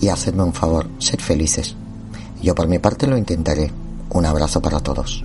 Y 0.00 0.08
hacedme 0.08 0.42
un 0.42 0.52
favor, 0.52 0.88
sed 0.98 1.18
felices. 1.18 1.74
Yo 2.42 2.54
por 2.54 2.68
mi 2.68 2.78
parte 2.78 3.06
lo 3.06 3.16
intentaré. 3.16 3.72
Un 4.10 4.26
abrazo 4.26 4.62
para 4.62 4.80
todos. 4.80 5.24